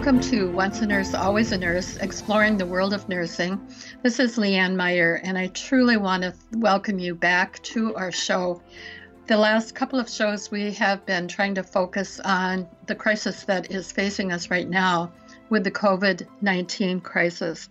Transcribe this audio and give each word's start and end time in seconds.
Welcome 0.00 0.20
to 0.30 0.50
Once 0.50 0.80
a 0.80 0.86
Nurse, 0.86 1.12
Always 1.12 1.52
a 1.52 1.58
Nurse, 1.58 1.98
exploring 1.98 2.56
the 2.56 2.64
world 2.64 2.94
of 2.94 3.06
nursing. 3.06 3.60
This 4.02 4.18
is 4.18 4.38
Leanne 4.38 4.74
Meyer, 4.74 5.20
and 5.22 5.36
I 5.36 5.48
truly 5.48 5.98
want 5.98 6.22
to 6.22 6.32
welcome 6.52 6.98
you 6.98 7.14
back 7.14 7.62
to 7.64 7.94
our 7.96 8.10
show. 8.10 8.62
The 9.26 9.36
last 9.36 9.74
couple 9.74 10.00
of 10.00 10.08
shows, 10.08 10.50
we 10.50 10.72
have 10.72 11.04
been 11.04 11.28
trying 11.28 11.56
to 11.56 11.62
focus 11.62 12.18
on 12.18 12.66
the 12.86 12.94
crisis 12.94 13.44
that 13.44 13.70
is 13.70 13.92
facing 13.92 14.32
us 14.32 14.50
right 14.50 14.66
now 14.66 15.12
with 15.50 15.64
the 15.64 15.70
COVID 15.70 16.26
19 16.40 17.02
crisis. 17.02 17.68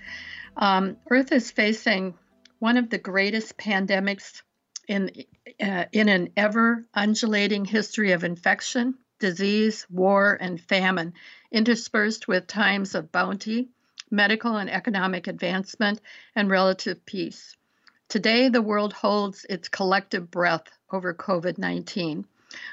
Um, 0.55 0.97
Earth 1.09 1.31
is 1.31 1.49
facing 1.49 2.13
one 2.59 2.77
of 2.77 2.91
the 2.91 2.99
greatest 2.99 3.57
pandemics 3.57 4.43
in, 4.88 5.09
uh, 5.59 5.85
in 5.91 6.07
an 6.09 6.30
ever 6.38 6.85
undulating 6.93 7.66
history 7.66 8.11
of 8.11 8.23
infection, 8.23 8.99
disease, 9.19 9.88
war, 9.89 10.38
and 10.39 10.61
famine 10.61 11.13
interspersed 11.52 12.28
with 12.28 12.45
times 12.45 12.94
of 12.94 13.11
bounty, 13.11 13.69
medical 14.11 14.55
and 14.58 14.69
economic 14.69 15.28
advancement, 15.28 16.00
and 16.36 16.50
relative 16.50 17.05
peace. 17.05 17.55
Today, 18.08 18.50
the 18.50 18.61
world 18.61 18.94
holds 18.94 19.45
its 19.50 19.70
collective 19.70 20.31
breath 20.31 20.67
over 20.92 21.14
COVID 21.14 21.58
19. 21.58 22.25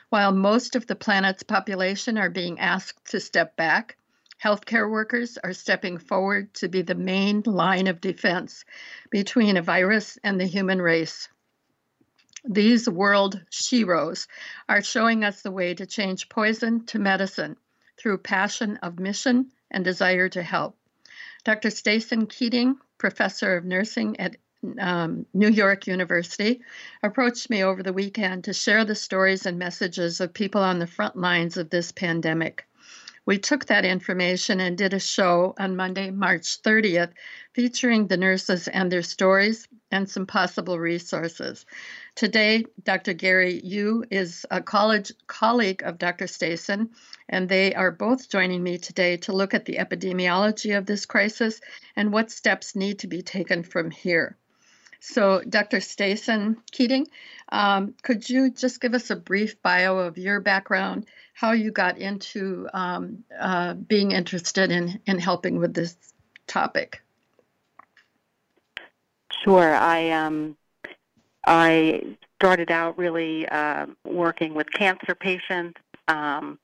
While 0.09 0.33
most 0.33 0.77
of 0.77 0.87
the 0.87 0.97
planet's 0.97 1.43
population 1.43 2.17
are 2.17 2.31
being 2.31 2.59
asked 2.59 3.11
to 3.11 3.21
step 3.21 3.57
back, 3.57 3.97
healthcare 4.43 4.91
workers 4.91 5.39
are 5.43 5.53
stepping 5.53 5.99
forward 5.99 6.55
to 6.55 6.69
be 6.69 6.83
the 6.83 6.95
main 6.95 7.43
line 7.45 7.87
of 7.87 8.01
defense 8.01 8.65
between 9.11 9.57
a 9.57 9.63
virus 9.63 10.19
and 10.25 10.41
the 10.41 10.47
human 10.47 10.81
race. 10.81 11.29
These 12.45 12.89
world 12.89 13.41
sheroes 13.51 14.27
are 14.69 14.83
showing 14.83 15.25
us 15.25 15.43
the 15.43 15.51
way 15.51 15.75
to 15.75 15.85
change 15.85 16.29
poison 16.29 16.87
to 16.87 16.99
medicine 16.99 17.57
through 17.97 18.19
passion 18.19 18.77
of 18.79 18.99
mission 18.99 19.51
and 19.71 19.85
desire 19.85 20.29
to 20.29 20.43
help. 20.43 20.77
Dr. 21.45 21.71
Stacey 21.71 22.27
Keating, 22.27 22.77
professor 22.99 23.57
of 23.57 23.65
nursing 23.65 24.19
at 24.21 24.37
um, 24.79 25.27
New 25.33 25.49
York 25.49 25.87
University, 25.87 26.63
approached 27.03 27.51
me 27.51 27.63
over 27.63 27.83
the 27.83 27.93
weekend 27.93 28.45
to 28.45 28.53
share 28.53 28.85
the 28.85 28.95
stories 28.95 29.47
and 29.47 29.59
messages 29.59 30.21
of 30.21 30.35
people 30.35 30.61
on 30.61 30.79
the 30.79 30.87
front 30.87 31.17
lines 31.17 31.57
of 31.57 31.71
this 31.71 31.93
pandemic. 31.93 32.67
We 33.27 33.39
took 33.39 33.67
that 33.67 33.85
information 33.85 34.61
and 34.61 34.79
did 34.79 34.95
a 34.95 35.01
show 35.01 35.53
on 35.59 35.75
Monday, 35.75 36.13
March 36.13 36.63
30th, 36.63 37.13
featuring 37.55 38.07
the 38.07 38.17
nurses 38.17 38.69
and 38.69 38.91
their 38.91 39.03
stories 39.03 39.67
and 39.91 40.09
some 40.09 40.27
possible 40.27 40.79
resources. 40.79 41.67
Today, 42.15 42.65
Dr. 42.85 43.15
Gary 43.15 43.61
Yu 43.65 44.05
is 44.13 44.47
a 44.49 44.63
college 44.63 45.11
colleague 45.27 45.83
of 45.83 45.99
Dr. 45.99 46.29
Stacey, 46.29 46.87
and 47.29 47.49
they 47.49 47.75
are 47.75 47.91
both 47.91 48.31
joining 48.31 48.63
me 48.63 48.79
today 48.79 49.17
to 49.19 49.33
look 49.33 49.55
at 49.55 49.65
the 49.65 49.79
epidemiology 49.79 50.79
of 50.79 50.87
this 50.87 51.05
crisis 51.05 51.61
and 51.97 52.13
what 52.13 52.31
steps 52.31 52.77
need 52.77 53.01
to 53.01 53.09
be 53.09 53.23
taken 53.23 53.65
from 53.65 53.91
here. 53.91 54.37
So, 55.01 55.43
Dr. 55.49 55.81
Stacey 55.81 56.55
Keating, 56.71 57.09
um, 57.51 57.95
could 58.03 58.29
you 58.29 58.51
just 58.51 58.81
give 58.81 58.95
us 58.95 59.11
a 59.11 59.17
brief 59.17 59.61
bio 59.63 59.99
of 59.99 60.17
your 60.17 60.41
background, 60.41 61.07
how 61.37 61.53
you 61.53 61.71
got 61.71 61.99
into 61.99 62.67
um, 62.73 63.23
uh, 63.39 63.75
being 63.75 64.13
interested 64.13 64.71
in, 64.71 64.99
in 65.05 65.19
helping 65.19 65.59
with 65.59 65.75
this 65.75 65.95
topic? 66.47 67.03
Sure. 69.45 69.75
I 69.75 70.11
um, 70.13 70.57
I 71.47 72.17
started 72.41 72.71
out 72.71 72.97
really 72.97 73.47
uh, 73.49 73.85
working 74.07 74.55
with 74.55 74.73
cancer 74.73 75.15
patients 75.15 75.79
um, 76.09 76.59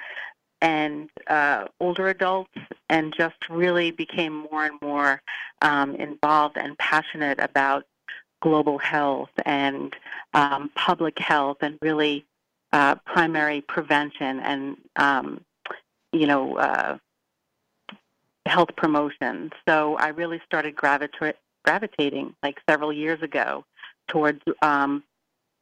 and 0.62 1.10
uh, 1.26 1.66
older 1.78 2.08
adults, 2.08 2.56
and 2.88 3.12
just 3.14 3.50
really 3.50 3.90
became 3.90 4.46
more 4.50 4.64
and 4.64 4.80
more 4.80 5.20
um, 5.60 5.96
involved 5.96 6.56
and 6.56 6.78
passionate 6.78 7.38
about 7.40 7.84
global 8.40 8.78
health 8.78 9.30
and 9.44 9.94
um, 10.32 10.70
public 10.74 11.18
health, 11.18 11.58
and 11.60 11.78
really 11.82 12.24
uh, 12.72 12.94
primary 13.06 13.60
prevention 13.60 14.40
and 14.40 14.76
um, 14.96 15.44
you 16.12 16.26
know 16.26 16.56
uh, 16.56 16.98
health 18.46 18.70
promotion. 18.76 19.50
So 19.68 19.96
I 19.96 20.08
really 20.08 20.40
started 20.44 20.76
gravita- 20.76 21.34
gravitating 21.64 22.34
like 22.42 22.58
several 22.68 22.92
years 22.92 23.22
ago 23.22 23.64
towards 24.08 24.42
um, 24.62 25.02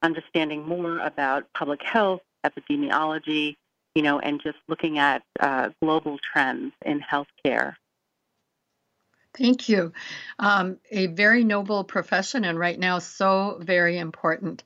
understanding 0.02 0.66
more 0.66 0.98
about 0.98 1.44
public 1.54 1.82
health, 1.82 2.22
epidemiology, 2.44 3.56
you 3.94 4.02
know, 4.02 4.18
and 4.20 4.40
just 4.42 4.58
looking 4.68 4.98
at 4.98 5.22
uh, 5.40 5.70
global 5.82 6.18
trends 6.18 6.72
in 6.84 7.00
healthcare. 7.00 7.74
Thank 9.32 9.68
you. 9.68 9.92
Um, 10.38 10.78
a 10.90 11.06
very 11.06 11.44
noble 11.44 11.84
profession, 11.84 12.44
and 12.44 12.58
right 12.58 12.78
now, 12.78 12.98
so 12.98 13.58
very 13.60 13.96
important. 13.96 14.64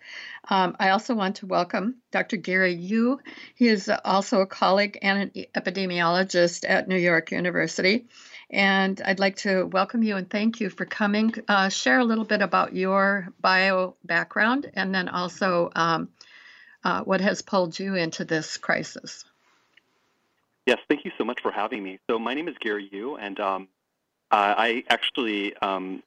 Um, 0.49 0.77
I 0.81 0.91
also 0.91 1.15
want 1.15 1.37
to 1.37 1.47
welcome 1.47 1.97
Dr. 2.11 2.37
Gary 2.39 2.75
Yu. 2.75 3.21
He 3.55 3.69
is 3.69 3.91
also 4.05 4.41
a 4.41 4.47
colleague 4.47 4.99
and 5.03 5.31
an 5.35 5.45
epidemiologist 5.55 6.65
at 6.69 6.89
New 6.89 6.97
York 6.97 7.31
University. 7.31 8.07
And 8.51 9.01
I'd 9.05 9.21
like 9.21 9.37
to 9.37 9.65
welcome 9.65 10.03
you 10.03 10.17
and 10.17 10.29
thank 10.29 10.61
you 10.61 10.71
for 10.71 10.85
coming. 10.85 11.35
Uh, 11.49 11.69
share 11.69 11.99
a 11.99 12.05
little 12.05 12.25
bit 12.25 12.41
about 12.41 12.75
your 12.75 13.29
bio 13.41 13.97
background 14.05 14.71
and 14.75 14.95
then 14.95 15.09
also 15.09 15.71
um, 15.75 16.09
uh, 16.85 17.03
what 17.03 17.21
has 17.21 17.43
pulled 17.43 17.79
you 17.79 17.95
into 17.95 18.25
this 18.25 18.57
crisis. 18.57 19.25
Yes, 20.67 20.79
thank 20.89 21.05
you 21.05 21.11
so 21.19 21.25
much 21.25 21.41
for 21.43 21.51
having 21.51 21.83
me. 21.83 21.99
So 22.09 22.19
my 22.19 22.33
name 22.35 22.49
is 22.49 22.55
Gary 22.59 22.89
Yu, 22.91 23.17
and 23.17 23.39
um, 23.39 23.69
uh, 24.31 24.55
I 24.57 24.85
actually 24.89 25.57
um, 25.57 26.03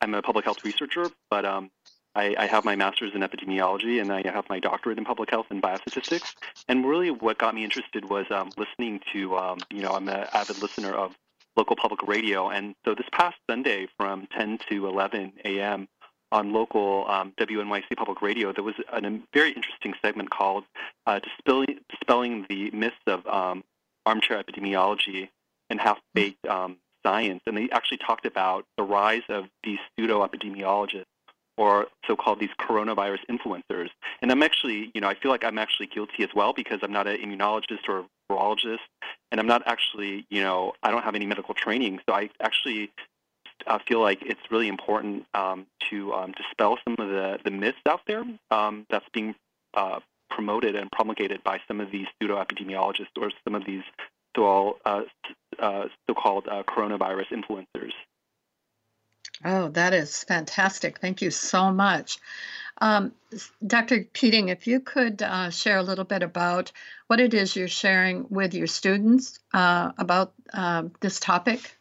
I'm 0.00 0.14
a 0.14 0.22
public 0.22 0.44
health 0.44 0.64
researcher, 0.64 1.10
but 1.30 1.44
um, 1.44 1.70
I, 2.14 2.34
I, 2.36 2.46
have 2.46 2.64
my 2.64 2.76
master's 2.76 3.14
in 3.14 3.22
epidemiology 3.22 4.00
and 4.00 4.12
I 4.12 4.22
have 4.28 4.44
my 4.50 4.58
doctorate 4.58 4.98
in 4.98 5.04
public 5.04 5.30
health 5.30 5.46
and 5.50 5.62
biostatistics. 5.62 6.34
And 6.68 6.84
really, 6.84 7.10
what 7.10 7.38
got 7.38 7.54
me 7.54 7.64
interested 7.64 8.10
was 8.10 8.26
um, 8.30 8.50
listening 8.58 9.00
to, 9.12 9.36
um, 9.38 9.58
you 9.70 9.80
know, 9.80 9.92
I'm 9.92 10.08
an 10.08 10.26
avid 10.34 10.60
listener 10.60 10.92
of 10.92 11.14
local 11.56 11.76
public 11.76 12.02
radio. 12.02 12.50
And 12.50 12.74
so 12.84 12.94
this 12.94 13.06
past 13.12 13.36
Sunday 13.48 13.86
from 13.96 14.26
10 14.36 14.58
to 14.70 14.88
11 14.88 15.34
a.m. 15.44 15.88
on 16.32 16.52
local 16.52 17.06
um, 17.08 17.32
WNYC 17.38 17.96
public 17.96 18.20
radio, 18.22 18.52
there 18.52 18.64
was 18.64 18.74
a 18.92 19.00
very 19.32 19.52
interesting 19.52 19.94
segment 20.04 20.30
called 20.30 20.64
uh, 21.06 21.20
Dispelling, 21.20 21.78
Dispelling 21.88 22.46
the 22.48 22.70
Myths 22.72 22.96
of 23.06 23.26
um, 23.26 23.62
Armchair 24.04 24.42
Epidemiology 24.42 25.28
and 25.70 25.80
Half-Baked 25.80 26.46
Science. 27.04 27.42
And 27.46 27.56
they 27.56 27.68
actually 27.70 27.98
talked 27.98 28.26
about 28.26 28.64
the 28.76 28.82
rise 28.82 29.22
of 29.28 29.46
these 29.64 29.78
pseudo-epidemiologists 29.96 31.04
or 31.58 31.86
so-called 32.06 32.40
these 32.40 32.50
coronavirus 32.58 33.18
influencers. 33.30 33.90
And 34.22 34.32
I'm 34.32 34.42
actually, 34.42 34.90
you 34.94 35.00
know, 35.00 35.08
I 35.08 35.14
feel 35.14 35.30
like 35.30 35.44
I'm 35.44 35.58
actually 35.58 35.86
guilty 35.86 36.22
as 36.22 36.30
well 36.34 36.52
because 36.52 36.78
I'm 36.82 36.92
not 36.92 37.06
an 37.06 37.18
immunologist 37.18 37.88
or 37.88 37.98
a 37.98 38.04
virologist, 38.30 38.78
and 39.30 39.38
I'm 39.40 39.46
not 39.46 39.62
actually, 39.66 40.26
you 40.30 40.42
know, 40.42 40.72
I 40.82 40.90
don't 40.90 41.02
have 41.02 41.14
any 41.14 41.26
medical 41.26 41.54
training. 41.54 42.00
So 42.08 42.14
I 42.14 42.30
actually 42.40 42.90
uh, 43.66 43.78
feel 43.86 44.00
like 44.00 44.22
it's 44.22 44.40
really 44.50 44.68
important 44.68 45.26
um, 45.34 45.66
to 45.90 46.14
um, 46.14 46.32
dispel 46.32 46.78
some 46.84 46.96
of 46.98 47.08
the, 47.10 47.38
the 47.44 47.50
myths 47.50 47.78
out 47.86 48.00
there 48.06 48.24
um, 48.50 48.86
that's 48.90 49.08
being 49.12 49.34
uh, 49.74 50.00
promoted 50.30 50.74
and 50.74 50.90
promulgated 50.90 51.44
by 51.44 51.60
some 51.68 51.80
of 51.80 51.90
these 51.90 52.06
pseudo-epidemiologists 52.18 53.16
or 53.20 53.30
some 53.44 53.54
of 53.54 53.64
these 53.66 53.82
so, 54.36 54.78
uh, 54.84 55.02
uh, 55.58 55.84
so-called 56.06 56.46
uh, 56.48 56.62
coronavirus 56.64 57.32
influencers. 57.32 57.92
Oh, 59.44 59.68
that 59.70 59.92
is 59.92 60.24
fantastic. 60.24 60.98
Thank 60.98 61.22
you 61.22 61.30
so 61.30 61.72
much. 61.72 62.18
Um, 62.80 63.12
Dr. 63.66 64.04
Keating, 64.12 64.48
if 64.48 64.66
you 64.66 64.80
could 64.80 65.22
uh, 65.22 65.50
share 65.50 65.78
a 65.78 65.82
little 65.82 66.04
bit 66.04 66.22
about 66.22 66.72
what 67.06 67.20
it 67.20 67.34
is 67.34 67.54
you're 67.54 67.68
sharing 67.68 68.26
with 68.28 68.54
your 68.54 68.66
students 68.66 69.38
uh, 69.52 69.92
about 69.98 70.32
uh, 70.52 70.84
this 71.00 71.20
topic. 71.20 71.76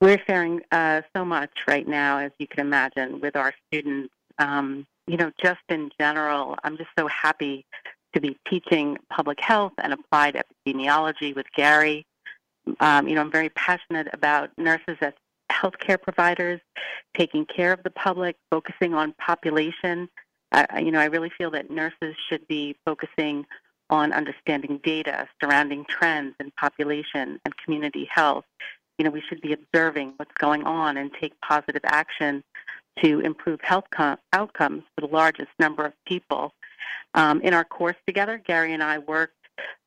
We're 0.00 0.22
sharing 0.26 0.62
uh, 0.72 1.02
so 1.14 1.24
much 1.24 1.50
right 1.68 1.86
now, 1.86 2.18
as 2.18 2.32
you 2.38 2.46
can 2.46 2.60
imagine, 2.60 3.20
with 3.20 3.36
our 3.36 3.54
students. 3.66 4.12
Um, 4.38 4.86
you 5.06 5.16
know, 5.16 5.30
just 5.42 5.60
in 5.68 5.90
general, 5.98 6.56
I'm 6.64 6.76
just 6.76 6.90
so 6.98 7.06
happy 7.06 7.66
to 8.14 8.20
be 8.20 8.38
teaching 8.48 8.98
public 9.10 9.40
health 9.40 9.72
and 9.78 9.92
applied 9.92 10.34
epidemiology 10.34 11.34
with 11.34 11.46
Gary. 11.54 12.06
Um, 12.80 13.08
you 13.08 13.14
know, 13.14 13.20
I'm 13.22 13.32
very 13.32 13.48
passionate 13.50 14.08
about 14.12 14.50
nurses 14.56 14.96
as 15.00 15.12
healthcare 15.50 16.00
providers, 16.00 16.60
taking 17.16 17.44
care 17.46 17.72
of 17.72 17.82
the 17.82 17.90
public, 17.90 18.36
focusing 18.50 18.94
on 18.94 19.14
population. 19.14 20.08
You 20.78 20.90
know, 20.90 21.00
I 21.00 21.06
really 21.06 21.30
feel 21.36 21.50
that 21.52 21.70
nurses 21.70 22.14
should 22.28 22.46
be 22.46 22.76
focusing 22.84 23.46
on 23.90 24.12
understanding 24.12 24.80
data 24.82 25.28
surrounding 25.42 25.84
trends 25.84 26.34
in 26.40 26.50
population 26.52 27.38
and 27.44 27.56
community 27.62 28.08
health. 28.10 28.44
You 28.98 29.04
know, 29.04 29.10
we 29.10 29.22
should 29.28 29.40
be 29.40 29.52
observing 29.52 30.14
what's 30.16 30.32
going 30.38 30.64
on 30.64 30.96
and 30.96 31.10
take 31.20 31.32
positive 31.40 31.82
action 31.84 32.42
to 33.02 33.20
improve 33.20 33.60
health 33.62 33.84
com- 33.90 34.18
outcomes 34.32 34.82
for 34.94 35.06
the 35.06 35.12
largest 35.12 35.50
number 35.58 35.84
of 35.84 35.92
people. 36.06 36.52
Um, 37.14 37.40
in 37.42 37.54
our 37.54 37.64
course 37.64 37.96
together, 38.06 38.38
Gary 38.38 38.72
and 38.72 38.82
I 38.82 38.98
worked 38.98 39.36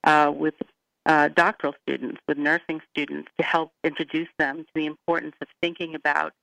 uh, 0.03 0.31
with 0.35 0.55
uh, 1.05 1.29
doctoral 1.29 1.73
students, 1.83 2.19
with 2.27 2.37
nursing 2.37 2.81
students, 2.91 3.29
to 3.37 3.43
help 3.43 3.71
introduce 3.83 4.29
them 4.39 4.63
to 4.63 4.71
the 4.73 4.85
importance 4.85 5.35
of 5.41 5.47
thinking 5.61 5.95
about 5.95 6.33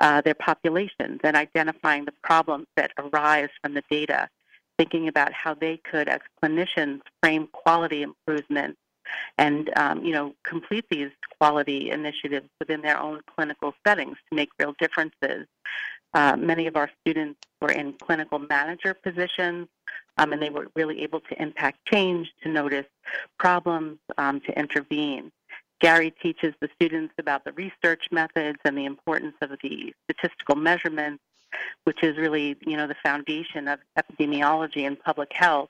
uh, 0.00 0.20
their 0.20 0.34
populations 0.34 1.20
and 1.24 1.36
identifying 1.36 2.04
the 2.04 2.14
problems 2.22 2.66
that 2.76 2.92
arise 2.98 3.48
from 3.62 3.74
the 3.74 3.82
data, 3.90 4.28
thinking 4.78 5.08
about 5.08 5.32
how 5.32 5.54
they 5.54 5.78
could, 5.78 6.08
as 6.08 6.20
clinicians, 6.42 7.00
frame 7.20 7.48
quality 7.52 8.02
improvements 8.02 8.78
and 9.38 9.70
um, 9.76 10.04
you 10.04 10.12
know 10.12 10.34
complete 10.42 10.84
these 10.90 11.10
quality 11.38 11.90
initiatives 11.90 12.48
within 12.58 12.80
their 12.80 12.98
own 12.98 13.20
clinical 13.34 13.74
settings 13.86 14.16
to 14.28 14.36
make 14.36 14.48
real 14.58 14.74
differences. 14.78 15.46
Uh, 16.14 16.36
many 16.36 16.66
of 16.66 16.76
our 16.76 16.90
students 17.00 17.40
were 17.60 17.72
in 17.72 17.92
clinical 17.94 18.38
manager 18.38 18.94
positions, 18.94 19.66
um, 20.18 20.32
and 20.32 20.40
they 20.40 20.50
were 20.50 20.68
really 20.74 21.02
able 21.02 21.20
to 21.20 21.42
impact 21.42 21.78
change, 21.92 22.32
to 22.42 22.48
notice 22.48 22.86
problems, 23.38 23.98
um, 24.18 24.40
to 24.40 24.58
intervene. 24.58 25.30
Gary 25.80 26.14
teaches 26.22 26.54
the 26.60 26.68
students 26.74 27.12
about 27.18 27.44
the 27.44 27.52
research 27.52 28.06
methods 28.10 28.58
and 28.64 28.78
the 28.78 28.84
importance 28.84 29.34
of 29.42 29.50
the 29.62 29.92
statistical 30.04 30.54
measurements, 30.54 31.22
which 31.84 32.02
is 32.02 32.16
really, 32.16 32.56
you 32.66 32.76
know, 32.76 32.86
the 32.86 32.96
foundation 33.02 33.68
of 33.68 33.80
epidemiology 33.98 34.86
and 34.86 34.98
public 35.00 35.30
health. 35.32 35.68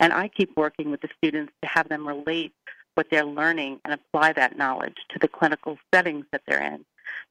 And 0.00 0.12
I 0.12 0.28
keep 0.28 0.56
working 0.56 0.90
with 0.90 1.00
the 1.00 1.08
students 1.16 1.52
to 1.62 1.68
have 1.68 1.88
them 1.88 2.06
relate 2.06 2.52
what 2.94 3.06
they're 3.10 3.24
learning 3.24 3.80
and 3.84 3.94
apply 3.94 4.32
that 4.34 4.56
knowledge 4.56 4.96
to 5.10 5.18
the 5.18 5.28
clinical 5.28 5.78
settings 5.92 6.26
that 6.32 6.42
they're 6.46 6.62
in. 6.62 6.84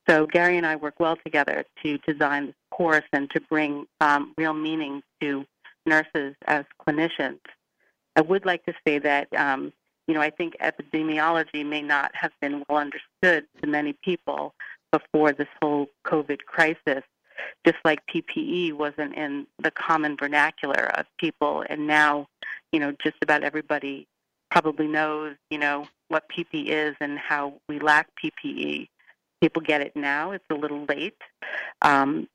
So 0.10 0.26
Gary 0.26 0.58
and 0.58 0.66
I 0.66 0.76
work 0.76 1.00
well 1.00 1.18
together 1.24 1.66
to 1.84 1.98
design 2.00 2.48
this 2.48 2.56
course 2.72 3.06
and 3.14 3.30
to 3.32 3.42
bring 3.42 3.86
um, 4.02 4.34
real 4.38 4.54
meaning 4.54 5.02
to 5.22 5.46
nurses 5.86 6.36
as 6.46 6.66
clinicians. 6.86 7.40
I 8.16 8.22
would 8.22 8.46
like 8.46 8.66
to 8.66 8.74
say 8.86 9.00
that 9.00 9.34
um, 9.36 9.74
you 10.08 10.14
know 10.14 10.22
I 10.22 10.30
think 10.30 10.56
epidemiology 10.60 11.66
may 11.66 11.82
not 11.82 12.12
have 12.16 12.32
been 12.42 12.64
well 12.68 12.80
understood 12.80 13.48
to 13.62 13.68
many 13.68 13.94
people 14.04 14.54
before 14.92 15.32
this 15.32 15.48
whole 15.62 15.88
COVID 16.06 16.46
crisis. 16.46 17.04
Just 17.66 17.78
like 17.84 18.00
PPE 18.06 18.74
wasn't 18.74 19.16
in 19.16 19.48
the 19.62 19.72
common 19.72 20.16
vernacular 20.16 20.92
of 20.96 21.06
people, 21.18 21.66
and 21.68 21.88
now, 21.88 22.28
you 22.72 22.80
know, 22.80 22.94
just 23.04 23.18
about 23.22 23.44
everybody 23.44 24.08
probably 24.54 24.88
knows, 24.88 25.36
you 25.50 25.58
know, 25.58 25.88
what 26.10 26.30
PPE 26.30 26.68
is 26.68 26.96
and 27.02 27.18
how 27.18 27.56
we 27.68 27.80
lack 27.80 28.08
PPE. 28.24 28.88
People 29.42 29.64
get 29.64 29.82
it 29.82 29.96
now. 29.96 30.32
It's 30.32 30.46
a 30.52 30.56
little 30.56 30.86
late. 30.86 31.18
Um, 31.82 32.30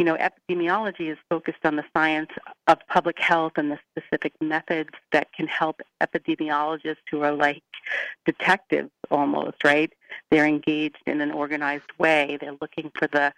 you 0.00 0.06
know, 0.06 0.16
epidemiology 0.16 1.12
is 1.12 1.18
focused 1.28 1.62
on 1.62 1.76
the 1.76 1.84
science 1.94 2.30
of 2.68 2.78
public 2.88 3.18
health 3.18 3.52
and 3.56 3.70
the 3.70 3.78
specific 3.90 4.32
methods 4.40 4.88
that 5.12 5.30
can 5.34 5.46
help 5.46 5.82
epidemiologists 6.02 7.04
who 7.10 7.20
are 7.20 7.32
like 7.32 7.62
detectives 8.24 8.88
almost, 9.10 9.62
right? 9.62 9.92
They're 10.30 10.46
engaged 10.46 11.02
in 11.04 11.20
an 11.20 11.30
organized 11.30 11.92
way. 11.98 12.38
They're 12.40 12.56
looking 12.62 12.90
for 12.98 13.08
the 13.08 13.34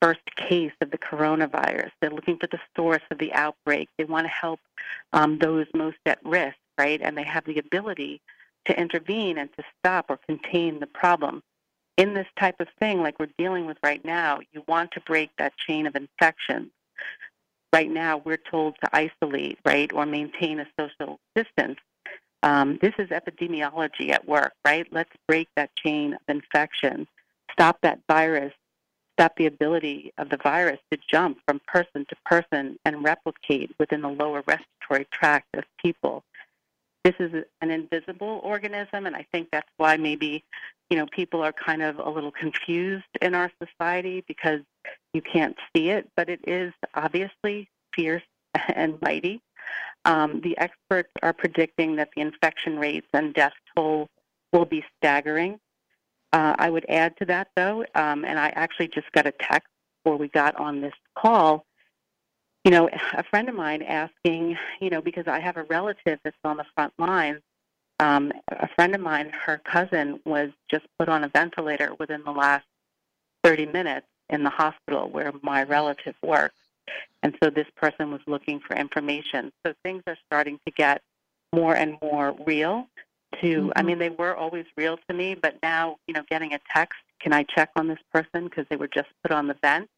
first 0.00 0.20
case 0.36 0.70
of 0.80 0.92
the 0.92 0.98
coronavirus. 0.98 1.90
They're 2.00 2.10
looking 2.10 2.38
for 2.38 2.46
the 2.46 2.60
source 2.76 3.02
of 3.10 3.18
the 3.18 3.32
outbreak. 3.32 3.88
They 3.98 4.04
want 4.04 4.26
to 4.26 4.32
help 4.32 4.60
um, 5.12 5.40
those 5.40 5.66
most 5.74 5.98
at 6.06 6.24
risk, 6.24 6.54
right? 6.78 7.00
And 7.02 7.18
they 7.18 7.24
have 7.24 7.44
the 7.44 7.58
ability 7.58 8.20
to 8.66 8.80
intervene 8.80 9.36
and 9.36 9.52
to 9.56 9.64
stop 9.80 10.06
or 10.10 10.20
contain 10.28 10.78
the 10.78 10.86
problem 10.86 11.42
in 11.96 12.14
this 12.14 12.26
type 12.38 12.60
of 12.60 12.68
thing 12.78 13.00
like 13.02 13.18
we're 13.18 13.28
dealing 13.38 13.66
with 13.66 13.78
right 13.82 14.04
now, 14.04 14.40
you 14.52 14.62
want 14.66 14.90
to 14.92 15.00
break 15.00 15.30
that 15.38 15.56
chain 15.56 15.86
of 15.86 15.94
infection. 15.94 16.70
Right 17.72 17.90
now, 17.90 18.18
we're 18.18 18.36
told 18.36 18.76
to 18.82 18.90
isolate, 18.92 19.58
right, 19.64 19.92
or 19.92 20.06
maintain 20.06 20.60
a 20.60 20.66
social 20.78 21.18
distance. 21.34 21.78
Um, 22.42 22.78
this 22.80 22.94
is 22.98 23.08
epidemiology 23.08 24.10
at 24.10 24.28
work, 24.28 24.52
right? 24.64 24.86
Let's 24.92 25.10
break 25.26 25.48
that 25.56 25.74
chain 25.76 26.14
of 26.14 26.20
infection, 26.28 27.06
stop 27.50 27.78
that 27.82 28.00
virus, 28.08 28.52
stop 29.14 29.36
the 29.36 29.46
ability 29.46 30.12
of 30.18 30.28
the 30.28 30.36
virus 30.36 30.78
to 30.92 30.98
jump 31.10 31.38
from 31.46 31.60
person 31.66 32.04
to 32.08 32.16
person 32.26 32.78
and 32.84 33.04
replicate 33.04 33.70
within 33.78 34.02
the 34.02 34.08
lower 34.08 34.42
respiratory 34.46 35.06
tract 35.10 35.56
of 35.56 35.64
people 35.80 36.22
this 37.04 37.14
is 37.18 37.44
an 37.60 37.70
invisible 37.70 38.40
organism, 38.42 39.06
and 39.06 39.14
I 39.14 39.26
think 39.30 39.48
that's 39.52 39.68
why 39.76 39.96
maybe 39.96 40.42
you 40.90 40.96
know 40.96 41.06
people 41.06 41.42
are 41.42 41.52
kind 41.52 41.82
of 41.82 41.98
a 41.98 42.08
little 42.08 42.32
confused 42.32 43.04
in 43.20 43.34
our 43.34 43.50
society 43.62 44.24
because 44.26 44.60
you 45.12 45.22
can't 45.22 45.56
see 45.74 45.90
it, 45.90 46.08
but 46.16 46.28
it 46.28 46.40
is 46.46 46.72
obviously 46.94 47.68
fierce 47.94 48.22
and 48.74 49.00
mighty. 49.02 49.40
Um, 50.06 50.40
the 50.42 50.56
experts 50.58 51.10
are 51.22 51.32
predicting 51.32 51.96
that 51.96 52.10
the 52.14 52.22
infection 52.22 52.78
rates 52.78 53.06
and 53.12 53.32
death 53.32 53.54
toll 53.74 54.08
will 54.52 54.66
be 54.66 54.84
staggering. 54.96 55.58
Uh, 56.32 56.54
I 56.58 56.68
would 56.68 56.84
add 56.88 57.16
to 57.18 57.24
that, 57.26 57.48
though, 57.56 57.84
um, 57.94 58.24
and 58.24 58.38
I 58.38 58.48
actually 58.50 58.88
just 58.88 59.10
got 59.12 59.26
a 59.26 59.32
text 59.32 59.68
before 60.02 60.18
we 60.18 60.28
got 60.28 60.56
on 60.56 60.80
this 60.80 60.92
call 61.16 61.64
you 62.64 62.70
know, 62.70 62.88
a 63.12 63.22
friend 63.24 63.48
of 63.48 63.54
mine 63.54 63.82
asking, 63.82 64.56
you 64.80 64.90
know, 64.90 65.02
because 65.02 65.26
I 65.26 65.38
have 65.38 65.56
a 65.56 65.64
relative 65.64 66.18
that's 66.24 66.36
on 66.44 66.56
the 66.56 66.64
front 66.74 66.92
lines. 66.98 67.40
Um, 68.00 68.32
a 68.48 68.68
friend 68.68 68.94
of 68.94 69.00
mine, 69.00 69.30
her 69.30 69.60
cousin 69.64 70.20
was 70.24 70.50
just 70.70 70.86
put 70.98 71.08
on 71.08 71.24
a 71.24 71.28
ventilator 71.28 71.94
within 71.98 72.22
the 72.24 72.32
last 72.32 72.64
30 73.44 73.66
minutes 73.66 74.06
in 74.30 74.42
the 74.42 74.50
hospital 74.50 75.08
where 75.10 75.32
my 75.42 75.62
relative 75.64 76.14
works. 76.22 76.54
And 77.22 77.36
so 77.42 77.50
this 77.50 77.66
person 77.76 78.10
was 78.10 78.20
looking 78.26 78.60
for 78.60 78.76
information. 78.76 79.52
So 79.64 79.74
things 79.82 80.02
are 80.06 80.16
starting 80.26 80.58
to 80.66 80.72
get 80.72 81.02
more 81.54 81.74
and 81.74 81.96
more 82.02 82.34
real 82.46 82.88
to 83.42 83.46
mm-hmm. 83.46 83.70
I 83.76 83.82
mean 83.82 83.98
they 83.98 84.10
were 84.10 84.34
always 84.34 84.66
real 84.76 84.98
to 85.08 85.14
me, 85.14 85.34
but 85.34 85.56
now, 85.62 85.96
you 86.06 86.14
know, 86.14 86.22
getting 86.30 86.54
a 86.54 86.60
text, 86.74 86.98
can 87.20 87.32
I 87.32 87.44
check 87.44 87.70
on 87.76 87.88
this 87.88 87.98
person 88.12 88.44
because 88.44 88.66
they 88.70 88.76
were 88.76 88.88
just 88.88 89.08
put 89.22 89.32
on 89.32 89.46
the 89.46 89.56
vent? 89.62 89.88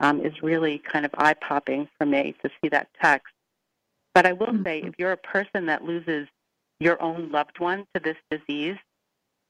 Um, 0.00 0.24
is 0.24 0.42
really 0.42 0.78
kind 0.78 1.04
of 1.04 1.10
eye 1.18 1.34
popping 1.34 1.88
for 1.98 2.06
me 2.06 2.34
to 2.42 2.50
see 2.60 2.68
that 2.68 2.88
text. 3.00 3.32
But 4.14 4.26
I 4.26 4.32
will 4.32 4.58
say, 4.64 4.80
if 4.80 4.94
you're 4.98 5.12
a 5.12 5.16
person 5.16 5.66
that 5.66 5.84
loses 5.84 6.28
your 6.80 7.00
own 7.02 7.30
loved 7.30 7.58
one 7.58 7.86
to 7.94 8.00
this 8.00 8.16
disease, 8.30 8.76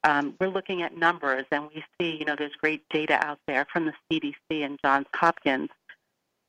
um, 0.05 0.35
we're 0.41 0.49
looking 0.49 0.83
at 0.83 0.97
numbers, 0.97 1.45
and 1.51 1.69
we 1.75 1.85
see, 1.99 2.17
you 2.17 2.25
know, 2.25 2.37
there's 2.37 2.55
great 2.61 2.83
data 2.91 3.15
out 3.27 3.39
there 3.47 3.67
from 3.73 3.87
the 3.87 3.93
CDC 4.11 4.65
and 4.65 4.79
Johns 4.83 5.07
Hopkins. 5.15 5.71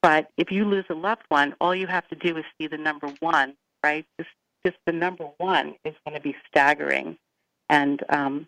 But 0.01 0.30
if 0.38 0.51
you 0.51 0.66
lose 0.66 0.86
a 0.89 0.94
loved 0.94 1.24
one, 1.30 1.56
all 1.60 1.75
you 1.75 1.88
have 1.88 2.08
to 2.10 2.16
do 2.16 2.38
is 2.38 2.46
see 2.60 2.68
the 2.68 2.78
number 2.78 3.08
one, 3.20 3.56
right? 3.84 4.06
Just, 4.20 4.30
just 4.66 4.78
the 4.86 4.94
number 4.94 5.25
one 5.38 5.75
is 5.84 5.96
going 6.06 6.16
to 6.16 6.22
be 6.22 6.36
staggering. 6.48 7.18
And 7.70 8.01
um, 8.10 8.48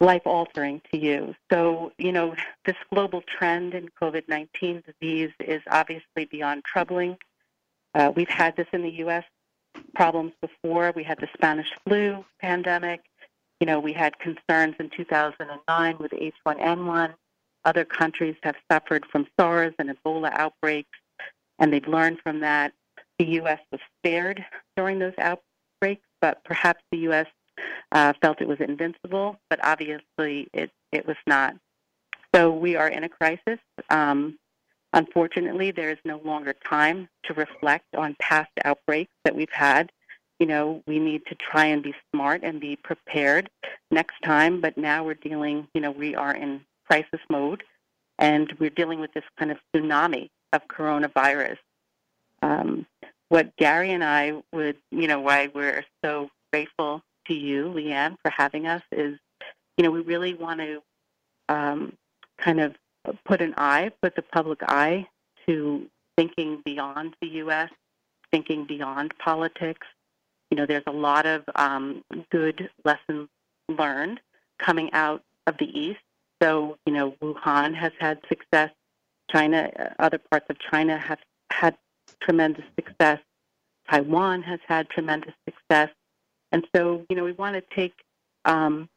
life 0.00 0.22
altering 0.24 0.80
to 0.92 0.98
you. 0.98 1.34
So, 1.52 1.92
you 1.98 2.10
know, 2.10 2.34
this 2.64 2.76
global 2.92 3.22
trend 3.22 3.74
in 3.74 3.88
COVID 4.00 4.22
19 4.28 4.82
disease 4.86 5.30
is 5.40 5.62
obviously 5.70 6.24
beyond 6.30 6.64
troubling. 6.64 7.16
Uh, 7.94 8.10
we've 8.14 8.28
had 8.28 8.56
this 8.56 8.66
in 8.72 8.82
the 8.82 8.90
U.S. 9.04 9.24
problems 9.94 10.32
before. 10.40 10.92
We 10.96 11.04
had 11.04 11.18
the 11.18 11.28
Spanish 11.34 11.68
flu 11.86 12.24
pandemic. 12.40 13.02
You 13.60 13.66
know, 13.66 13.78
we 13.78 13.92
had 13.92 14.18
concerns 14.18 14.74
in 14.80 14.90
2009 14.96 15.98
with 15.98 16.12
H1N1. 16.12 17.14
Other 17.66 17.84
countries 17.84 18.36
have 18.42 18.56
suffered 18.72 19.04
from 19.12 19.26
SARS 19.38 19.74
and 19.78 19.90
Ebola 19.90 20.32
outbreaks, 20.32 20.98
and 21.58 21.70
they've 21.70 21.86
learned 21.86 22.20
from 22.22 22.40
that. 22.40 22.72
The 23.18 23.26
U.S. 23.26 23.60
was 23.70 23.82
spared 23.98 24.42
during 24.76 24.98
those 24.98 25.12
outbreaks, 25.18 26.06
but 26.22 26.42
perhaps 26.44 26.82
the 26.90 26.98
U.S 26.98 27.26
uh, 27.92 28.12
felt 28.20 28.40
it 28.40 28.48
was 28.48 28.60
invincible, 28.60 29.38
but 29.48 29.60
obviously 29.64 30.48
it, 30.52 30.70
it 30.92 31.06
was 31.06 31.16
not. 31.26 31.54
So 32.34 32.52
we 32.52 32.76
are 32.76 32.88
in 32.88 33.04
a 33.04 33.08
crisis. 33.08 33.58
Um, 33.88 34.38
unfortunately, 34.92 35.70
there 35.70 35.90
is 35.90 35.98
no 36.04 36.20
longer 36.24 36.54
time 36.68 37.08
to 37.24 37.34
reflect 37.34 37.86
on 37.96 38.16
past 38.20 38.50
outbreaks 38.64 39.12
that 39.24 39.34
we've 39.34 39.50
had. 39.50 39.90
You 40.38 40.46
know, 40.46 40.82
we 40.86 40.98
need 40.98 41.26
to 41.26 41.34
try 41.34 41.66
and 41.66 41.82
be 41.82 41.94
smart 42.12 42.42
and 42.42 42.60
be 42.60 42.76
prepared 42.76 43.50
next 43.90 44.14
time, 44.24 44.60
but 44.60 44.78
now 44.78 45.04
we're 45.04 45.14
dealing, 45.14 45.68
you 45.74 45.80
know, 45.80 45.90
we 45.90 46.14
are 46.14 46.34
in 46.34 46.62
crisis 46.86 47.20
mode 47.28 47.62
and 48.18 48.52
we're 48.58 48.70
dealing 48.70 49.00
with 49.00 49.12
this 49.12 49.24
kind 49.38 49.50
of 49.50 49.58
tsunami 49.74 50.30
of 50.52 50.66
coronavirus. 50.68 51.56
Um, 52.42 52.86
what 53.28 53.56
Gary 53.56 53.92
and 53.92 54.04
I 54.04 54.42
would, 54.52 54.76
you 54.90 55.06
know, 55.06 55.20
why 55.20 55.50
we're 55.54 55.84
so 56.04 56.30
grateful 56.52 57.02
to 57.26 57.34
you, 57.34 57.72
Leanne, 57.74 58.16
for 58.22 58.30
having 58.30 58.66
us 58.66 58.82
is, 58.92 59.18
you 59.76 59.84
know, 59.84 59.90
we 59.90 60.00
really 60.00 60.34
want 60.34 60.60
to 60.60 60.82
um, 61.48 61.92
kind 62.38 62.60
of 62.60 62.76
put 63.24 63.40
an 63.40 63.54
eye, 63.56 63.90
put 64.02 64.16
the 64.16 64.22
public 64.22 64.60
eye 64.62 65.06
to 65.46 65.86
thinking 66.16 66.60
beyond 66.64 67.14
the 67.20 67.28
U.S., 67.28 67.70
thinking 68.30 68.64
beyond 68.64 69.14
politics. 69.18 69.86
You 70.50 70.56
know, 70.56 70.66
there's 70.66 70.84
a 70.86 70.92
lot 70.92 71.26
of 71.26 71.44
um, 71.54 72.02
good 72.30 72.68
lessons 72.84 73.28
learned 73.68 74.20
coming 74.58 74.92
out 74.92 75.22
of 75.46 75.56
the 75.58 75.78
East. 75.78 76.00
So, 76.42 76.76
you 76.86 76.92
know, 76.92 77.12
Wuhan 77.22 77.74
has 77.74 77.92
had 77.98 78.18
success. 78.28 78.70
China, 79.30 79.70
uh, 79.78 79.88
other 79.98 80.18
parts 80.30 80.46
of 80.50 80.58
China 80.58 80.98
have 80.98 81.18
had 81.50 81.76
tremendous 82.20 82.64
success. 82.76 83.20
Taiwan 83.88 84.42
has 84.42 84.60
had 84.66 84.88
tremendous 84.88 85.34
success. 85.48 85.90
And 86.52 86.66
so, 86.74 87.04
you 87.08 87.16
know, 87.16 87.24
we 87.24 87.32
want 87.32 87.54
to 87.54 87.62
take, 87.74 87.94
um, 88.44 88.88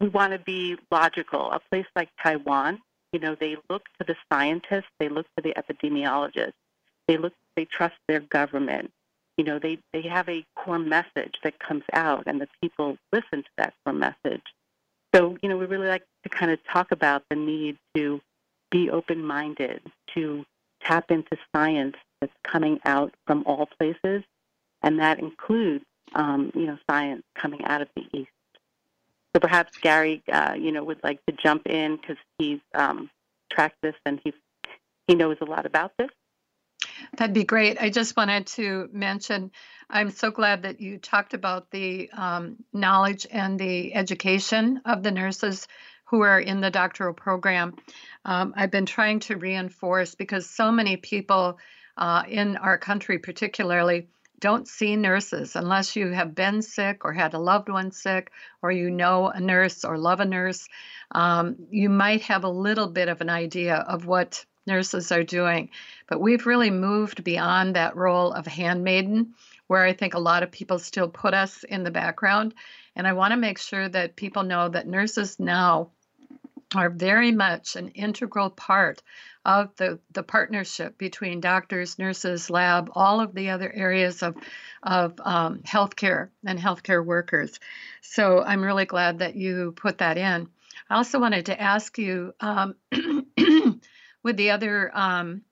we 0.00 0.08
want 0.08 0.32
to 0.32 0.38
be 0.38 0.76
logical. 0.90 1.50
A 1.50 1.60
place 1.70 1.86
like 1.94 2.08
Taiwan, 2.22 2.80
you 3.12 3.20
know, 3.20 3.34
they 3.38 3.56
look 3.68 3.84
to 3.98 4.06
the 4.06 4.16
scientists, 4.30 4.90
they 4.98 5.08
look 5.08 5.26
to 5.36 5.42
the 5.42 5.54
epidemiologists, 5.54 6.54
they 7.06 7.16
look, 7.18 7.34
they 7.56 7.66
trust 7.66 7.96
their 8.08 8.20
government. 8.20 8.90
You 9.36 9.44
know, 9.44 9.58
they, 9.58 9.78
they 9.92 10.02
have 10.02 10.28
a 10.28 10.44
core 10.56 10.78
message 10.78 11.34
that 11.42 11.58
comes 11.58 11.84
out, 11.92 12.24
and 12.26 12.40
the 12.40 12.48
people 12.60 12.96
listen 13.12 13.42
to 13.42 13.50
that 13.56 13.74
core 13.84 13.94
message. 13.94 14.42
So, 15.14 15.36
you 15.42 15.48
know, 15.48 15.58
we 15.58 15.66
really 15.66 15.88
like 15.88 16.04
to 16.22 16.28
kind 16.28 16.50
of 16.50 16.58
talk 16.64 16.92
about 16.92 17.24
the 17.28 17.36
need 17.36 17.76
to 17.94 18.20
be 18.70 18.88
open 18.88 19.24
minded, 19.24 19.82
to 20.14 20.44
tap 20.82 21.10
into 21.10 21.36
science 21.54 21.96
that's 22.20 22.32
coming 22.44 22.80
out 22.84 23.12
from 23.26 23.42
all 23.46 23.68
places, 23.78 24.22
and 24.82 24.98
that 24.98 25.18
includes, 25.18 25.84
um, 26.14 26.52
you 26.54 26.66
know, 26.66 26.78
science 26.90 27.22
coming 27.34 27.64
out 27.64 27.82
of 27.82 27.88
the 27.96 28.02
East. 28.12 28.30
So 29.34 29.40
perhaps 29.40 29.78
Gary, 29.78 30.22
uh, 30.30 30.54
you 30.58 30.72
know, 30.72 30.84
would 30.84 31.02
like 31.02 31.24
to 31.26 31.32
jump 31.32 31.66
in 31.66 31.96
because 31.96 32.18
he's 32.38 32.60
um, 32.74 33.10
tracked 33.50 33.80
this 33.82 33.94
and 34.04 34.20
he 34.22 34.32
he 35.06 35.14
knows 35.14 35.38
a 35.40 35.44
lot 35.44 35.66
about 35.66 35.92
this. 35.98 36.10
That'd 37.16 37.34
be 37.34 37.44
great. 37.44 37.80
I 37.80 37.90
just 37.90 38.16
wanted 38.16 38.46
to 38.48 38.88
mention 38.92 39.50
I'm 39.90 40.10
so 40.10 40.30
glad 40.30 40.62
that 40.62 40.80
you 40.80 40.98
talked 40.98 41.34
about 41.34 41.70
the 41.70 42.10
um, 42.12 42.56
knowledge 42.72 43.26
and 43.30 43.58
the 43.58 43.94
education 43.94 44.80
of 44.84 45.02
the 45.02 45.10
nurses 45.10 45.68
who 46.06 46.20
are 46.22 46.40
in 46.40 46.60
the 46.60 46.70
doctoral 46.70 47.14
program. 47.14 47.74
Um, 48.24 48.54
I've 48.56 48.70
been 48.70 48.86
trying 48.86 49.20
to 49.20 49.36
reinforce 49.36 50.14
because 50.14 50.48
so 50.48 50.70
many 50.70 50.96
people 50.96 51.58
uh, 51.96 52.22
in 52.28 52.56
our 52.56 52.78
country, 52.78 53.18
particularly, 53.18 54.08
don't 54.42 54.66
see 54.66 54.96
nurses 54.96 55.54
unless 55.54 55.94
you 55.94 56.08
have 56.08 56.34
been 56.34 56.62
sick 56.62 57.04
or 57.04 57.12
had 57.12 57.32
a 57.32 57.38
loved 57.38 57.68
one 57.68 57.92
sick 57.92 58.32
or 58.60 58.72
you 58.72 58.90
know 58.90 59.28
a 59.28 59.40
nurse 59.40 59.84
or 59.84 59.96
love 59.96 60.18
a 60.18 60.24
nurse. 60.24 60.68
Um, 61.12 61.54
you 61.70 61.88
might 61.88 62.22
have 62.22 62.42
a 62.42 62.48
little 62.50 62.88
bit 62.88 63.08
of 63.08 63.20
an 63.20 63.30
idea 63.30 63.76
of 63.76 64.04
what 64.04 64.44
nurses 64.66 65.12
are 65.12 65.22
doing. 65.22 65.70
But 66.08 66.20
we've 66.20 66.44
really 66.44 66.70
moved 66.70 67.22
beyond 67.22 67.76
that 67.76 67.96
role 67.96 68.32
of 68.32 68.46
handmaiden, 68.46 69.34
where 69.68 69.84
I 69.84 69.92
think 69.92 70.14
a 70.14 70.18
lot 70.18 70.42
of 70.42 70.50
people 70.50 70.80
still 70.80 71.08
put 71.08 71.34
us 71.34 71.62
in 71.62 71.84
the 71.84 71.92
background. 71.92 72.54
And 72.96 73.06
I 73.06 73.12
want 73.12 73.30
to 73.30 73.36
make 73.36 73.58
sure 73.58 73.88
that 73.88 74.16
people 74.16 74.42
know 74.42 74.68
that 74.68 74.88
nurses 74.88 75.38
now 75.38 75.90
are 76.74 76.90
very 76.90 77.30
much 77.30 77.76
an 77.76 77.88
integral 77.90 78.50
part 78.50 79.02
of 79.44 79.74
the, 79.76 79.98
the 80.12 80.22
partnership 80.22 80.96
between 80.98 81.40
doctors, 81.40 81.98
nurses, 81.98 82.48
lab, 82.50 82.90
all 82.94 83.20
of 83.20 83.34
the 83.34 83.50
other 83.50 83.70
areas 83.72 84.22
of, 84.22 84.36
of 84.82 85.14
um, 85.20 85.60
healthcare 85.60 86.28
and 86.46 86.58
healthcare 86.58 87.04
workers. 87.04 87.58
So 88.02 88.42
I'm 88.42 88.62
really 88.62 88.84
glad 88.84 89.18
that 89.18 89.34
you 89.34 89.72
put 89.76 89.98
that 89.98 90.16
in. 90.18 90.48
I 90.88 90.96
also 90.96 91.18
wanted 91.18 91.46
to 91.46 91.60
ask 91.60 91.98
you 91.98 92.34
um, 92.40 92.76
with 94.22 94.36
the 94.36 94.50
other 94.50 94.90
um, 94.96 95.42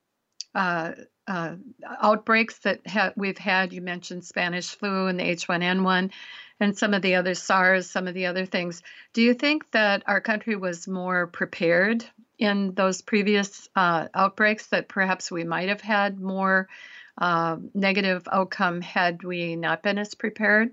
uh, 0.55 0.93
uh, 1.31 1.55
outbreaks 2.03 2.59
that 2.59 2.81
ha- 2.89 3.13
we've 3.17 3.39
had, 3.39 3.73
you 3.73 3.81
mentioned 3.81 4.25
Spanish 4.25 4.75
flu 4.75 5.07
and 5.07 5.19
the 5.19 5.23
H1N1 5.23 6.11
and 6.59 6.77
some 6.77 6.93
of 6.93 7.03
the 7.03 7.15
other 7.15 7.35
SARS, 7.35 7.89
some 7.89 8.09
of 8.09 8.15
the 8.15 8.27
other 8.27 8.47
things. 8.47 8.83
Do 9.13 9.23
you 9.23 9.33
think 9.35 9.71
that 9.71 10.03
our 10.07 10.21
country 10.21 10.57
was 10.57 10.89
more 10.89 11.29
prepared 11.29 12.05
in 12.39 12.75
those 12.75 13.01
previous 13.01 13.69
uh, 13.77 14.09
outbreaks 14.13 14.67
that 14.69 14.89
perhaps 14.89 15.31
we 15.31 15.45
might 15.45 15.69
have 15.69 15.81
had 15.81 16.21
more 16.21 16.69
uh, 17.17 17.59
negative 17.75 18.27
outcome 18.33 18.81
had 18.81 19.23
we 19.23 19.55
not 19.55 19.85
been 19.85 19.99
as 19.99 20.15
prepared? 20.15 20.73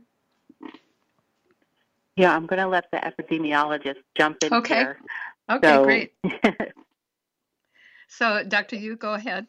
Yeah, 2.16 2.36
I'm 2.36 2.48
going 2.48 2.62
to 2.62 2.68
let 2.68 2.90
the 2.90 2.98
epidemiologist 2.98 4.02
jump 4.18 4.38
in 4.44 4.52
okay. 4.56 4.76
here. 4.76 4.98
Okay, 5.52 5.68
so, 5.68 5.84
great. 5.84 6.14
so, 8.08 8.44
Dr. 8.44 8.78
Yu, 8.78 8.96
go 8.96 9.14
ahead. 9.14 9.46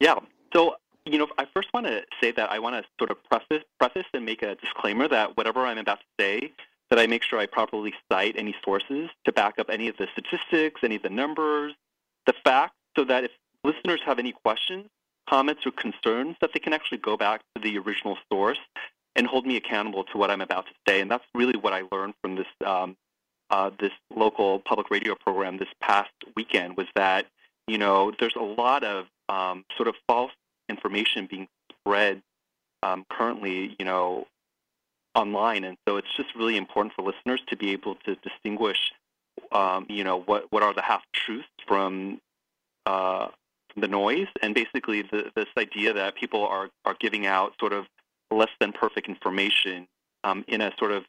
Yeah. 0.00 0.18
So 0.52 0.76
you 1.06 1.18
know, 1.18 1.28
I 1.38 1.46
first 1.54 1.72
want 1.72 1.86
to 1.86 2.02
say 2.20 2.32
that 2.32 2.50
I 2.50 2.58
want 2.58 2.74
to 2.76 2.88
sort 2.98 3.10
of 3.10 3.22
preface, 3.24 3.64
preface 3.78 4.06
and 4.12 4.24
make 4.24 4.42
a 4.42 4.56
disclaimer 4.56 5.06
that 5.08 5.36
whatever 5.36 5.64
I'm 5.64 5.78
about 5.78 6.00
to 6.00 6.06
say, 6.20 6.52
that 6.90 6.98
I 6.98 7.06
make 7.06 7.22
sure 7.22 7.38
I 7.38 7.46
properly 7.46 7.94
cite 8.10 8.34
any 8.36 8.54
sources 8.64 9.08
to 9.24 9.32
back 9.32 9.58
up 9.58 9.70
any 9.70 9.88
of 9.88 9.96
the 9.96 10.08
statistics, 10.12 10.80
any 10.82 10.96
of 10.96 11.02
the 11.02 11.10
numbers, 11.10 11.74
the 12.26 12.34
facts, 12.44 12.74
so 12.96 13.04
that 13.04 13.24
if 13.24 13.30
listeners 13.64 14.00
have 14.04 14.18
any 14.18 14.32
questions, 14.32 14.86
comments, 15.28 15.64
or 15.64 15.72
concerns, 15.72 16.36
that 16.40 16.50
they 16.52 16.60
can 16.60 16.72
actually 16.72 16.98
go 16.98 17.16
back 17.16 17.40
to 17.54 17.62
the 17.62 17.78
original 17.78 18.18
source 18.30 18.58
and 19.14 19.26
hold 19.26 19.46
me 19.46 19.56
accountable 19.56 20.04
to 20.04 20.18
what 20.18 20.30
I'm 20.30 20.40
about 20.40 20.66
to 20.66 20.72
say. 20.88 21.00
And 21.00 21.10
that's 21.10 21.24
really 21.34 21.56
what 21.56 21.72
I 21.72 21.82
learned 21.92 22.14
from 22.20 22.36
this 22.36 22.46
um, 22.64 22.96
uh, 23.48 23.70
this 23.78 23.92
local 24.14 24.58
public 24.58 24.90
radio 24.90 25.14
program 25.14 25.56
this 25.56 25.68
past 25.80 26.10
weekend 26.34 26.76
was 26.76 26.86
that 26.96 27.26
you 27.68 27.78
know 27.78 28.12
there's 28.18 28.34
a 28.34 28.42
lot 28.42 28.82
of 28.82 29.06
um, 29.28 29.64
sort 29.76 29.88
of 29.88 29.94
false 30.06 30.32
information 30.68 31.26
being 31.30 31.48
spread 31.70 32.22
um, 32.82 33.04
currently, 33.10 33.74
you 33.78 33.84
know, 33.84 34.26
online, 35.14 35.64
and 35.64 35.76
so 35.88 35.96
it's 35.96 36.14
just 36.16 36.28
really 36.36 36.56
important 36.56 36.94
for 36.94 37.02
listeners 37.02 37.40
to 37.48 37.56
be 37.56 37.70
able 37.70 37.96
to 38.04 38.16
distinguish, 38.16 38.92
um, 39.52 39.86
you 39.88 40.04
know, 40.04 40.20
what 40.20 40.44
what 40.50 40.62
are 40.62 40.74
the 40.74 40.82
half 40.82 41.02
truths 41.12 41.48
from 41.66 42.20
uh, 42.84 43.28
the 43.76 43.88
noise, 43.88 44.28
and 44.42 44.54
basically 44.54 45.02
the, 45.02 45.30
this 45.34 45.46
idea 45.58 45.92
that 45.92 46.14
people 46.16 46.46
are 46.46 46.68
are 46.84 46.96
giving 47.00 47.26
out 47.26 47.54
sort 47.58 47.72
of 47.72 47.86
less 48.30 48.50
than 48.60 48.72
perfect 48.72 49.08
information 49.08 49.86
um, 50.24 50.44
in 50.48 50.60
a 50.60 50.72
sort 50.78 50.92
of 50.92 51.04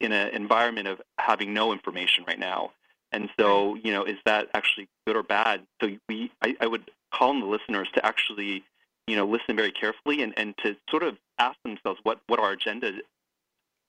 in 0.00 0.12
an 0.12 0.28
environment 0.34 0.88
of 0.88 1.00
having 1.18 1.52
no 1.52 1.72
information 1.72 2.24
right 2.26 2.38
now. 2.38 2.70
And 3.12 3.28
so, 3.38 3.74
you 3.76 3.92
know, 3.92 4.04
is 4.04 4.18
that 4.24 4.48
actually 4.54 4.88
good 5.06 5.16
or 5.16 5.22
bad? 5.22 5.62
So 5.80 5.90
we, 6.08 6.32
I, 6.42 6.56
I 6.60 6.66
would 6.66 6.90
call 7.12 7.30
on 7.30 7.40
the 7.40 7.46
listeners 7.46 7.88
to 7.94 8.04
actually 8.04 8.64
you 9.06 9.16
know, 9.16 9.26
listen 9.26 9.56
very 9.56 9.72
carefully 9.72 10.22
and, 10.22 10.32
and 10.36 10.56
to 10.58 10.76
sort 10.88 11.02
of 11.02 11.16
ask 11.38 11.56
themselves 11.64 12.00
what, 12.02 12.20
what 12.26 12.38
our 12.38 12.52
agenda 12.52 12.92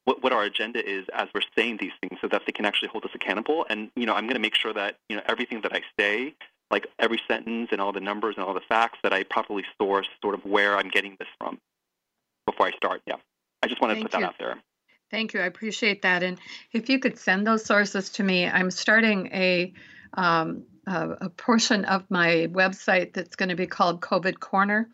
what, 0.06 0.22
what 0.22 0.34
our 0.34 0.44
agenda 0.44 0.86
is 0.86 1.06
as 1.14 1.30
we're 1.34 1.42
saying 1.56 1.78
these 1.80 1.94
things 2.02 2.20
so 2.20 2.28
that 2.28 2.42
they 2.46 2.52
can 2.52 2.66
actually 2.66 2.90
hold 2.90 3.06
us 3.06 3.12
accountable. 3.14 3.66
And, 3.70 3.90
you 3.96 4.06
know, 4.06 4.14
I'm 4.14 4.26
going 4.26 4.36
to 4.36 4.42
make 4.42 4.56
sure 4.56 4.74
that, 4.74 4.98
you 5.08 5.16
know, 5.16 5.22
everything 5.28 5.62
that 5.62 5.72
I 5.72 5.82
say, 5.98 6.36
like 6.70 6.88
every 7.00 7.22
sentence 7.26 7.70
and 7.72 7.80
all 7.80 7.94
the 7.94 8.02
numbers 8.02 8.36
and 8.36 8.44
all 8.44 8.54
the 8.54 8.60
facts, 8.68 9.00
that 9.04 9.14
I 9.14 9.24
properly 9.24 9.64
source 9.82 10.08
sort 10.22 10.36
of 10.36 10.44
where 10.44 10.76
I'm 10.76 10.90
getting 10.90 11.16
this 11.20 11.30
from 11.40 11.58
before 12.46 12.68
I 12.68 12.72
start. 12.72 13.02
Yeah. 13.08 13.16
I 13.62 13.68
just 13.68 13.80
want 13.80 13.96
to 13.96 14.02
put 14.02 14.12
that 14.12 14.24
out 14.24 14.36
there. 14.38 14.58
Thank 15.14 15.36
you. 15.36 15.42
I 15.42 15.46
appreciate 15.46 16.02
that. 16.02 16.24
And 16.24 16.40
if 16.72 16.90
you 16.90 16.98
could 16.98 17.20
send 17.20 17.46
those 17.46 17.64
sources 17.64 18.10
to 18.14 18.24
me, 18.24 18.48
I'm 18.48 18.72
starting 18.72 19.28
a 19.28 19.72
um, 20.16 20.64
a, 20.88 21.10
a 21.22 21.30
portion 21.30 21.86
of 21.86 22.10
my 22.10 22.48
website 22.52 23.14
that's 23.14 23.36
going 23.36 23.50
to 23.50 23.56
be 23.56 23.68
called 23.68 24.02
COVID 24.02 24.40
Corner 24.40 24.90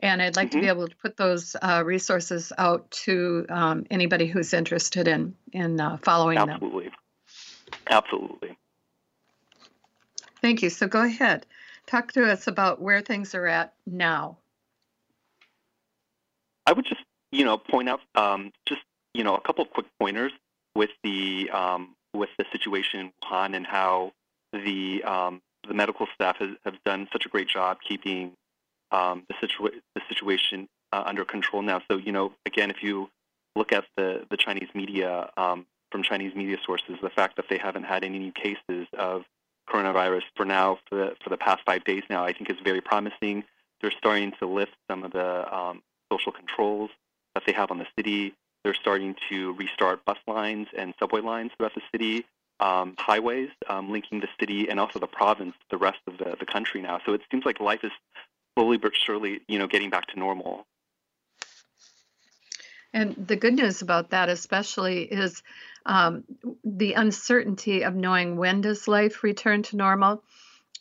and 0.00 0.20
I'd 0.20 0.34
like 0.34 0.48
mm-hmm. 0.48 0.58
to 0.58 0.60
be 0.60 0.66
mm-hmm. 0.66 0.78
able 0.78 0.88
to 0.88 0.96
put 0.96 1.16
those 1.16 1.54
uh, 1.62 1.84
resources 1.86 2.52
out 2.58 2.90
to 3.04 3.46
um, 3.48 3.86
anybody 3.92 4.26
who's 4.26 4.52
interested 4.54 5.06
in 5.06 5.36
in 5.52 5.80
uh, 5.80 5.98
following 6.02 6.38
Absolutely. 6.38 6.84
them. 6.86 6.94
Absolutely. 7.88 8.58
Thank 10.42 10.62
you. 10.62 10.70
So 10.70 10.88
go 10.88 11.02
ahead, 11.02 11.46
talk 11.86 12.10
to 12.14 12.24
us 12.28 12.48
about 12.48 12.82
where 12.82 13.02
things 13.02 13.36
are 13.36 13.46
at 13.46 13.74
now. 13.86 14.38
I 16.66 16.72
would 16.72 16.86
just, 16.86 17.02
you 17.30 17.44
know, 17.44 17.56
point 17.56 17.88
out 17.88 18.00
um, 18.16 18.50
just, 18.66 18.80
you 19.14 19.24
know, 19.24 19.34
a 19.34 19.40
couple 19.40 19.64
of 19.64 19.70
quick 19.70 19.86
pointers 19.98 20.32
with 20.74 20.90
the 21.02 21.50
um, 21.50 21.94
with 22.14 22.30
the 22.38 22.44
situation 22.52 23.00
in 23.00 23.12
Wuhan 23.22 23.56
and 23.56 23.66
how 23.66 24.12
the 24.52 25.02
um, 25.04 25.42
the 25.66 25.74
medical 25.74 26.06
staff 26.14 26.36
has, 26.38 26.50
have 26.64 26.82
done 26.84 27.08
such 27.12 27.26
a 27.26 27.28
great 27.28 27.48
job 27.48 27.78
keeping 27.86 28.32
um, 28.92 29.24
the, 29.28 29.34
situa- 29.34 29.80
the 29.94 30.00
situation 30.08 30.68
uh, 30.92 31.02
under 31.06 31.24
control 31.24 31.62
now. 31.62 31.80
So, 31.90 31.96
you 31.96 32.12
know, 32.12 32.32
again, 32.46 32.70
if 32.70 32.82
you 32.82 33.08
look 33.56 33.72
at 33.72 33.84
the, 33.96 34.26
the 34.30 34.36
Chinese 34.36 34.68
media, 34.74 35.30
um, 35.36 35.66
from 35.92 36.02
Chinese 36.02 36.34
media 36.34 36.56
sources, 36.64 36.96
the 37.02 37.10
fact 37.10 37.36
that 37.36 37.46
they 37.48 37.58
haven't 37.58 37.84
had 37.84 38.04
any 38.04 38.18
new 38.18 38.32
cases 38.32 38.86
of 38.96 39.22
coronavirus 39.68 40.22
for 40.36 40.44
now, 40.44 40.78
for 40.88 40.96
the, 40.96 41.16
for 41.22 41.30
the 41.30 41.36
past 41.36 41.60
five 41.64 41.84
days 41.84 42.02
now, 42.08 42.24
I 42.24 42.32
think 42.32 42.50
is 42.50 42.56
very 42.64 42.80
promising. 42.80 43.44
they're 43.80 43.92
starting 43.92 44.32
to 44.40 44.46
lift 44.46 44.72
some 44.90 45.04
of 45.04 45.12
the 45.12 45.54
um, 45.54 45.82
social 46.12 46.32
controls 46.32 46.90
that 47.34 47.44
they 47.46 47.52
have 47.52 47.70
on 47.70 47.78
the 47.78 47.86
city. 47.96 48.34
They're 48.64 48.74
starting 48.74 49.16
to 49.30 49.54
restart 49.54 50.04
bus 50.04 50.18
lines 50.26 50.68
and 50.76 50.94
subway 50.98 51.20
lines 51.20 51.50
throughout 51.56 51.74
the 51.74 51.82
city, 51.92 52.26
um, 52.60 52.94
highways 52.98 53.48
um, 53.68 53.90
linking 53.90 54.20
the 54.20 54.28
city 54.38 54.68
and 54.68 54.78
also 54.78 54.98
the 54.98 55.06
province 55.06 55.54
to 55.60 55.66
the 55.70 55.78
rest 55.78 56.00
of 56.06 56.18
the, 56.18 56.36
the 56.38 56.46
country 56.46 56.82
now. 56.82 57.00
So 57.06 57.14
it 57.14 57.22
seems 57.30 57.46
like 57.46 57.58
life 57.60 57.80
is 57.82 57.92
slowly 58.54 58.76
but 58.76 58.92
surely, 58.94 59.40
you 59.48 59.58
know, 59.58 59.66
getting 59.66 59.90
back 59.90 60.06
to 60.08 60.18
normal. 60.18 60.66
And 62.92 63.14
the 63.14 63.36
good 63.36 63.54
news 63.54 63.82
about 63.82 64.10
that, 64.10 64.28
especially, 64.28 65.02
is 65.02 65.42
um, 65.86 66.24
the 66.64 66.94
uncertainty 66.94 67.82
of 67.82 67.94
knowing 67.94 68.36
when 68.36 68.60
does 68.60 68.88
life 68.88 69.22
return 69.22 69.62
to 69.64 69.76
normal. 69.76 70.22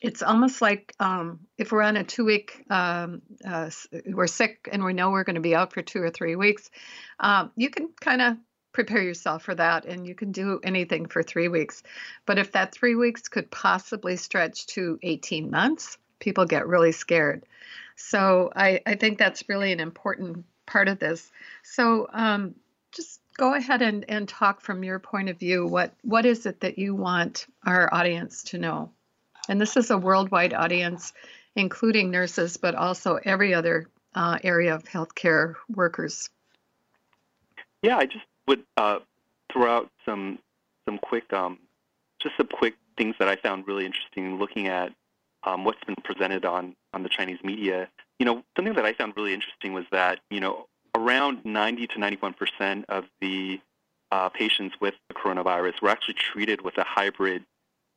It's 0.02 0.22
almost 0.22 0.62
like 0.62 0.94
um, 1.00 1.42
if 1.58 1.72
we're 1.72 1.82
on 1.82 1.98
a 1.98 2.04
two-week, 2.04 2.64
um, 2.70 3.22
uh, 3.46 3.70
we're 4.08 4.28
sick 4.28 4.70
and 4.72 4.84
we 4.84 4.94
know 4.94 5.12
we're 5.12 5.26
going 5.26 5.36
to 5.36 5.42
be 5.42 5.56
out 5.56 5.74
for 5.74 5.82
two 5.82 6.02
or 6.02 6.10
three 6.10 6.36
weeks. 6.36 6.70
Um, 7.20 7.52
you 7.56 7.70
can 7.70 7.90
kind 8.00 8.22
of 8.22 8.38
prepare 8.72 9.02
yourself 9.02 9.44
for 9.44 9.56
that, 9.56 9.86
and 9.86 10.08
you 10.08 10.16
can 10.16 10.32
do 10.32 10.60
anything 10.64 11.08
for 11.08 11.24
three 11.24 11.48
weeks. 11.48 11.84
But 12.26 12.38
if 12.38 12.54
that 12.54 12.74
three 12.74 12.96
weeks 12.96 13.28
could 13.28 13.52
possibly 13.52 14.16
stretch 14.16 14.68
to 14.68 15.00
18 15.02 15.52
months, 15.52 15.98
people 16.20 16.46
get 16.46 16.68
really 16.68 16.92
scared. 16.92 17.46
So 17.96 18.52
I, 18.56 18.82
I 18.86 18.96
think 18.96 19.18
that's 19.18 19.50
really 19.50 19.74
an 19.74 19.80
important 19.80 20.46
part 20.66 20.88
of 20.88 21.00
this. 21.00 21.32
So 21.64 22.08
um, 22.14 22.56
just 22.94 23.20
go 23.38 23.54
ahead 23.54 23.82
and, 23.82 24.06
and 24.08 24.28
talk 24.28 24.62
from 24.62 24.84
your 24.84 25.00
point 25.00 25.30
of 25.30 25.40
view. 25.40 25.66
What 25.66 25.94
what 26.04 26.26
is 26.26 26.46
it 26.46 26.62
that 26.62 26.78
you 26.78 26.96
want 26.96 27.48
our 27.66 27.94
audience 27.94 28.44
to 28.44 28.58
know? 28.58 28.92
And 29.50 29.60
this 29.60 29.76
is 29.76 29.90
a 29.90 29.98
worldwide 29.98 30.54
audience, 30.54 31.12
including 31.56 32.12
nurses, 32.12 32.56
but 32.56 32.76
also 32.76 33.20
every 33.26 33.54
other 33.54 33.88
uh, 34.14 34.38
area 34.44 34.76
of 34.76 34.84
healthcare 34.84 35.56
workers. 35.74 36.30
Yeah, 37.82 37.98
I 37.98 38.06
just 38.06 38.26
would 38.48 38.64
uh, 38.78 39.00
throw 39.52 39.78
out 39.78 39.90
some 40.06 40.40
some 40.86 41.00
quick, 41.00 41.32
um, 41.34 41.58
just 42.22 42.38
some 42.38 42.48
quick 42.48 42.76
things 42.96 43.16
that 43.20 43.28
I 43.28 43.36
found 43.36 43.68
really 43.68 43.86
interesting 43.86 44.38
looking 44.38 44.68
at 44.68 44.94
um, 45.44 45.64
what's 45.64 45.84
been 45.84 45.96
presented 46.04 46.46
on 46.46 46.76
on 46.94 47.02
the 47.02 47.10
Chinese 47.10 47.40
media. 47.44 47.90
You 48.20 48.28
know, 48.28 48.44
something 48.56 48.76
that 48.76 48.86
I 48.86 48.94
found 48.94 49.14
really 49.18 49.34
interesting 49.34 49.74
was 49.74 49.86
that 49.92 50.20
you 50.30 50.40
know 50.40 50.68
around 50.96 51.44
90 51.44 51.88
to 51.88 52.00
91 52.00 52.34
percent 52.34 52.86
of 52.88 53.06
the 53.20 53.60
uh, 54.12 54.30
patients 54.30 54.76
with 54.80 54.94
the 55.08 55.16
coronavirus 55.16 55.82
were 55.82 55.90
actually 55.90 56.16
treated 56.16 56.62
with 56.62 56.78
a 56.78 56.84
hybrid 56.84 57.44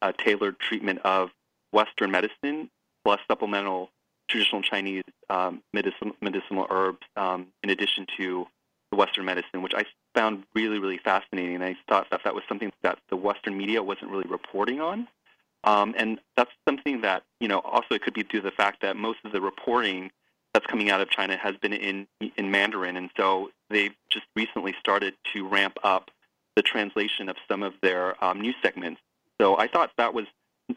uh, 0.00 0.12
tailored 0.12 0.58
treatment 0.58 0.98
of 1.04 1.30
Western 1.72 2.10
medicine 2.10 2.70
plus 3.04 3.20
supplemental 3.28 3.90
traditional 4.28 4.62
Chinese 4.62 5.02
um, 5.28 5.62
medicinal, 5.74 6.14
medicinal 6.20 6.66
herbs 6.70 7.06
um, 7.16 7.48
in 7.62 7.70
addition 7.70 8.06
to 8.16 8.46
the 8.90 8.96
Western 8.96 9.24
medicine, 9.24 9.62
which 9.62 9.74
I 9.74 9.84
found 10.14 10.44
really, 10.54 10.78
really 10.78 10.98
fascinating. 10.98 11.56
And 11.56 11.64
I 11.64 11.76
thought 11.88 12.06
that 12.10 12.20
that 12.24 12.34
was 12.34 12.44
something 12.48 12.72
that 12.82 12.98
the 13.10 13.16
Western 13.16 13.56
media 13.56 13.82
wasn't 13.82 14.10
really 14.10 14.28
reporting 14.28 14.80
on. 14.80 15.08
Um, 15.64 15.94
and 15.96 16.18
that's 16.36 16.50
something 16.68 17.02
that, 17.02 17.22
you 17.40 17.48
know, 17.48 17.60
also 17.60 17.94
it 17.94 18.02
could 18.02 18.14
be 18.14 18.22
due 18.22 18.40
to 18.40 18.44
the 18.44 18.50
fact 18.50 18.82
that 18.82 18.96
most 18.96 19.18
of 19.24 19.32
the 19.32 19.40
reporting 19.40 20.10
that's 20.52 20.66
coming 20.66 20.90
out 20.90 21.00
of 21.00 21.08
China 21.08 21.36
has 21.36 21.56
been 21.56 21.72
in, 21.72 22.06
in 22.36 22.50
Mandarin. 22.50 22.96
And 22.96 23.10
so 23.16 23.50
they've 23.70 23.94
just 24.10 24.26
recently 24.36 24.74
started 24.78 25.14
to 25.32 25.46
ramp 25.46 25.78
up 25.82 26.10
the 26.56 26.62
translation 26.62 27.28
of 27.28 27.36
some 27.48 27.62
of 27.62 27.74
their 27.82 28.22
um, 28.22 28.40
news 28.40 28.56
segments. 28.62 29.00
So 29.40 29.56
I 29.56 29.68
thought 29.68 29.90
that 29.96 30.12
was 30.12 30.26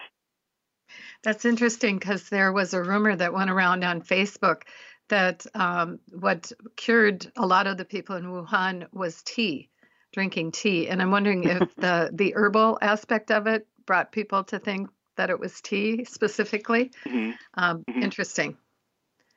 That's 1.23 1.45
interesting 1.45 1.99
because 1.99 2.29
there 2.29 2.53
was 2.53 2.75
a 2.75 2.83
rumor 2.83 3.15
that 3.15 3.33
went 3.33 3.51
around 3.51 3.85
on 3.85 4.03
Facebook 4.03 4.63
that 5.11 5.47
um, 5.55 6.01
what 6.11 6.51
cured 6.77 7.31
a 7.37 7.47
lot 7.47 7.67
of 7.67 7.77
the 7.77 7.85
people 7.85 8.17
in 8.17 8.25
Wuhan 8.25 8.87
was 8.93 9.23
tea, 9.23 9.69
drinking 10.13 10.53
tea, 10.53 10.89
and 10.89 11.01
I'm 11.03 11.11
wondering 11.11 11.45
if 11.45 11.75
the 11.77 12.11
the 12.13 12.35
herbal 12.35 12.79
aspect 12.81 13.31
of 13.31 13.47
it 13.47 13.67
brought 13.87 14.11
people 14.11 14.43
to 14.45 14.59
think 14.59 14.89
that 15.17 15.31
it 15.31 15.39
was 15.39 15.61
tea 15.61 16.05
specifically. 16.05 16.91
Mm-hmm. 17.05 17.33
Um, 17.55 17.85
mm-hmm. 17.85 18.03
Interesting. 18.03 18.57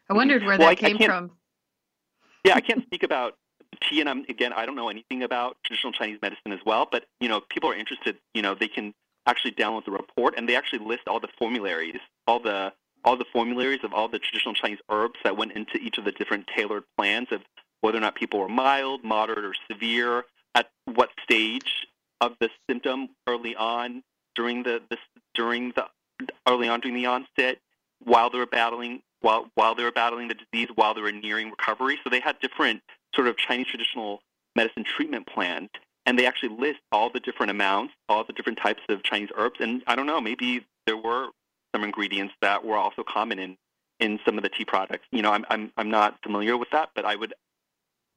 I 0.09 0.13
wondered 0.13 0.43
where 0.43 0.57
well, 0.57 0.69
that 0.69 0.83
I, 0.83 0.89
came 0.89 0.97
I 1.01 1.05
from. 1.05 1.31
Yeah, 2.45 2.55
I 2.55 2.61
can't 2.61 2.83
speak 2.83 3.03
about 3.03 3.37
tea, 3.89 3.99
and 3.99 4.09
I'm 4.09 4.25
again, 4.29 4.53
I 4.53 4.65
don't 4.65 4.75
know 4.75 4.89
anything 4.89 5.23
about 5.23 5.57
traditional 5.63 5.91
Chinese 5.91 6.19
medicine 6.21 6.51
as 6.51 6.59
well. 6.65 6.87
But 6.89 7.05
you 7.19 7.29
know, 7.29 7.41
people 7.41 7.69
are 7.69 7.75
interested. 7.75 8.17
You 8.33 8.41
know, 8.41 8.55
they 8.55 8.67
can 8.67 8.93
actually 9.25 9.51
download 9.51 9.85
the 9.85 9.91
report, 9.91 10.35
and 10.37 10.47
they 10.47 10.55
actually 10.55 10.85
list 10.85 11.07
all 11.07 11.19
the 11.19 11.29
formularies, 11.37 11.99
all 12.27 12.39
the 12.39 12.73
all 13.03 13.17
the 13.17 13.25
formularies 13.31 13.83
of 13.83 13.93
all 13.93 14.07
the 14.07 14.19
traditional 14.19 14.53
Chinese 14.53 14.79
herbs 14.89 15.19
that 15.23 15.37
went 15.37 15.53
into 15.53 15.77
each 15.77 15.97
of 15.97 16.05
the 16.05 16.11
different 16.11 16.47
tailored 16.55 16.83
plans 16.97 17.27
of 17.31 17.41
whether 17.81 17.97
or 17.97 18.01
not 18.01 18.15
people 18.15 18.39
were 18.39 18.49
mild, 18.49 19.03
moderate, 19.03 19.43
or 19.43 19.53
severe, 19.69 20.23
at 20.55 20.69
what 20.85 21.09
stage 21.21 21.87
of 22.21 22.33
the 22.39 22.49
symptom 22.69 23.09
early 23.27 23.55
on 23.55 24.03
during 24.35 24.63
the, 24.63 24.81
the 24.89 24.97
during 25.33 25.73
the 25.75 25.85
early 26.47 26.69
on 26.69 26.79
during 26.79 26.95
the 26.95 27.05
onset, 27.05 27.57
while 28.03 28.29
they 28.29 28.37
were 28.37 28.45
battling 28.45 29.01
while 29.21 29.47
while 29.55 29.75
they 29.75 29.83
were 29.83 29.91
battling 29.91 30.27
the 30.27 30.35
disease, 30.35 30.69
while 30.75 30.93
they 30.93 31.01
were 31.01 31.11
nearing 31.11 31.49
recovery. 31.49 31.99
So 32.03 32.09
they 32.09 32.19
had 32.19 32.39
different 32.39 32.81
sort 33.13 33.27
of 33.27 33.37
Chinese 33.37 33.67
traditional 33.67 34.21
medicine 34.55 34.83
treatment 34.83 35.27
plans, 35.27 35.69
and 36.05 36.17
they 36.17 36.25
actually 36.25 36.55
list 36.57 36.79
all 36.91 37.09
the 37.09 37.19
different 37.19 37.49
amounts, 37.49 37.93
all 38.07 38.23
the 38.23 38.33
different 38.33 38.59
types 38.59 38.81
of 38.89 39.03
Chinese 39.03 39.29
herbs. 39.35 39.59
And 39.59 39.83
I 39.87 39.95
don't 39.95 40.05
know, 40.05 40.21
maybe 40.21 40.65
there 40.85 40.97
were 40.97 41.29
some 41.73 41.83
ingredients 41.83 42.33
that 42.41 42.63
were 42.63 42.77
also 42.77 43.03
common 43.03 43.39
in 43.39 43.57
in 43.99 44.19
some 44.25 44.37
of 44.37 44.43
the 44.43 44.49
tea 44.49 44.65
products. 44.65 45.05
You 45.11 45.21
know, 45.21 45.31
I'm 45.31 45.45
I'm 45.49 45.71
I'm 45.77 45.89
not 45.89 46.17
familiar 46.23 46.57
with 46.57 46.69
that, 46.71 46.89
but 46.95 47.05
I 47.05 47.15
would 47.15 47.33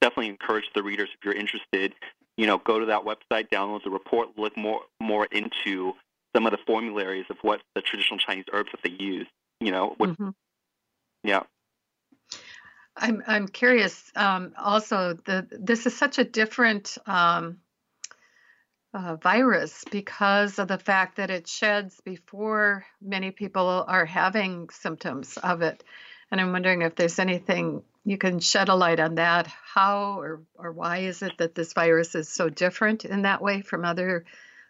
definitely 0.01 0.29
encourage 0.29 0.65
the 0.75 0.83
readers 0.83 1.09
if 1.13 1.23
you're 1.23 1.33
interested. 1.33 1.93
You 2.37 2.45
know, 2.45 2.59
go 2.59 2.79
to 2.79 2.85
that 2.87 3.03
website, 3.03 3.49
download 3.49 3.83
the 3.83 3.89
report, 3.89 4.29
look 4.37 4.55
more 4.57 4.81
more 4.99 5.25
into 5.25 5.93
some 6.35 6.45
of 6.45 6.51
the 6.51 6.59
formularies 6.67 7.25
of 7.29 7.37
what 7.41 7.61
the 7.73 7.81
traditional 7.81 8.19
Chinese 8.19 8.45
herbs 8.53 8.69
that 8.71 8.81
they 8.83 9.03
use. 9.03 9.27
You 9.59 9.71
know, 9.71 9.95
what, 9.97 10.11
mm-hmm. 10.11 10.29
Yeah. 11.23 11.43
I'm 12.95 13.23
I'm 13.27 13.47
curious. 13.47 14.11
Um, 14.15 14.53
also, 14.57 15.13
the 15.25 15.47
this 15.51 15.85
is 15.85 15.95
such 15.95 16.17
a 16.17 16.23
different 16.23 16.97
um, 17.05 17.57
uh, 18.97 19.15
virus 19.15 19.83
because 19.91 20.57
of 20.57 20.67
the 20.67 20.77
fact 20.77 21.17
that 21.17 21.29
it 21.29 21.47
sheds 21.47 22.01
before 22.01 22.83
many 22.99 23.29
people 23.29 23.85
are 23.87 24.05
having 24.05 24.69
symptoms 24.71 25.37
of 25.37 25.61
it. 25.61 25.83
And 26.31 26.41
I'm 26.41 26.51
wondering 26.51 26.81
if 26.81 26.95
there's 26.95 27.19
anything 27.19 27.83
you 28.03 28.17
can 28.17 28.39
shed 28.39 28.69
a 28.69 28.75
light 28.75 28.99
on 28.99 29.15
that. 29.15 29.47
How 29.47 30.19
or 30.19 30.41
or 30.55 30.71
why 30.71 30.99
is 30.99 31.21
it 31.21 31.37
that 31.37 31.53
this 31.53 31.73
virus 31.73 32.15
is 32.15 32.27
so 32.27 32.49
different 32.49 33.05
in 33.05 33.21
that 33.21 33.41
way 33.41 33.61
from 33.61 33.85
other 33.85 34.25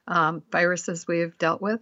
um, 0.08 0.44
viruses 0.52 1.08
we've 1.08 1.38
dealt 1.38 1.62
with? 1.62 1.80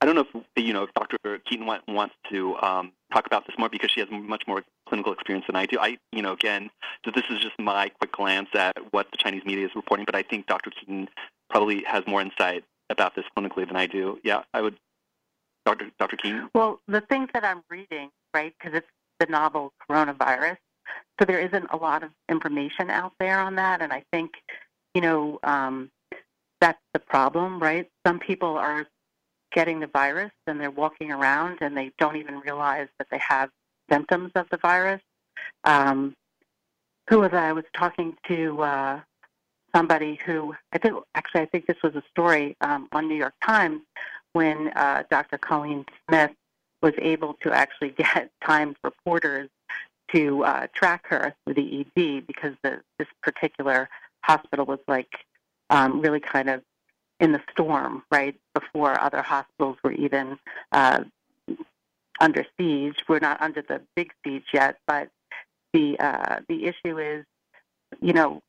I 0.00 0.06
don't 0.06 0.16
know 0.16 0.26
if 0.34 0.44
you 0.56 0.72
know 0.72 0.82
if 0.82 0.92
Dr. 0.94 1.16
Keating 1.48 1.66
wants 1.66 2.14
to 2.30 2.56
um, 2.56 2.92
talk 3.12 3.26
about 3.26 3.46
this 3.46 3.56
more 3.58 3.68
because 3.68 3.90
she 3.90 4.00
has 4.00 4.08
much 4.10 4.42
more 4.46 4.62
clinical 4.88 5.12
experience 5.12 5.46
than 5.46 5.56
I 5.56 5.66
do. 5.66 5.78
I, 5.80 5.96
you 6.12 6.22
know, 6.22 6.32
again, 6.32 6.70
so 7.04 7.10
this 7.14 7.24
is 7.30 7.38
just 7.40 7.58
my 7.58 7.88
quick 7.88 8.12
glance 8.12 8.48
at 8.54 8.76
what 8.90 9.10
the 9.12 9.16
Chinese 9.16 9.44
media 9.44 9.66
is 9.66 9.74
reporting, 9.74 10.04
but 10.04 10.14
I 10.14 10.22
think 10.22 10.46
Dr. 10.46 10.70
Keating 10.70 11.08
probably 11.48 11.82
has 11.84 12.06
more 12.06 12.20
insight 12.20 12.64
about 12.90 13.14
this 13.14 13.24
clinically 13.36 13.66
than 13.66 13.76
I 13.76 13.86
do. 13.86 14.18
Yeah, 14.24 14.42
I 14.52 14.60
would, 14.60 14.76
Dr. 15.64 15.90
Dr. 15.98 16.16
Keating. 16.16 16.48
Well, 16.54 16.80
the 16.86 17.00
things 17.02 17.30
that 17.32 17.44
I'm 17.44 17.62
reading, 17.70 18.10
right, 18.34 18.54
because 18.58 18.76
it's 18.76 18.88
the 19.20 19.26
novel 19.26 19.72
coronavirus, 19.88 20.58
so 21.18 21.24
there 21.24 21.40
isn't 21.40 21.66
a 21.70 21.76
lot 21.76 22.02
of 22.02 22.10
information 22.28 22.90
out 22.90 23.12
there 23.18 23.38
on 23.38 23.54
that, 23.54 23.80
and 23.80 23.92
I 23.92 24.04
think, 24.12 24.32
you 24.94 25.00
know, 25.00 25.38
um, 25.44 25.90
that's 26.60 26.80
the 26.92 26.98
problem, 26.98 27.60
right? 27.60 27.88
Some 28.06 28.18
people 28.18 28.56
are 28.56 28.86
getting 29.54 29.80
the 29.80 29.86
virus 29.86 30.32
and 30.46 30.60
they're 30.60 30.70
walking 30.70 31.10
around 31.10 31.58
and 31.60 31.76
they 31.76 31.92
don't 31.98 32.16
even 32.16 32.40
realize 32.40 32.88
that 32.98 33.06
they 33.10 33.18
have 33.18 33.48
symptoms 33.90 34.32
of 34.34 34.46
the 34.50 34.56
virus. 34.58 35.00
Um, 35.64 36.14
who 37.08 37.20
was 37.20 37.30
I? 37.32 37.48
I 37.48 37.52
was 37.52 37.64
talking 37.74 38.16
to 38.28 38.62
uh, 38.62 39.00
somebody 39.74 40.18
who 40.26 40.54
I 40.72 40.78
think 40.78 40.96
actually 41.14 41.42
I 41.42 41.46
think 41.46 41.66
this 41.66 41.82
was 41.82 41.94
a 41.94 42.02
story 42.10 42.56
um, 42.60 42.88
on 42.92 43.08
New 43.08 43.14
York 43.14 43.34
Times 43.44 43.82
when 44.32 44.68
uh, 44.68 45.04
Dr. 45.10 45.38
Colleen 45.38 45.84
Smith 46.08 46.32
was 46.82 46.94
able 46.98 47.34
to 47.42 47.52
actually 47.52 47.90
get 47.96 48.30
Times 48.44 48.76
reporters 48.82 49.48
to 50.14 50.44
uh, 50.44 50.66
track 50.74 51.06
her 51.08 51.34
through 51.44 51.54
the 51.54 51.80
ED 51.80 52.26
because 52.26 52.54
the, 52.62 52.80
this 52.98 53.08
particular 53.22 53.88
hospital 54.22 54.64
was 54.64 54.80
like 54.86 55.12
um, 55.70 56.00
really 56.00 56.20
kind 56.20 56.50
of 56.50 56.62
in 57.20 57.32
the 57.32 57.40
storm, 57.50 58.02
right, 58.10 58.34
before 58.54 59.00
other 59.00 59.22
hospitals 59.22 59.76
were 59.82 59.92
even 59.92 60.38
uh, 60.72 61.04
under 62.20 62.44
siege. 62.58 62.96
We're 63.08 63.20
not 63.20 63.40
under 63.40 63.62
the 63.62 63.80
big 63.96 64.12
siege 64.24 64.46
yet, 64.52 64.78
but 64.86 65.08
the 65.72 65.98
uh, 65.98 66.40
the 66.48 66.66
issue 66.66 66.98
is, 66.98 67.24
you 68.00 68.12
know, 68.12 68.42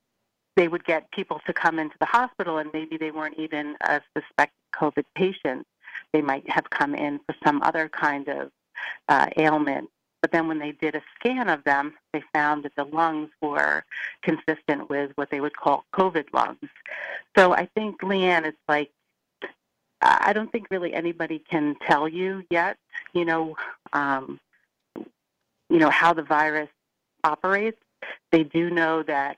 they 0.56 0.68
would 0.68 0.86
get 0.86 1.12
people 1.12 1.42
to 1.46 1.54
come 1.54 1.80
into 1.80 1.96
the 2.00 2.06
hospital, 2.06 2.58
and 2.58 2.70
maybe 2.74 2.98
they 2.98 3.12
weren't 3.12 3.38
even 3.38 3.76
a 3.82 4.02
suspected 4.18 4.56
COVID 4.74 5.06
patient. 5.16 5.66
They 6.14 6.22
might 6.22 6.50
have 6.50 6.70
come 6.70 6.96
in 6.96 7.20
for 7.26 7.36
some 7.44 7.62
other 7.62 7.90
kind 7.90 8.28
of 8.28 8.52
uh, 9.10 9.28
ailment. 9.38 9.90
But 10.26 10.32
then 10.32 10.48
when 10.48 10.58
they 10.58 10.72
did 10.72 10.96
a 10.96 11.04
scan 11.20 11.50
of 11.50 11.64
them, 11.66 11.94
they 12.12 12.24
found 12.34 12.64
that 12.64 12.76
the 12.76 12.86
lungs 12.86 13.30
were 13.44 13.84
consistent 14.24 14.90
with 14.90 15.12
what 15.14 15.30
they 15.30 15.40
would 15.40 15.56
call 15.56 15.86
COVID 15.94 16.34
lungs. 16.34 16.68
So 17.38 17.54
I 17.54 17.70
think, 17.76 18.02
Leanne, 18.02 18.48
it's 18.48 18.58
like, 18.68 18.90
I 20.02 20.34
don't 20.34 20.52
think 20.52 20.66
really 20.72 20.96
anybody 20.96 21.44
can 21.48 21.76
tell 21.88 22.08
you 22.08 22.44
yet, 22.50 22.78
you 23.14 23.24
know, 23.24 23.56
um, 23.94 24.40
you 24.96 25.78
know 25.78 25.92
how 25.92 26.12
the 26.12 26.24
virus 26.24 26.70
operates. 27.24 27.78
They 28.32 28.42
do 28.42 28.72
know 28.72 29.04
that 29.04 29.38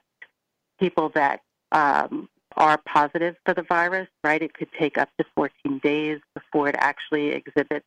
people 0.80 1.10
that 1.10 1.42
um, 1.70 2.30
are 2.56 2.78
positive 2.78 3.36
for 3.44 3.52
the 3.52 3.62
virus, 3.62 4.08
right? 4.24 4.40
It 4.40 4.54
could 4.54 4.72
take 4.72 4.96
up 4.96 5.10
to 5.18 5.26
14 5.34 5.80
days 5.80 6.18
before 6.34 6.66
it 6.70 6.76
actually 6.78 7.32
exhibits 7.32 7.84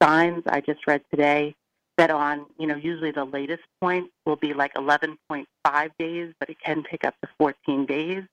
signs. 0.00 0.44
I 0.46 0.62
just 0.62 0.86
read 0.86 1.02
today 1.10 1.56
that 1.98 2.10
on, 2.10 2.46
you 2.58 2.66
know, 2.66 2.76
usually 2.76 3.10
the 3.10 3.24
latest 3.24 3.62
point 3.80 4.10
will 4.24 4.36
be 4.36 4.54
like 4.54 4.74
11.5 4.74 5.90
days, 5.98 6.32
but 6.40 6.48
it 6.48 6.56
can 6.64 6.82
take 6.90 7.04
up 7.04 7.14
to 7.22 7.28
14 7.38 7.86
days 7.86 8.24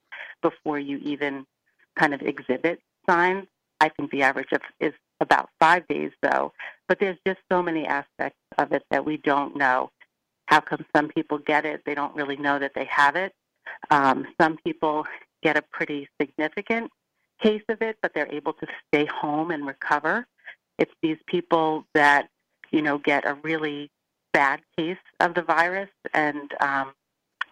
before 0.42 0.80
you 0.80 0.98
even 0.98 1.46
kind 1.98 2.14
of 2.14 2.22
exhibit 2.22 2.80
signs. 3.08 3.46
I 3.82 3.90
think 3.90 4.12
the 4.12 4.24
average 4.24 4.52
of, 4.52 4.62
is 4.80 4.94
about 5.22 5.50
five 5.60 5.88
days, 5.88 6.12
though. 6.22 6.54
But 6.88 7.00
there's 7.00 7.18
just 7.26 7.40
so 7.52 7.62
many 7.62 7.86
aspects 7.86 8.40
of 8.58 8.72
it 8.72 8.84
that 8.92 9.06
we 9.06 9.18
don't 9.18 9.56
know. 9.56 9.92
How 10.48 10.60
come 10.62 10.86
some 10.96 11.10
people 11.10 11.38
get 11.38 11.66
it? 11.66 11.82
They 11.86 11.96
don't 11.96 12.16
really 12.16 12.38
know 12.38 12.60
that 12.60 12.74
they 12.74 12.86
have 12.86 13.16
it. 13.16 13.34
Um, 13.92 14.26
some 14.40 14.58
people 14.66 15.06
get 15.44 15.58
a 15.58 15.62
pretty 15.72 16.10
significant 16.20 16.92
case 17.42 17.62
of 17.70 17.82
it, 17.82 17.98
but 18.02 18.14
they're 18.14 18.32
able 18.34 18.54
to 18.54 18.68
stay 18.88 19.06
home 19.06 19.52
and 19.52 19.66
recover. 19.66 20.26
It's 20.78 20.92
these 21.02 21.18
people 21.28 21.86
that 21.94 22.30
you 22.72 22.82
know, 22.82 22.98
get 22.98 23.26
a 23.26 23.36
really 23.36 23.90
bad 24.34 24.62
case 24.78 24.98
of 25.20 25.34
the 25.34 25.42
virus. 25.42 25.90
And 26.14 26.52
um, 26.62 26.94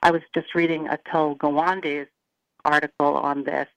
I 0.01 0.12
was 0.12 0.21
just 0.34 0.53
reading 0.56 0.88
Atul 0.88 1.38
Gawande's 1.38 2.10
article 2.65 3.15
on 3.15 3.43
this. 3.43 3.67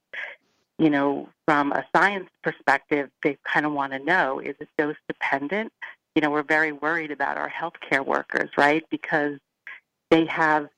You 0.78 0.88
know, 0.88 1.28
from 1.46 1.72
a 1.72 1.84
science 1.94 2.30
perspective, 2.42 3.10
they 3.22 3.36
kind 3.44 3.66
of 3.66 3.72
want 3.72 3.92
to 3.92 3.98
know 3.98 4.38
is 4.38 4.54
it 4.60 4.68
dose 4.78 4.96
dependent? 5.08 5.72
You 6.14 6.22
know, 6.22 6.30
we're 6.30 6.42
very 6.42 6.72
worried 6.72 7.10
about 7.10 7.36
our 7.36 7.50
healthcare 7.50 8.04
workers, 8.04 8.50
right? 8.56 8.82
Because 8.90 9.38
they 10.10 10.24
have 10.26 10.68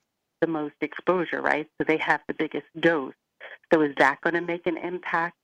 the 0.41 0.47
most 0.47 0.75
exposure, 0.81 1.41
right? 1.41 1.67
So 1.77 1.85
they 1.87 1.97
have 1.97 2.21
the 2.27 2.33
biggest 2.33 2.65
dose. 2.79 3.13
So 3.71 3.81
is 3.81 3.95
that 3.97 4.19
going 4.21 4.33
to 4.33 4.41
make 4.41 4.67
an 4.67 4.77
impact? 4.77 5.37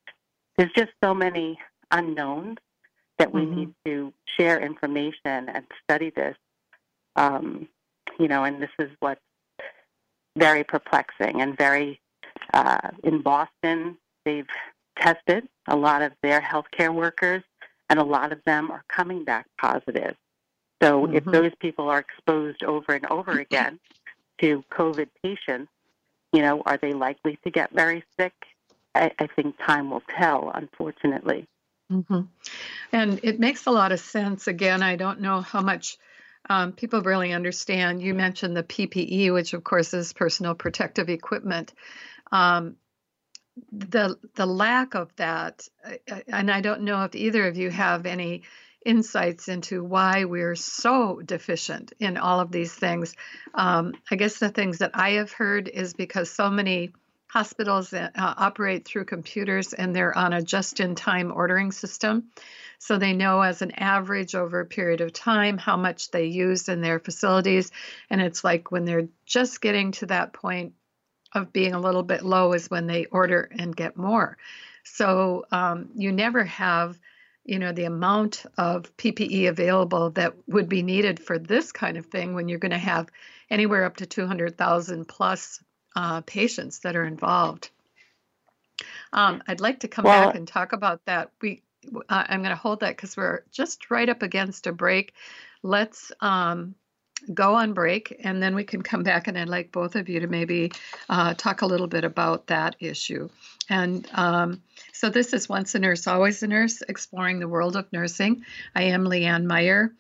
There's 0.58 0.72
just 0.74 0.92
so 1.02 1.14
many 1.14 1.58
unknowns 1.92 2.58
that 3.20 3.34
we 3.34 3.42
mm-hmm. 3.42 3.56
need 3.56 3.74
to 3.86 4.14
share 4.38 4.60
information 4.60 5.50
and 5.50 5.66
study 5.84 6.10
this. 6.10 6.36
Um, 7.16 7.68
you 8.20 8.28
know, 8.28 8.44
and 8.44 8.62
this 8.62 8.72
is 8.80 8.90
what's 9.00 9.22
very 10.38 10.64
perplexing 10.64 11.42
and 11.42 11.56
very. 11.58 12.02
Uh, 12.54 12.90
in 13.04 13.22
Boston, 13.22 13.98
they've 14.26 14.48
tested 14.98 15.48
a 15.68 15.76
lot 15.76 16.02
of 16.02 16.14
their 16.24 16.42
healthcare 16.42 16.94
workers, 16.94 17.44
and 17.90 18.00
a 18.00 18.04
lot 18.04 18.32
of 18.32 18.40
them 18.46 18.72
are 18.72 18.84
coming 18.88 19.24
back 19.24 19.46
positive. 19.60 20.16
So, 20.82 21.06
mm-hmm. 21.06 21.16
if 21.16 21.26
those 21.26 21.52
people 21.60 21.90
are 21.90 22.00
exposed 22.00 22.64
over 22.64 22.94
and 22.94 23.06
over 23.08 23.40
again 23.40 23.80
to 24.42 24.64
COVID 24.72 25.10
patients, 25.22 25.70
you 26.32 26.42
know, 26.42 26.64
are 26.66 26.78
they 26.78 26.94
likely 26.94 27.38
to 27.44 27.52
get 27.52 27.72
very 27.72 28.04
sick? 28.18 28.34
I, 28.96 29.12
I 29.20 29.28
think 29.28 29.58
time 29.66 29.92
will 29.92 30.04
tell, 30.18 30.52
unfortunately. 30.54 31.48
Mm-hmm. 31.92 32.22
And 32.92 33.20
it 33.24 33.40
makes 33.40 33.66
a 33.66 33.72
lot 33.72 33.92
of 33.92 34.00
sense. 34.00 34.48
Again, 34.48 34.84
I 34.84 34.96
don't 34.96 35.22
know 35.22 35.42
how 35.42 35.62
much 35.62 35.98
um, 36.50 36.74
people 36.74 37.02
really 37.02 37.34
understand. 37.34 38.02
You 38.02 38.14
mentioned 38.14 38.56
the 38.56 38.64
PPE, 38.64 39.34
which 39.34 39.54
of 39.54 39.64
course 39.64 39.94
is 39.94 40.14
personal 40.14 40.56
protective 40.56 41.10
equipment. 41.10 41.74
Um, 42.32 42.76
the 43.72 44.18
the 44.36 44.46
lack 44.46 44.96
of 44.96 45.14
that, 45.18 45.68
and 46.28 46.50
I 46.50 46.62
don't 46.62 46.82
know 46.82 47.04
if 47.04 47.16
either 47.16 47.48
of 47.48 47.58
you 47.58 47.70
have 47.70 48.06
any 48.06 48.44
insights 48.86 49.50
into 49.50 49.84
why 49.84 50.24
we're 50.24 50.56
so 50.56 51.22
deficient 51.24 51.92
in 52.00 52.18
all 52.18 52.40
of 52.40 52.52
these 52.52 52.74
things. 52.74 53.14
Um, 53.54 53.94
I 54.10 54.16
guess 54.16 54.40
the 54.40 54.50
things 54.50 54.78
that 54.78 54.92
I 54.94 55.12
have 55.12 55.32
heard 55.34 55.68
is 55.68 55.94
because 55.94 56.32
so 56.32 56.50
many 56.50 56.94
hospitals 57.30 57.94
uh, 57.94 58.10
operate 58.16 58.86
through 58.86 59.06
computers 59.06 59.74
and 59.74 59.96
they're 59.96 60.18
on 60.18 60.34
a 60.34 60.42
just 60.42 60.80
in 60.80 60.96
time 60.96 61.32
ordering 61.32 61.72
system. 61.72 62.26
So 62.80 62.98
they 62.98 63.14
know 63.14 63.42
as 63.42 63.62
an 63.62 63.72
average 63.72 64.36
over 64.36 64.62
a 64.62 64.66
period 64.66 65.02
of 65.02 65.14
time 65.14 65.58
how 65.58 65.78
much 65.78 66.12
they 66.12 66.26
use 66.26 66.70
in 66.70 66.82
their 66.82 67.00
facilities. 67.00 67.72
And 68.10 68.20
it's 68.20 68.44
like 68.44 68.72
when 68.72 68.86
they're 68.86 69.10
just 69.26 69.62
getting 69.62 69.92
to 69.94 70.08
that 70.08 70.34
point 70.34 70.74
of 71.34 71.54
being 71.54 71.74
a 71.74 71.80
little 71.80 72.04
bit 72.04 72.24
low 72.24 72.54
is 72.54 72.70
when 72.70 72.88
they 72.88 73.06
order 73.06 73.50
and 73.58 73.76
get 73.76 73.96
more. 73.96 74.38
So 74.84 75.46
um, 75.52 75.90
you 75.96 76.12
never 76.12 76.44
have 76.46 77.00
you 77.46 77.58
know 77.58 77.72
the 77.72 77.86
amount 77.86 78.46
of 78.58 78.96
PPE 78.98 79.50
available 79.50 80.12
that 80.12 80.36
would 80.48 80.70
be 80.70 80.84
needed 80.84 81.20
for 81.20 81.40
this 81.40 81.72
kind 81.72 81.98
of 81.98 82.06
thing 82.06 82.36
when 82.36 82.48
you're 82.48 82.60
going 82.60 82.72
to 82.72 82.78
have 82.78 83.10
anywhere 83.50 83.86
up 83.86 83.98
to 83.98 84.06
200,000 84.06 85.08
plus 85.08 85.60
uh, 85.96 86.22
patients 86.22 86.80
that 86.80 86.96
are 86.96 87.06
involved. 87.06 87.70
Um, 89.12 89.44
I'd 89.48 89.62
like 89.62 89.82
to 89.82 89.88
come 89.88 90.06
well, 90.06 90.28
back 90.28 90.36
and 90.36 90.48
talk 90.48 90.74
about 90.74 91.04
that. 91.06 91.32
We, 91.42 91.64
uh, 92.10 92.24
I'm 92.28 92.42
going 92.42 92.56
to 92.56 92.56
hold 92.56 92.82
that 92.82 92.96
because 92.96 93.18
we're 93.18 93.44
just 93.52 93.90
right 93.90 94.08
up 94.08 94.22
against 94.22 94.68
a 94.68 94.72
break. 94.72 95.14
Let's 95.64 96.12
um, 96.22 96.76
go 97.34 97.56
on 97.56 97.74
break, 97.74 98.16
and 98.24 98.42
then 98.42 98.56
we 98.56 98.64
can 98.64 98.82
come 98.82 99.04
back. 99.04 99.28
And 99.28 99.38
I'd 99.38 99.50
like 99.50 99.72
both 99.72 99.96
of 99.96 100.10
you 100.10 100.22
to 100.22 100.28
maybe 100.28 100.72
uh, 101.10 101.34
talk 101.34 101.62
a 101.62 101.66
little 101.66 101.88
bit 101.88 102.04
about 102.04 102.48
that 102.48 102.76
issue. 102.80 103.30
And 103.70 104.08
um, 104.14 104.62
so, 104.94 105.10
this 105.10 105.34
is 105.34 105.50
Once 105.50 105.76
a 105.76 105.80
Nurse, 105.80 106.08
Always 106.08 106.44
a 106.44 106.48
Nurse, 106.48 106.82
exploring 106.88 107.40
the 107.40 107.48
world 107.48 107.76
of 107.76 107.92
nursing. 107.92 108.46
I 108.76 108.84
am 108.84 109.06
Leanne 109.06 109.46
Meyer. 109.46 109.92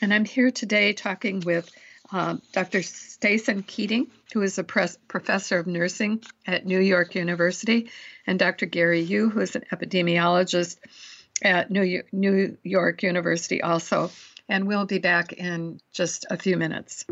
and 0.00 0.14
I'm 0.14 0.24
here 0.24 0.50
today 0.50 0.92
talking 0.92 1.40
with 1.40 1.70
uh, 2.12 2.36
Dr. 2.52 2.80
Stacen 2.80 3.66
Keating, 3.66 4.08
who 4.32 4.42
is 4.42 4.58
a 4.58 4.64
pres- 4.64 4.98
professor 5.08 5.58
of 5.58 5.66
nursing 5.66 6.22
at 6.46 6.66
New 6.66 6.80
York 6.80 7.14
University, 7.14 7.90
and 8.26 8.38
Dr. 8.38 8.66
Gary 8.66 9.00
Yu, 9.00 9.30
who 9.30 9.40
is 9.40 9.56
an 9.56 9.64
epidemiologist 9.72 10.76
at 11.42 11.70
New, 11.70 12.02
New 12.12 12.56
York 12.62 13.02
University 13.02 13.62
also. 13.62 14.10
And 14.48 14.66
we'll 14.66 14.86
be 14.86 14.98
back 14.98 15.32
in 15.32 15.80
just 15.92 16.26
a 16.28 16.36
few 16.36 16.56
minutes. 16.56 17.04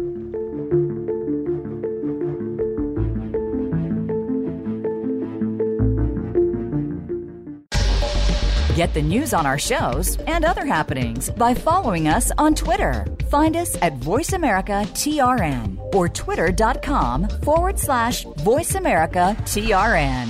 Get 8.79 8.95
the 8.95 9.03
news 9.03 9.35
on 9.35 9.45
our 9.45 9.59
shows 9.59 10.17
and 10.29 10.45
other 10.45 10.65
happenings 10.65 11.31
by 11.31 11.53
following 11.53 12.07
us 12.07 12.31
on 12.39 12.55
Twitter. 12.55 13.05
Find 13.29 13.57
us 13.57 13.77
at 13.83 13.99
VoiceAmericaTRN 13.99 15.97
or 15.97 16.09
twitter.com 16.09 17.29
forward 17.43 17.77
slash 17.77 18.25
VoiceAmericaTRN. 18.25 20.29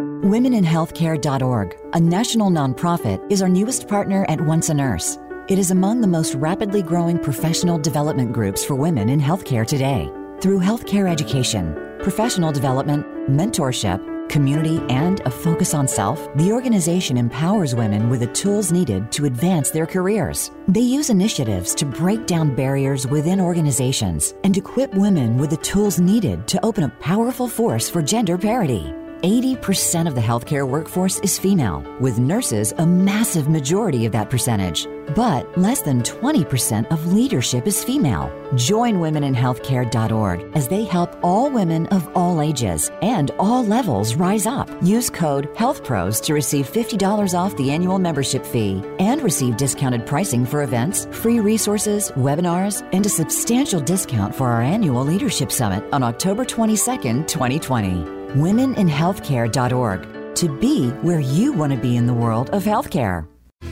WomenInHealthcare.org, 0.00 1.76
a 1.92 2.00
national 2.00 2.50
nonprofit, 2.50 3.24
is 3.30 3.42
our 3.42 3.48
newest 3.48 3.86
partner 3.86 4.26
at 4.28 4.40
Once 4.40 4.68
a 4.68 4.74
Nurse. 4.74 5.16
It 5.48 5.60
is 5.60 5.70
among 5.70 6.00
the 6.00 6.08
most 6.08 6.34
rapidly 6.34 6.82
growing 6.82 7.16
professional 7.16 7.78
development 7.78 8.32
groups 8.32 8.64
for 8.64 8.74
women 8.74 9.08
in 9.08 9.20
healthcare 9.20 9.64
today. 9.64 10.10
Through 10.40 10.58
healthcare 10.58 11.08
education, 11.08 11.76
professional 12.02 12.50
development, 12.50 13.06
mentorship, 13.28 14.04
community, 14.30 14.80
and 14.88 15.20
a 15.20 15.30
focus 15.30 15.74
on 15.74 15.86
self, 15.86 16.26
the 16.36 16.52
organization 16.52 17.18
empowers 17.18 17.74
women 17.74 18.08
with 18.08 18.20
the 18.20 18.26
tools 18.28 18.72
needed 18.72 19.12
to 19.12 19.26
advance 19.26 19.70
their 19.70 19.86
careers. 19.86 20.50
They 20.68 20.80
use 20.80 21.10
initiatives 21.10 21.74
to 21.74 21.84
break 21.84 22.26
down 22.26 22.54
barriers 22.54 23.06
within 23.06 23.40
organizations 23.40 24.34
and 24.44 24.56
equip 24.56 24.94
women 24.94 25.36
with 25.36 25.50
the 25.50 25.56
tools 25.58 26.00
needed 26.00 26.48
to 26.48 26.64
open 26.64 26.84
a 26.84 26.96
powerful 27.00 27.48
force 27.48 27.90
for 27.90 28.00
gender 28.00 28.38
parity. 28.38 28.94
80% 29.22 30.06
of 30.06 30.14
the 30.14 30.20
healthcare 30.20 30.66
workforce 30.66 31.18
is 31.20 31.38
female, 31.38 31.84
with 32.00 32.18
nurses 32.18 32.72
a 32.78 32.86
massive 32.86 33.48
majority 33.48 34.06
of 34.06 34.12
that 34.12 34.30
percentage. 34.30 34.86
But 35.16 35.58
less 35.58 35.82
than 35.82 36.02
20% 36.02 36.90
of 36.92 37.12
leadership 37.12 37.66
is 37.66 37.82
female. 37.82 38.30
Join 38.54 38.94
womeninhealthcare.org 38.94 40.52
as 40.54 40.68
they 40.68 40.84
help 40.84 41.18
all 41.24 41.50
women 41.50 41.86
of 41.88 42.08
all 42.16 42.40
ages 42.40 42.90
and 43.02 43.32
all 43.38 43.64
levels 43.64 44.14
rise 44.14 44.46
up. 44.46 44.70
Use 44.82 45.10
code 45.10 45.52
HealthPros 45.54 46.22
to 46.24 46.34
receive 46.34 46.70
$50 46.70 47.34
off 47.36 47.56
the 47.56 47.72
annual 47.72 47.98
membership 47.98 48.46
fee 48.46 48.82
and 49.00 49.20
receive 49.22 49.56
discounted 49.56 50.06
pricing 50.06 50.46
for 50.46 50.62
events, 50.62 51.06
free 51.10 51.40
resources, 51.40 52.12
webinars, 52.12 52.88
and 52.92 53.04
a 53.04 53.10
substantial 53.10 53.80
discount 53.80 54.34
for 54.34 54.48
our 54.48 54.62
annual 54.62 55.04
Leadership 55.04 55.50
Summit 55.50 55.82
on 55.92 56.02
October 56.02 56.44
22nd, 56.44 57.26
2020 57.26 58.19
womeninhealthcare.org 58.34 60.34
to 60.36 60.58
be 60.58 60.90
where 61.02 61.20
you 61.20 61.52
want 61.52 61.72
to 61.72 61.78
be 61.78 61.96
in 61.96 62.06
the 62.06 62.14
world 62.14 62.50
of 62.50 62.64
healthcare. 62.64 63.26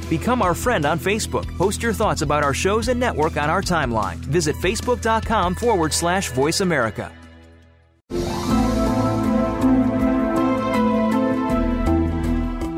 Become 0.09 0.43
our 0.43 0.55
friend 0.55 0.85
on 0.85 0.99
Facebook. 0.99 1.47
Post 1.57 1.83
your 1.83 1.93
thoughts 1.93 2.23
about 2.23 2.43
our 2.43 2.55
shows 2.55 2.89
and 2.89 2.99
network 2.99 3.37
on 3.37 3.51
our 3.51 3.63
timeline. 3.63 4.17
Visit 4.17 4.57
facebook.com 4.57 5.55
forward 5.55 5.93
slash 5.93 6.31
voice 6.31 6.61
America. 6.61 7.13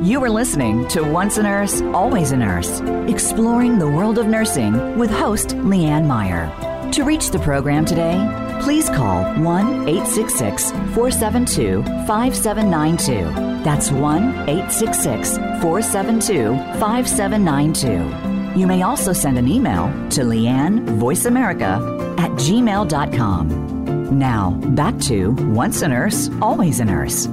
You 0.03 0.25
are 0.25 0.31
listening 0.31 0.89
to 0.89 1.03
Once 1.03 1.39
a 1.39 1.43
Nurse, 1.45 1.81
Always 1.83 2.33
a 2.33 2.37
Nurse, 2.37 2.81
exploring 3.09 3.79
the 3.79 3.89
world 3.89 4.19
of 4.19 4.27
nursing 4.27 4.99
with 4.99 5.11
host 5.11 5.51
Leanne 5.51 6.07
Meyer. 6.07 6.51
To 6.93 7.05
reach 7.05 7.31
the 7.31 7.39
program 7.39 7.85
today, 7.85 8.17
please 8.63 8.89
call 8.91 9.25
1 9.35 9.89
866 9.89 10.71
472 10.71 11.83
5792. 12.07 13.65
That's 13.65 13.91
1 13.91 14.49
866 14.49 15.37
472 15.37 16.57
5792. 16.79 18.59
You 18.59 18.67
may 18.67 18.83
also 18.83 19.13
send 19.13 19.39
an 19.39 19.47
email 19.49 19.87
to 20.11 20.23
Leanne 20.23 20.81
Voice 20.99 21.25
America 21.25 21.79
at 22.19 22.31
gmail.com. 22.33 24.19
Now, 24.19 24.51
back 24.51 24.99
to 25.01 25.31
Once 25.53 25.83
a 25.83 25.89
Nurse, 25.89 26.29
Always 26.43 26.81
a 26.81 26.85
Nurse. 26.85 27.29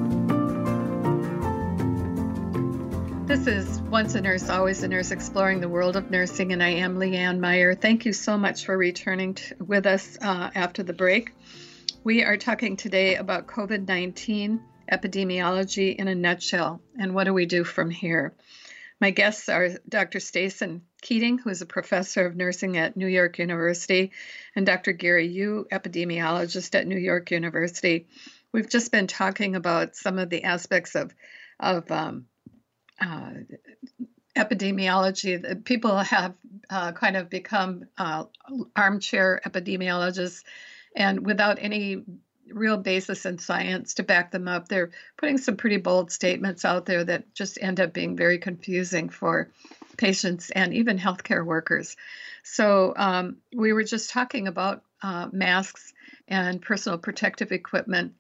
This 3.28 3.46
is 3.46 3.82
Once 3.82 4.16
a 4.16 4.22
Nurse, 4.22 4.48
Always 4.48 4.84
a 4.84 4.88
Nurse, 4.88 5.12
exploring 5.12 5.60
the 5.60 5.68
world 5.68 5.98
of 5.98 6.10
nursing, 6.10 6.54
and 6.54 6.64
I 6.64 6.70
am 6.70 6.96
Leanne 6.96 7.42
Meyer. 7.42 7.76
Thank 7.76 8.06
you 8.06 8.14
so 8.14 8.38
much 8.38 8.64
for 8.64 8.78
returning 8.78 9.34
to, 9.34 9.56
with 9.60 9.86
us 9.86 10.18
uh, 10.22 10.50
after 10.56 10.82
the 10.82 10.94
break. 10.94 11.34
We 12.06 12.24
are 12.24 12.38
talking 12.38 12.78
today 12.78 13.18
about 13.18 13.48
COVID 13.48 13.86
19 13.86 14.62
epidemiology 14.90 15.94
in 15.94 16.08
a 16.08 16.16
nutshell, 16.16 16.82
and 16.98 17.14
what 17.14 17.26
do 17.26 17.34
we 17.34 17.46
do 17.46 17.66
from 17.66 17.90
here? 17.90 18.34
My 19.02 19.12
guests 19.12 19.50
are 19.50 19.72
Dr. 19.90 20.20
Stacen 20.20 20.84
Keating, 21.02 21.38
who 21.38 21.50
is 21.50 21.62
a 21.62 21.66
professor 21.66 22.26
of 22.26 22.38
nursing 22.38 22.78
at 22.78 22.96
New 22.96 23.08
York 23.08 23.40
University, 23.40 24.14
and 24.56 24.66
Dr. 24.66 24.94
Gary 24.94 25.28
Yu, 25.28 25.68
epidemiologist 25.70 26.76
at 26.76 26.88
New 26.88 26.98
York 26.98 27.30
University. 27.32 28.08
We've 28.54 28.70
just 28.70 28.94
been 28.94 29.08
talking 29.08 29.58
about 29.58 29.98
some 29.98 30.18
of 30.18 30.30
the 30.30 30.46
aspects 30.46 30.96
of, 30.96 31.14
of 31.60 31.92
um, 31.92 32.28
uh, 33.02 33.32
epidemiology. 34.36 35.64
People 35.66 35.98
have 35.98 36.34
uh, 36.70 36.92
kind 36.92 37.18
of 37.18 37.30
become 37.30 37.86
uh, 37.98 38.26
armchair 38.76 39.42
epidemiologists, 39.46 40.44
and 40.96 41.26
without 41.26 41.58
any 41.60 42.04
real 42.54 42.78
basis 42.78 43.26
in 43.26 43.38
science 43.38 43.96
to 43.96 44.04
back 44.04 44.32
them 44.32 44.48
up, 44.48 44.68
they're 44.68 44.92
putting 45.18 45.38
some 45.38 45.58
pretty 45.58 45.78
bold 45.78 46.12
statements 46.12 46.66
out 46.66 46.86
there 46.86 47.04
that 47.04 47.34
just 47.34 47.58
end 47.62 47.80
up 47.80 47.94
being 47.94 48.16
very 48.16 48.38
confusing 48.38 49.10
for 49.10 49.50
patients 49.98 50.50
and 50.52 50.74
even 50.74 50.98
healthcare 50.98 51.46
workers. 51.46 51.98
So 52.44 52.94
um, 52.96 53.38
we 53.54 53.74
were 53.74 53.84
just 53.84 54.10
talking 54.10 54.48
about 54.48 54.84
uh, 55.02 55.28
masks 55.32 55.94
and 56.28 56.62
personal 56.62 56.98
protective 56.98 57.52
equipment. 57.52 58.14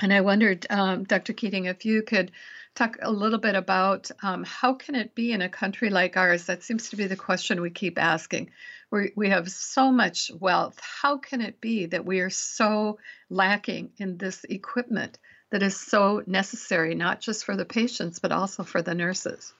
And 0.00 0.12
I 0.12 0.20
wondered, 0.20 0.66
um, 0.70 1.04
Dr. 1.04 1.32
Keating, 1.32 1.64
if 1.64 1.84
you 1.84 2.02
could 2.02 2.30
talk 2.74 2.98
a 3.02 3.10
little 3.10 3.38
bit 3.38 3.56
about 3.56 4.10
um, 4.22 4.44
how 4.44 4.74
can 4.74 4.94
it 4.94 5.14
be 5.14 5.32
in 5.32 5.42
a 5.42 5.48
country 5.48 5.90
like 5.90 6.16
ours? 6.16 6.44
That 6.44 6.62
seems 6.62 6.90
to 6.90 6.96
be 6.96 7.06
the 7.06 7.16
question 7.16 7.60
we 7.60 7.70
keep 7.70 7.98
asking. 7.98 8.50
We, 8.90 9.12
we 9.16 9.30
have 9.30 9.50
so 9.50 9.90
much 9.90 10.30
wealth. 10.38 10.78
How 10.80 11.18
can 11.18 11.40
it 11.40 11.60
be 11.60 11.86
that 11.86 12.04
we 12.04 12.20
are 12.20 12.30
so 12.30 12.98
lacking 13.28 13.90
in 13.98 14.16
this 14.16 14.44
equipment 14.44 15.18
that 15.50 15.62
is 15.62 15.78
so 15.78 16.22
necessary, 16.26 16.94
not 16.94 17.20
just 17.20 17.44
for 17.44 17.56
the 17.56 17.64
patients, 17.64 18.20
but 18.20 18.32
also 18.32 18.62
for 18.62 18.82
the 18.82 18.94
nurses? 18.94 19.52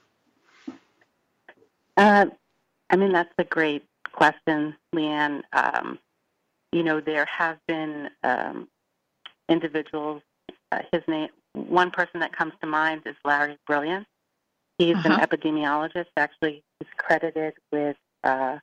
Uh, 1.97 2.27
I 2.89 2.95
mean, 2.95 3.11
that's 3.11 3.33
a 3.37 3.43
great 3.43 3.83
question, 4.13 4.75
Leanne. 4.95 5.41
Um, 5.51 5.99
you 6.71 6.83
know, 6.83 7.01
there 7.01 7.25
have 7.25 7.57
been 7.67 8.09
um, 8.23 8.69
individuals, 9.49 10.21
uh, 10.71 10.79
his 10.91 11.01
name, 11.07 11.29
one 11.53 11.91
person 11.91 12.19
that 12.19 12.35
comes 12.35 12.53
to 12.61 12.67
mind 12.67 13.01
is 13.05 13.15
Larry 13.25 13.57
Brilliant. 13.67 14.05
He's 14.77 14.95
uh-huh. 14.95 15.13
an 15.13 15.19
epidemiologist. 15.19 16.07
Actually, 16.15 16.63
he's 16.79 16.89
credited 16.97 17.53
with, 17.71 17.97
uh, 18.23 18.57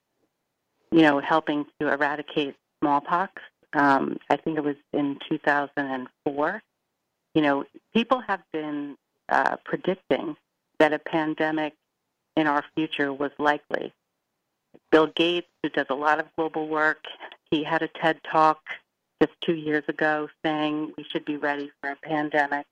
you 0.90 1.02
know, 1.02 1.20
helping 1.20 1.66
to 1.80 1.92
eradicate 1.92 2.54
smallpox. 2.80 3.42
Um, 3.72 4.18
I 4.30 4.36
think 4.36 4.56
it 4.56 4.64
was 4.64 4.76
in 4.92 5.18
2004. 5.28 6.62
You 7.34 7.42
know, 7.42 7.64
people 7.92 8.20
have 8.20 8.40
been 8.52 8.96
uh, 9.28 9.56
predicting 9.64 10.36
that 10.78 10.92
a 10.92 10.98
pandemic 10.98 11.74
in 12.36 12.46
our 12.46 12.64
future 12.74 13.12
was 13.12 13.32
likely. 13.38 13.92
Bill 14.90 15.08
Gates, 15.08 15.48
who 15.62 15.68
does 15.70 15.86
a 15.90 15.94
lot 15.94 16.20
of 16.20 16.26
global 16.36 16.68
work, 16.68 17.04
he 17.50 17.64
had 17.64 17.82
a 17.82 17.88
TED 17.88 18.20
talk 18.30 18.60
just 19.22 19.32
two 19.40 19.54
years 19.54 19.84
ago 19.88 20.28
saying 20.44 20.92
we 20.96 21.04
should 21.04 21.24
be 21.24 21.36
ready 21.36 21.70
for 21.80 21.90
a 21.90 21.96
pandemic 21.96 22.66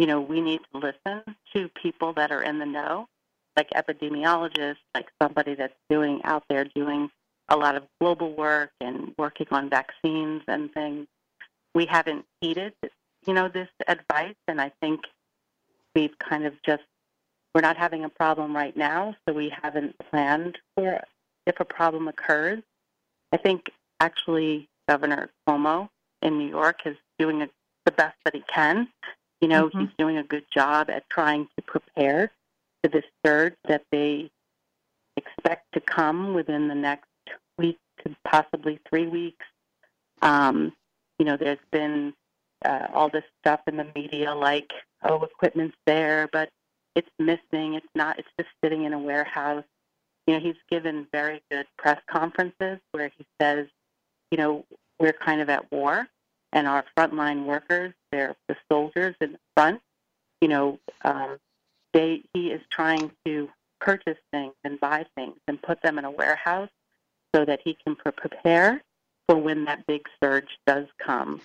you 0.00 0.06
know, 0.06 0.18
we 0.18 0.40
need 0.40 0.62
to 0.72 0.78
listen 0.78 1.36
to 1.54 1.68
people 1.82 2.14
that 2.14 2.32
are 2.32 2.42
in 2.42 2.58
the 2.58 2.64
know, 2.64 3.06
like 3.54 3.68
epidemiologists, 3.76 4.78
like 4.94 5.08
somebody 5.20 5.54
that's 5.54 5.74
doing 5.90 6.22
out 6.24 6.42
there 6.48 6.64
doing 6.74 7.10
a 7.50 7.56
lot 7.56 7.76
of 7.76 7.82
global 8.00 8.32
work 8.34 8.70
and 8.80 9.12
working 9.18 9.48
on 9.50 9.68
vaccines 9.68 10.40
and 10.48 10.72
things. 10.72 11.06
We 11.74 11.84
haven't 11.84 12.24
heeded, 12.40 12.72
you 13.26 13.34
know, 13.34 13.48
this 13.48 13.68
advice, 13.88 14.36
and 14.48 14.58
I 14.58 14.72
think 14.80 15.00
we've 15.94 16.18
kind 16.18 16.46
of 16.46 16.54
just 16.62 16.84
we're 17.54 17.60
not 17.60 17.76
having 17.76 18.04
a 18.04 18.08
problem 18.08 18.56
right 18.56 18.74
now, 18.74 19.14
so 19.28 19.34
we 19.34 19.50
haven't 19.50 19.96
planned 20.10 20.56
for 20.74 21.02
if 21.46 21.60
a 21.60 21.64
problem 21.66 22.08
occurs. 22.08 22.62
I 23.32 23.36
think 23.36 23.70
actually 24.00 24.69
Governor 24.90 25.30
Cuomo 25.46 25.88
in 26.22 26.38
New 26.38 26.48
York 26.48 26.80
is 26.84 26.96
doing 27.18 27.42
a, 27.42 27.48
the 27.84 27.92
best 27.92 28.16
that 28.24 28.34
he 28.34 28.42
can 28.52 28.88
you 29.40 29.48
know, 29.48 29.68
mm-hmm. 29.68 29.80
he's 29.80 29.88
doing 29.98 30.18
a 30.18 30.22
good 30.22 30.44
job 30.52 30.90
at 30.90 31.08
trying 31.08 31.48
to 31.56 31.62
prepare 31.62 32.30
for 32.82 32.88
this 32.88 33.04
surge 33.24 33.54
that 33.68 33.84
they 33.90 34.30
expect 35.16 35.72
to 35.72 35.80
come 35.80 36.34
within 36.34 36.68
the 36.68 36.74
next 36.74 37.08
week 37.58 37.78
to 38.04 38.14
possibly 38.24 38.78
three 38.88 39.06
weeks. 39.06 39.46
Um, 40.22 40.72
you 41.18 41.24
know, 41.24 41.36
there's 41.36 41.58
been 41.70 42.12
uh, 42.64 42.86
all 42.92 43.08
this 43.08 43.24
stuff 43.40 43.60
in 43.66 43.76
the 43.76 43.86
media 43.94 44.34
like, 44.34 44.70
oh, 45.02 45.22
equipment's 45.22 45.76
there, 45.86 46.28
but 46.32 46.50
it's 46.94 47.10
missing. 47.18 47.74
It's 47.74 47.86
not. 47.94 48.18
It's 48.18 48.28
just 48.38 48.50
sitting 48.62 48.84
in 48.84 48.92
a 48.92 48.98
warehouse. 48.98 49.64
You 50.26 50.34
know, 50.34 50.40
he's 50.40 50.56
given 50.70 51.06
very 51.12 51.42
good 51.50 51.66
press 51.78 52.00
conferences 52.10 52.78
where 52.92 53.10
he 53.16 53.26
says, 53.40 53.66
you 54.30 54.38
know, 54.38 54.64
we're 54.98 55.12
kind 55.12 55.40
of 55.40 55.48
at 55.48 55.70
war, 55.72 56.06
and 56.52 56.66
our 56.66 56.84
frontline 56.96 57.44
workers, 57.44 57.92
they're 58.10 58.36
the 58.48 58.56
soldiers 58.70 59.14
in 59.20 59.32
the 59.32 59.38
front. 59.56 59.80
You 60.40 60.48
know, 60.48 60.78
um, 61.02 61.38
they 61.92 62.22
he 62.32 62.48
is 62.48 62.60
trying 62.70 63.10
to 63.24 63.48
purchase 63.80 64.18
things 64.30 64.54
and 64.64 64.78
buy 64.78 65.06
things 65.14 65.36
and 65.48 65.60
put 65.60 65.82
them 65.82 65.98
in 65.98 66.04
a 66.04 66.10
warehouse 66.10 66.68
so 67.34 67.44
that 67.44 67.60
he 67.64 67.76
can 67.84 67.96
pre- 67.96 68.12
prepare 68.12 68.82
for 69.26 69.36
when 69.36 69.64
that 69.64 69.86
big 69.86 70.06
surge 70.22 70.58
does 70.66 70.86
come. 70.98 71.40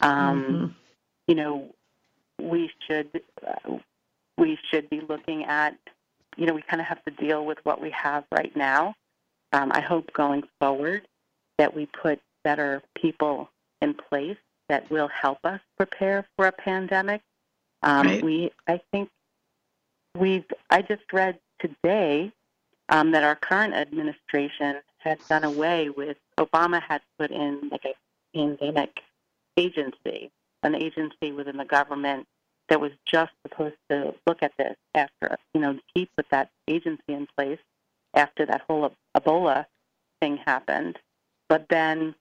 Um, 0.00 0.44
mm-hmm. 0.44 0.66
You 1.28 1.34
know, 1.34 1.74
we 2.40 2.70
should 2.86 3.20
uh, 3.46 3.78
we 4.38 4.58
should 4.70 4.88
be 4.90 5.00
looking 5.00 5.44
at. 5.44 5.76
You 6.36 6.46
know, 6.46 6.54
we 6.54 6.62
kind 6.62 6.80
of 6.80 6.86
have 6.86 7.04
to 7.04 7.10
deal 7.10 7.44
with 7.44 7.58
what 7.64 7.80
we 7.80 7.90
have 7.90 8.24
right 8.32 8.54
now. 8.56 8.94
Um, 9.52 9.70
I 9.74 9.80
hope 9.80 10.12
going 10.14 10.44
forward 10.58 11.06
that 11.62 11.76
we 11.76 11.86
put 11.86 12.20
better 12.42 12.82
people 13.00 13.48
in 13.80 13.94
place 13.94 14.36
that 14.68 14.90
will 14.90 15.06
help 15.06 15.38
us 15.44 15.60
prepare 15.76 16.26
for 16.34 16.48
a 16.48 16.50
pandemic. 16.50 17.20
Um, 17.84 18.04
right. 18.04 18.24
We, 18.24 18.50
I 18.66 18.80
think, 18.90 19.10
we've. 20.18 20.44
I 20.70 20.82
just 20.82 21.04
read 21.12 21.38
today 21.60 22.32
um, 22.88 23.12
that 23.12 23.22
our 23.22 23.36
current 23.36 23.74
administration 23.74 24.80
had 24.98 25.20
done 25.28 25.44
away 25.44 25.88
with. 25.88 26.16
Obama 26.36 26.82
had 26.82 27.00
put 27.16 27.30
in 27.30 27.68
like 27.70 27.84
a 27.84 27.94
pandemic 28.36 28.98
agency, 29.56 30.32
an 30.64 30.74
agency 30.74 31.30
within 31.30 31.58
the 31.58 31.64
government 31.64 32.26
that 32.70 32.80
was 32.80 32.90
just 33.06 33.30
supposed 33.46 33.76
to 33.88 34.14
look 34.26 34.42
at 34.42 34.50
this 34.58 34.74
after, 34.96 35.36
you 35.54 35.60
know, 35.60 35.78
he 35.94 36.08
put 36.16 36.26
that 36.30 36.50
agency 36.66 37.12
in 37.12 37.28
place 37.36 37.60
after 38.14 38.46
that 38.46 38.62
whole 38.68 38.92
Ebola 39.16 39.66
thing 40.20 40.38
happened. 40.38 40.98
But 41.52 41.66
then, 41.68 42.14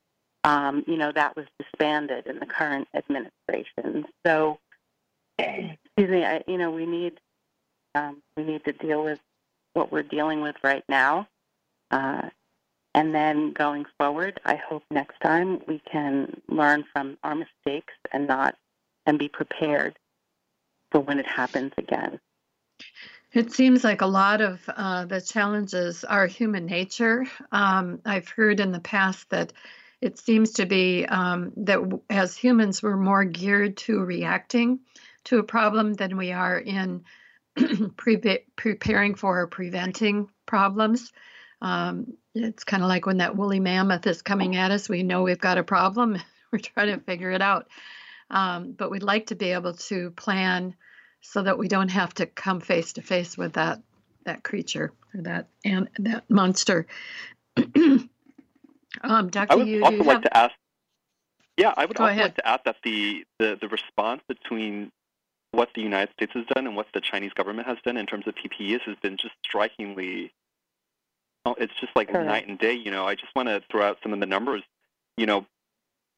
um, 0.43 0.83
you 0.87 0.97
know, 0.97 1.13
that 1.13 1.37
was 1.37 1.45
disbanded 1.57 2.27
in 2.27 2.39
the 2.39 2.45
current 2.45 2.89
administration. 2.93 4.05
So, 4.25 4.59
excuse 5.39 6.09
me, 6.09 6.25
I, 6.25 6.43
you 6.47 6.57
know, 6.57 6.69
we 6.69 6.85
need 6.85 7.17
um, 7.95 8.21
we 8.35 8.43
need 8.43 8.65
to 8.65 8.73
deal 8.73 9.05
with 9.05 9.19
what 9.71 9.89
we're 9.89 10.03
dealing 10.03 10.41
with 10.41 10.57
right 10.65 10.83
now. 10.89 11.29
Uh, 11.91 12.23
and 12.93 13.15
then 13.15 13.53
going 13.53 13.85
forward, 13.97 14.37
I 14.43 14.57
hope 14.57 14.83
next 14.91 15.17
time 15.21 15.61
we 15.65 15.81
can 15.89 16.41
learn 16.49 16.83
from 16.91 17.17
our 17.23 17.35
mistakes 17.35 17.93
and 18.11 18.27
not 18.27 18.57
and 19.05 19.17
be 19.17 19.29
prepared 19.29 19.97
for 20.91 20.99
when 20.99 21.19
it 21.19 21.27
happens 21.27 21.71
again. 21.77 22.19
It 23.33 23.53
seems 23.53 23.83
like 23.83 24.01
a 24.01 24.07
lot 24.07 24.41
of 24.41 24.61
uh, 24.67 25.05
the 25.05 25.21
challenges 25.21 26.03
are 26.03 26.27
human 26.27 26.65
nature. 26.65 27.25
Um, 27.51 28.01
I've 28.05 28.27
heard 28.27 28.59
in 28.59 28.73
the 28.73 28.81
past 28.81 29.29
that 29.29 29.53
it 30.01 30.17
seems 30.17 30.51
to 30.53 30.65
be 30.65 31.05
um, 31.05 31.53
that 31.57 31.79
as 32.09 32.35
humans, 32.35 32.83
we're 32.83 32.97
more 32.97 33.23
geared 33.23 33.77
to 33.77 33.99
reacting 33.99 34.79
to 35.25 35.39
a 35.39 35.43
problem 35.43 35.93
than 35.93 36.17
we 36.17 36.33
are 36.33 36.57
in 36.57 37.05
pre- 37.95 38.39
preparing 38.55 39.15
for 39.15 39.41
or 39.41 39.47
preventing 39.47 40.29
problems. 40.45 41.13
Um, 41.61 42.13
it's 42.33 42.65
kind 42.65 42.83
of 42.83 42.89
like 42.89 43.05
when 43.05 43.17
that 43.17 43.37
woolly 43.37 43.59
mammoth 43.59 44.07
is 44.07 44.21
coming 44.21 44.57
at 44.57 44.71
us, 44.71 44.89
we 44.89 45.03
know 45.03 45.23
we've 45.23 45.39
got 45.39 45.57
a 45.57 45.63
problem. 45.63 46.17
We're 46.51 46.59
trying 46.59 46.97
to 46.97 47.05
figure 47.05 47.31
it 47.31 47.41
out. 47.41 47.69
Um, 48.29 48.73
but 48.73 48.91
we'd 48.91 49.03
like 49.03 49.27
to 49.27 49.35
be 49.35 49.51
able 49.51 49.73
to 49.73 50.11
plan 50.11 50.75
so 51.21 51.43
that 51.43 51.57
we 51.57 51.67
don't 51.67 51.89
have 51.89 52.13
to 52.15 52.25
come 52.25 52.59
face 52.59 52.93
to 52.93 53.01
face 53.01 53.37
with 53.37 53.53
that 53.53 53.81
that 54.25 54.43
creature 54.43 54.91
or 55.13 55.21
that 55.21 55.47
and 55.65 55.89
that 55.99 56.29
monster. 56.29 56.87
um, 57.57 58.09
Dr. 59.29 59.51
I 59.51 59.55
would 59.55 59.67
you, 59.67 59.83
also 59.83 59.97
you 59.97 60.03
like 60.03 60.15
have... 60.15 60.23
to 60.23 60.37
ask. 60.37 60.53
Yeah, 61.57 61.73
I 61.75 61.85
would 61.85 61.97
Go 61.97 62.05
also 62.05 62.13
ahead. 62.13 62.23
like 62.23 62.35
to 62.35 62.47
add 62.47 62.61
that 62.65 62.77
the, 62.83 63.25
the, 63.39 63.57
the 63.59 63.67
response 63.67 64.21
between 64.27 64.91
what 65.51 65.69
the 65.75 65.81
United 65.81 66.13
States 66.13 66.31
has 66.33 66.45
done 66.55 66.65
and 66.65 66.75
what 66.75 66.87
the 66.93 67.01
Chinese 67.01 67.33
government 67.33 67.67
has 67.67 67.77
done 67.83 67.97
in 67.97 68.05
terms 68.05 68.25
of 68.25 68.35
PPEs 68.35 68.81
has 68.81 68.95
been 69.01 69.17
just 69.17 69.33
strikingly. 69.43 70.31
Oh, 71.45 71.55
it's 71.57 71.73
just 71.79 71.95
like 71.95 72.09
Correct. 72.09 72.25
night 72.25 72.47
and 72.47 72.57
day. 72.57 72.73
You 72.73 72.89
know, 72.89 73.05
I 73.05 73.15
just 73.15 73.35
want 73.35 73.49
to 73.49 73.61
throw 73.69 73.83
out 73.83 73.97
some 74.01 74.13
of 74.13 74.19
the 74.19 74.25
numbers. 74.25 74.63
You 75.17 75.25
know, 75.25 75.45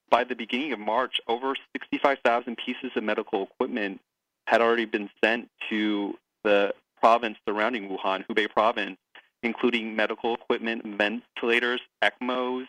by 0.10 0.24
the 0.24 0.36
beginning 0.36 0.72
of 0.72 0.80
March, 0.80 1.20
over 1.28 1.56
65,000 1.74 2.56
pieces 2.58 2.92
of 2.96 3.04
medical 3.04 3.44
equipment 3.44 4.00
had 4.48 4.62
already 4.62 4.86
been 4.86 5.10
sent 5.24 5.50
to 5.70 6.18
the 6.44 6.74
province 7.00 7.38
surrounding 7.48 7.90
Wuhan, 7.90 8.26
Hubei 8.28 8.50
province, 8.50 8.98
including 9.42 9.96
medical 9.96 10.36
equipment, 10.36 10.84
ventilators, 10.98 11.82
ECMOs, 12.04 12.68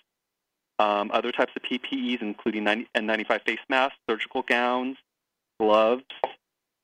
um, 0.78 1.10
other 1.12 1.30
types 1.30 1.52
of 1.56 1.62
PPEs, 1.62 2.20
including 2.20 2.64
N95 2.64 3.42
face 3.42 3.60
masks, 3.68 3.96
surgical 4.08 4.42
gowns, 4.42 4.96
gloves, 5.60 6.04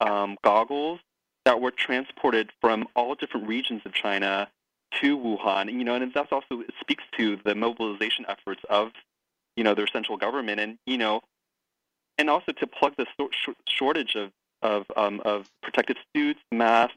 um, 0.01 0.37
goggles 0.43 1.01
that 1.45 1.61
were 1.61 1.71
transported 1.71 2.51
from 2.61 2.87
all 2.95 3.15
different 3.15 3.49
regions 3.49 3.83
of 3.85 3.93
China 3.93 4.49
to 5.01 5.19
Wuhan. 5.19 5.63
And, 5.63 5.73
you 5.73 5.85
know, 5.85 5.95
and 5.95 6.13
that 6.15 6.33
also 6.33 6.63
speaks 6.81 7.05
to 7.19 7.39
the 7.45 7.55
mobilization 7.55 8.25
efforts 8.29 8.63
of, 8.69 8.93
you 9.57 9.65
know, 9.65 9.75
their 9.75 9.87
central 9.87 10.17
government, 10.17 10.61
and 10.61 10.79
you 10.87 10.99
know, 10.99 11.21
and 12.19 12.31
also 12.31 12.53
to 12.53 12.67
plug 12.67 12.95
the 12.97 13.07
shortage 13.69 14.15
of 14.15 14.31
of 14.63 14.87
um, 14.97 15.21
of 15.25 15.51
protective 15.63 15.97
suits, 16.15 16.41
masks, 16.53 16.97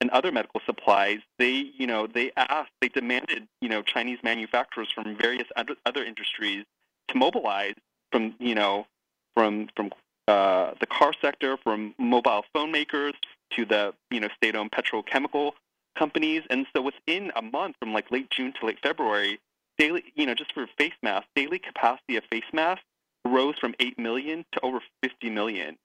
and 0.00 0.10
other 0.10 0.32
medical 0.32 0.60
supplies. 0.64 1.18
They, 1.38 1.70
you 1.76 1.86
know, 1.86 2.06
they 2.06 2.32
asked, 2.36 2.72
they 2.80 2.88
demanded, 2.88 3.46
you 3.60 3.68
know, 3.68 3.82
Chinese 3.82 4.18
manufacturers 4.22 4.90
from 4.92 5.16
various 5.16 5.48
other 5.56 6.04
industries 6.04 6.64
to 7.08 7.18
mobilize 7.18 7.74
from, 8.12 8.34
you 8.38 8.54
know, 8.54 8.86
from 9.34 9.68
from 9.76 9.90
uh, 10.28 10.72
the 10.80 10.86
car 10.86 11.12
sector, 11.20 11.56
from 11.62 11.94
mobile 11.98 12.44
phone 12.52 12.70
makers 12.72 13.14
to 13.50 13.64
the, 13.64 13.92
you 14.10 14.20
know, 14.20 14.28
state-owned 14.36 14.70
petrochemical 14.70 15.52
companies. 15.98 16.42
And 16.50 16.66
so 16.74 16.80
within 16.82 17.32
a 17.34 17.42
month, 17.42 17.76
from 17.80 17.92
like 17.92 18.10
late 18.10 18.30
June 18.30 18.52
to 18.60 18.66
late 18.66 18.78
February, 18.82 19.40
daily, 19.76 20.04
you 20.14 20.26
know, 20.26 20.34
just 20.34 20.52
for 20.52 20.66
face 20.78 20.92
masks, 21.02 21.28
daily 21.34 21.58
capacity 21.58 22.16
of 22.16 22.24
face 22.30 22.44
masks 22.52 22.84
rose 23.26 23.58
from 23.58 23.74
8 23.80 23.98
million 23.98 24.44
to 24.52 24.60
over 24.62 24.80
50 25.02 25.30
million. 25.30 25.76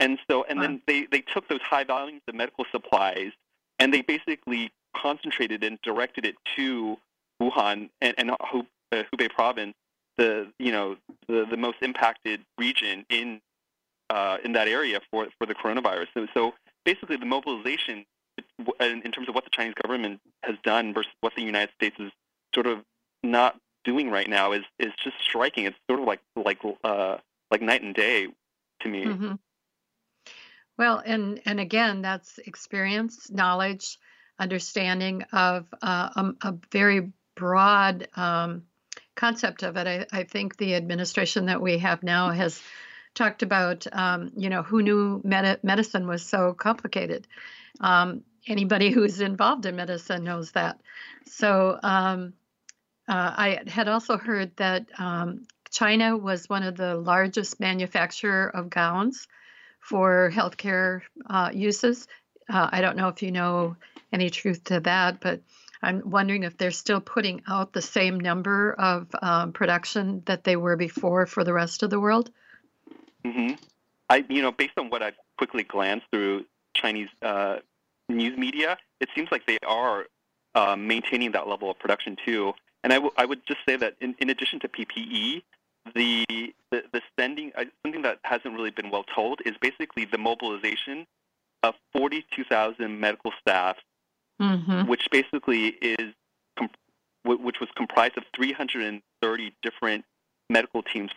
And 0.00 0.18
so, 0.28 0.44
and 0.48 0.58
wow. 0.58 0.66
then 0.66 0.82
they, 0.86 1.06
they 1.10 1.20
took 1.20 1.48
those 1.48 1.60
high 1.62 1.84
volumes 1.84 2.22
of 2.28 2.34
medical 2.34 2.64
supplies 2.70 3.32
and 3.78 3.92
they 3.92 4.02
basically 4.02 4.72
concentrated 4.96 5.62
and 5.64 5.78
directed 5.82 6.24
it 6.24 6.36
to 6.56 6.96
Wuhan 7.40 7.90
and, 8.00 8.14
and 8.18 8.30
uh, 8.30 8.36
Hubei 8.92 9.30
province, 9.30 9.74
the 10.16 10.46
you 10.58 10.70
know 10.70 10.96
the, 11.28 11.46
the 11.50 11.56
most 11.56 11.78
impacted 11.82 12.40
region 12.58 13.04
in 13.08 13.40
uh, 14.10 14.38
in 14.44 14.52
that 14.52 14.68
area 14.68 15.00
for 15.10 15.26
for 15.38 15.46
the 15.46 15.54
coronavirus. 15.54 16.06
So, 16.14 16.26
so 16.34 16.54
basically, 16.84 17.16
the 17.16 17.26
mobilization 17.26 18.04
in, 18.80 19.02
in 19.02 19.12
terms 19.12 19.28
of 19.28 19.34
what 19.34 19.44
the 19.44 19.50
Chinese 19.50 19.74
government 19.82 20.20
has 20.42 20.56
done 20.62 20.94
versus 20.94 21.12
what 21.20 21.34
the 21.36 21.42
United 21.42 21.72
States 21.74 21.96
is 21.98 22.12
sort 22.54 22.66
of 22.66 22.78
not 23.22 23.58
doing 23.84 24.10
right 24.10 24.28
now 24.28 24.52
is 24.52 24.64
is 24.78 24.92
just 25.02 25.16
striking. 25.22 25.64
It's 25.64 25.76
sort 25.90 26.00
of 26.00 26.06
like 26.06 26.20
like 26.36 26.60
uh, 26.84 27.18
like 27.50 27.62
night 27.62 27.82
and 27.82 27.94
day 27.94 28.28
to 28.80 28.88
me. 28.88 29.04
Mm-hmm. 29.04 29.34
Well, 30.76 31.02
and 31.04 31.40
and 31.44 31.60
again, 31.60 32.02
that's 32.02 32.38
experience, 32.38 33.30
knowledge, 33.30 33.98
understanding 34.38 35.22
of 35.32 35.66
uh, 35.82 36.08
a, 36.16 36.18
um, 36.18 36.36
a, 36.42 36.54
very 36.72 37.12
broad 37.36 38.08
um, 38.16 38.64
concept 39.14 39.62
of 39.62 39.76
it. 39.76 39.86
I, 39.86 40.06
I, 40.20 40.24
think 40.24 40.56
the 40.56 40.74
administration 40.74 41.46
that 41.46 41.62
we 41.62 41.78
have 41.78 42.02
now 42.02 42.30
has 42.30 42.60
talked 43.14 43.42
about, 43.42 43.86
um, 43.92 44.32
you 44.36 44.50
know, 44.50 44.62
who 44.62 44.82
knew 44.82 45.20
med- 45.24 45.62
medicine 45.62 46.08
was 46.08 46.24
so 46.26 46.52
complicated. 46.52 47.28
Um, 47.80 48.22
anybody 48.46 48.90
who's 48.92 49.20
involved 49.20 49.66
in 49.66 49.76
medicine 49.76 50.24
knows 50.24 50.50
that. 50.52 50.80
So 51.26 51.78
um, 51.82 52.34
uh, 53.08 53.34
I 53.36 53.60
had 53.68 53.88
also 53.88 54.16
heard 54.16 54.56
that 54.56 54.86
um, 54.98 55.46
China 55.70 56.16
was 56.16 56.48
one 56.48 56.64
of 56.64 56.76
the 56.76 56.96
largest 56.96 57.60
manufacturer 57.60 58.48
of 58.48 58.70
gowns 58.70 59.28
for 59.84 60.30
healthcare 60.32 61.02
uh, 61.28 61.50
uses. 61.52 62.08
Uh, 62.48 62.68
I 62.72 62.80
don't 62.80 62.96
know 62.96 63.08
if 63.08 63.22
you 63.22 63.30
know 63.30 63.76
any 64.12 64.30
truth 64.30 64.64
to 64.64 64.80
that, 64.80 65.20
but 65.20 65.40
I'm 65.82 66.08
wondering 66.08 66.44
if 66.44 66.56
they're 66.56 66.70
still 66.70 67.00
putting 67.00 67.42
out 67.48 67.72
the 67.72 67.82
same 67.82 68.18
number 68.18 68.72
of 68.72 69.08
um, 69.20 69.52
production 69.52 70.22
that 70.26 70.44
they 70.44 70.56
were 70.56 70.76
before 70.76 71.26
for 71.26 71.44
the 71.44 71.52
rest 71.52 71.82
of 71.82 71.90
the 71.90 72.00
world. 72.00 72.30
Mm-hmm. 73.24 73.54
I, 74.08 74.24
you 74.28 74.42
know, 74.42 74.52
based 74.52 74.78
on 74.78 74.90
what 74.90 75.02
I've 75.02 75.16
quickly 75.36 75.62
glanced 75.62 76.06
through 76.10 76.46
Chinese 76.74 77.08
uh, 77.22 77.58
news 78.08 78.38
media, 78.38 78.78
it 79.00 79.08
seems 79.14 79.30
like 79.30 79.46
they 79.46 79.58
are 79.66 80.06
um, 80.54 80.86
maintaining 80.86 81.32
that 81.32 81.48
level 81.48 81.70
of 81.70 81.78
production 81.78 82.16
too. 82.24 82.54
And 82.82 82.92
I, 82.92 82.96
w- 82.96 83.12
I 83.16 83.24
would 83.24 83.44
just 83.46 83.60
say 83.66 83.76
that 83.76 83.96
in, 84.00 84.14
in 84.18 84.30
addition 84.30 84.60
to 84.60 84.68
PPE, 84.68 85.42
the 85.94 86.24
the, 86.70 86.82
the 86.92 87.00
spending 87.12 87.52
uh, 87.56 87.64
something 87.82 88.02
that 88.02 88.18
hasn't 88.22 88.54
really 88.54 88.70
been 88.70 88.90
well 88.90 89.04
told 89.14 89.40
is 89.44 89.54
basically 89.60 90.04
the 90.04 90.18
mobilization 90.18 91.06
of 91.62 91.74
42,000 91.92 93.00
medical 93.00 93.32
staff, 93.40 93.76
Mm-hmm. 94.42 94.88
which 94.88 95.06
basically 95.12 95.68
is 95.80 96.12
which 97.24 97.60
was 97.60 97.68
comprised 97.76 98.18
of 98.18 98.24
330 98.34 99.54
different 99.62 100.04
medical 100.50 100.82
teams 100.82 101.12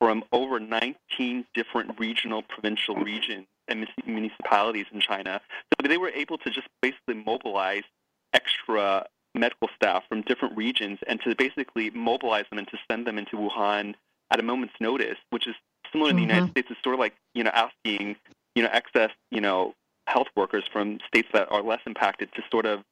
from 0.00 0.24
over 0.32 0.58
19 0.58 1.44
different 1.54 2.00
regional, 2.00 2.42
provincial 2.42 2.96
regions 2.96 3.46
and 3.68 3.86
municipalities 4.06 4.86
in 4.92 5.00
China. 5.00 5.40
So 5.80 5.86
they 5.86 5.98
were 5.98 6.08
able 6.08 6.38
to 6.38 6.50
just 6.50 6.66
basically 6.80 7.14
mobilize 7.14 7.84
extra 8.32 9.06
medical 9.34 9.68
staff 9.76 10.02
from 10.08 10.22
different 10.22 10.56
regions 10.56 10.98
and 11.06 11.20
to 11.20 11.36
basically 11.36 11.90
mobilize 11.90 12.46
them 12.50 12.58
and 12.58 12.68
to 12.68 12.78
send 12.90 13.06
them 13.06 13.18
into 13.18 13.36
Wuhan 13.36 13.94
at 14.32 14.40
a 14.40 14.42
moment's 14.42 14.74
notice, 14.80 15.18
which 15.30 15.46
is 15.46 15.54
similar 15.92 16.10
in 16.10 16.16
the 16.16 16.22
United 16.22 16.50
States. 16.50 16.68
It's 16.70 16.82
sort 16.82 16.94
of 16.94 17.00
like 17.00 17.14
you 17.34 17.44
know 17.44 17.50
asking 17.54 18.16
you 18.54 18.62
know 18.62 18.70
excess 18.72 19.10
you 19.30 19.40
know 19.40 19.74
health 20.06 20.28
workers 20.34 20.64
from 20.72 20.98
states 21.06 21.28
that 21.32 21.52
are 21.52 21.62
less 21.62 21.80
impacted 21.86 22.32
to 22.34 22.42
sort 22.50 22.66
of 22.66 22.82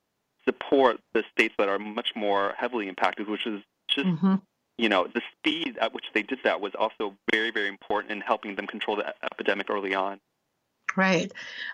support 0.45 1.01
the 1.13 1.25
states 1.33 1.55
that 1.59 1.69
are 1.69 1.79
much 1.79 2.15
more 2.15 2.55
heavily 2.57 2.89
impacted, 2.89 3.29
which 3.29 3.47
is 3.47 3.61
just 3.89 4.07
Mm-hmm. 4.07 4.35
you 4.79 4.89
know 4.89 5.09
the 5.13 5.23
speed 5.33 5.77
at 5.81 5.93
which 5.93 6.05
they 6.15 6.23
did 6.23 6.39
that 6.45 6.61
was 6.61 6.73
also 6.79 7.15
very 7.33 7.51
very 7.51 7.69
important 7.69 8.13
in 8.13 8.21
helping 8.21 8.55
them 8.55 8.67
control 8.67 8.97
the 8.97 9.15
epidemic 9.25 9.69
early 9.71 9.95
on. 9.95 10.21
Right. 10.97 11.33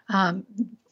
Um, 0.08 0.46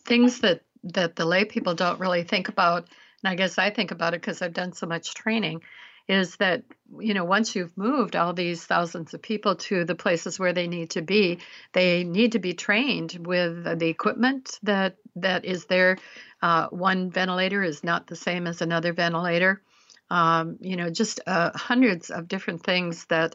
things 0.04 0.40
that 0.40 0.62
that 0.84 1.16
the 1.16 1.24
lay 1.24 1.44
people 1.44 1.74
don't 1.74 1.98
really 1.98 2.24
think 2.24 2.48
about, 2.48 2.88
and 3.22 3.30
I 3.32 3.34
guess 3.34 3.58
I 3.58 3.70
think 3.70 3.90
about 3.90 4.14
it 4.14 4.20
because 4.20 4.42
I've 4.42 4.52
done 4.52 4.72
so 4.72 4.86
much 4.86 5.14
training, 5.14 5.62
is 6.08 6.36
that 6.36 6.62
you 7.00 7.14
know 7.14 7.24
once 7.24 7.56
you've 7.56 7.76
moved 7.76 8.14
all 8.14 8.32
these 8.32 8.64
thousands 8.64 9.14
of 9.14 9.22
people 9.22 9.56
to 9.56 9.84
the 9.84 9.94
places 9.94 10.38
where 10.38 10.52
they 10.52 10.66
need 10.66 10.90
to 10.90 11.02
be, 11.02 11.38
they 11.72 12.04
need 12.04 12.32
to 12.32 12.38
be 12.38 12.54
trained 12.54 13.16
with 13.20 13.64
the 13.78 13.88
equipment 13.88 14.58
that 14.62 14.96
that 15.16 15.44
is 15.44 15.66
there. 15.66 15.98
Uh, 16.42 16.68
one 16.68 17.10
ventilator 17.10 17.62
is 17.62 17.82
not 17.82 18.06
the 18.06 18.16
same 18.16 18.46
as 18.46 18.60
another 18.60 18.92
ventilator. 18.92 19.62
Um, 20.10 20.58
you 20.60 20.76
know, 20.76 20.90
just 20.90 21.20
uh, 21.26 21.50
hundreds 21.54 22.10
of 22.10 22.28
different 22.28 22.62
things 22.62 23.06
that 23.06 23.34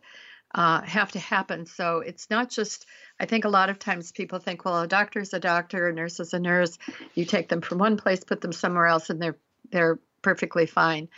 uh, 0.54 0.82
have 0.82 1.12
to 1.12 1.20
happen. 1.20 1.66
So 1.66 2.00
it's 2.00 2.30
not 2.30 2.50
just, 2.50 2.86
I 3.20 3.26
think 3.26 3.46
a 3.46 3.50
lot 3.50 3.70
of 3.70 3.80
times 3.80 4.12
people 4.12 4.40
think, 4.40 4.66
well, 4.66 4.82
a 4.82 4.88
doctor's 4.88 5.34
a 5.34 5.40
doctor, 5.40 5.88
a 5.88 5.94
nurse 5.94 6.20
is 6.20 6.34
a 6.34 6.40
nurse. 6.40 6.78
You 7.16 7.26
take 7.26 7.50
them 7.50 7.62
from 7.62 7.78
one 7.78 7.98
place, 7.98 8.24
put 8.24 8.42
them 8.42 8.54
somewhere 8.54 8.88
else, 8.88 9.10
and 9.10 9.22
they're 9.22 9.38
they're 9.72 10.00
perfectly 10.22 10.66
fine. 10.66 11.10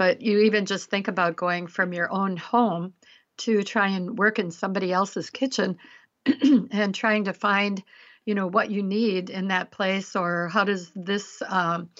But 0.00 0.22
you 0.22 0.38
even 0.38 0.64
just 0.64 0.88
think 0.88 1.08
about 1.08 1.36
going 1.36 1.66
from 1.66 1.92
your 1.92 2.10
own 2.10 2.38
home 2.38 2.94
to 3.36 3.62
try 3.62 3.88
and 3.88 4.18
work 4.18 4.38
in 4.38 4.50
somebody 4.50 4.94
else's 4.94 5.28
kitchen 5.28 5.76
and 6.70 6.94
trying 6.94 7.24
to 7.24 7.34
find, 7.34 7.82
you 8.24 8.34
know, 8.34 8.46
what 8.46 8.70
you 8.70 8.82
need 8.82 9.28
in 9.28 9.48
that 9.48 9.70
place 9.70 10.16
or 10.16 10.48
how 10.48 10.64
does 10.64 10.90
this 10.94 11.42
um, 11.46 11.90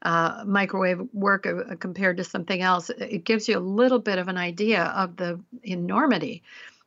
uh, 0.00 0.42
microwave 0.46 1.02
work 1.12 1.46
uh, 1.46 1.76
compared 1.76 2.16
to 2.16 2.24
something 2.24 2.62
else. 2.62 2.88
It 2.88 3.24
gives 3.24 3.46
you 3.46 3.58
a 3.58 3.60
little 3.60 3.98
bit 3.98 4.18
of 4.18 4.28
an 4.28 4.38
idea 4.38 4.84
of 4.84 5.18
the 5.18 5.38
enormity. 5.62 6.44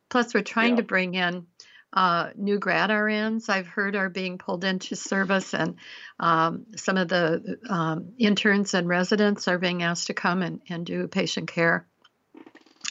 Plus, 0.10 0.34
we're 0.34 0.42
trying 0.42 0.72
Yeah. 0.72 0.78
to 0.78 0.84
bring 0.88 1.14
in 1.14 1.46
uh, 1.94 2.32
new 2.36 2.58
grad 2.58 2.90
RNs. 2.90 3.50
I've 3.50 3.68
heard 3.68 3.96
are 3.96 4.10
being 4.10 4.38
pulled 4.38 4.64
into 4.64 4.96
service, 4.96 5.54
and 5.54 5.76
um, 6.20 6.66
some 6.76 6.98
of 6.98 7.08
the 7.08 7.60
um, 7.70 8.14
interns 8.18 8.74
and 8.74 8.88
residents 8.88 9.48
are 9.48 9.60
being 9.60 9.84
asked 9.84 10.08
to 10.08 10.14
come 10.14 10.42
and, 10.42 10.60
and 10.70 10.86
do 10.86 11.08
patient 11.08 11.48
care. 11.48 11.86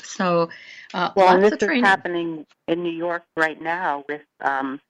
So, 0.05 0.51
uh, 0.95 1.11
Well, 1.17 1.41
this 1.41 1.55
is 1.61 1.83
happening 1.83 2.47
in 2.69 2.83
New 2.83 2.93
York 2.93 3.25
right 3.37 3.61
now 3.61 4.05
with, 4.09 4.23
um, 4.41 4.81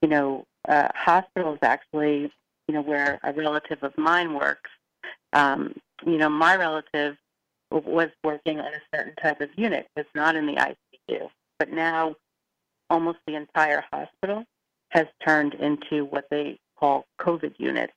you 0.00 0.08
know, 0.08 0.44
uh, 0.68 0.88
hospitals 0.94 1.58
actually, 1.62 2.32
you 2.68 2.74
know, 2.74 2.82
where 2.82 3.20
a 3.22 3.32
relative 3.32 3.82
of 3.82 3.96
mine 3.98 4.34
works. 4.34 4.70
Um, 5.32 5.74
you 6.06 6.16
know, 6.16 6.28
my 6.28 6.56
relative 6.56 7.16
was 7.70 8.10
working 8.22 8.60
on 8.60 8.66
a 8.66 8.96
certain 8.96 9.14
type 9.22 9.40
of 9.40 9.48
unit, 9.56 9.88
was 9.96 10.06
not 10.14 10.36
in 10.36 10.46
the 10.46 10.54
ICU, 10.54 11.28
but 11.58 11.70
now 11.70 12.14
almost 12.92 13.18
the 13.26 13.34
entire 13.34 13.82
hospital 13.90 14.44
has 14.90 15.06
turned 15.26 15.54
into 15.54 16.04
what 16.04 16.26
they 16.30 16.58
call 16.78 17.06
COVID 17.18 17.54
units. 17.56 17.94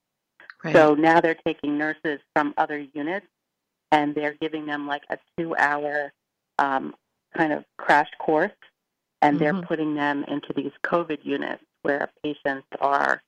Right. 0.63 0.73
So 0.73 0.95
now 0.95 1.19
they're 1.19 1.41
taking 1.45 1.77
nurses 1.77 2.19
from 2.33 2.53
other 2.57 2.79
units 2.93 3.27
and 3.91 4.15
they're 4.15 4.37
giving 4.39 4.65
them 4.65 4.87
like 4.87 5.03
a 5.09 5.17
two 5.37 5.53
hour 5.57 6.13
um, 6.59 6.95
kind 7.37 7.51
of 7.51 7.65
crash 7.77 8.09
course 8.19 8.53
and 9.21 9.37
they're 9.37 9.53
Mhm. 9.53 9.67
putting 9.67 9.95
them 9.95 10.23
into 10.29 10.53
these 10.53 10.71
COVID 10.83 11.25
units 11.25 11.63
where 11.81 12.09
patients 12.23 12.67
are 12.79 13.21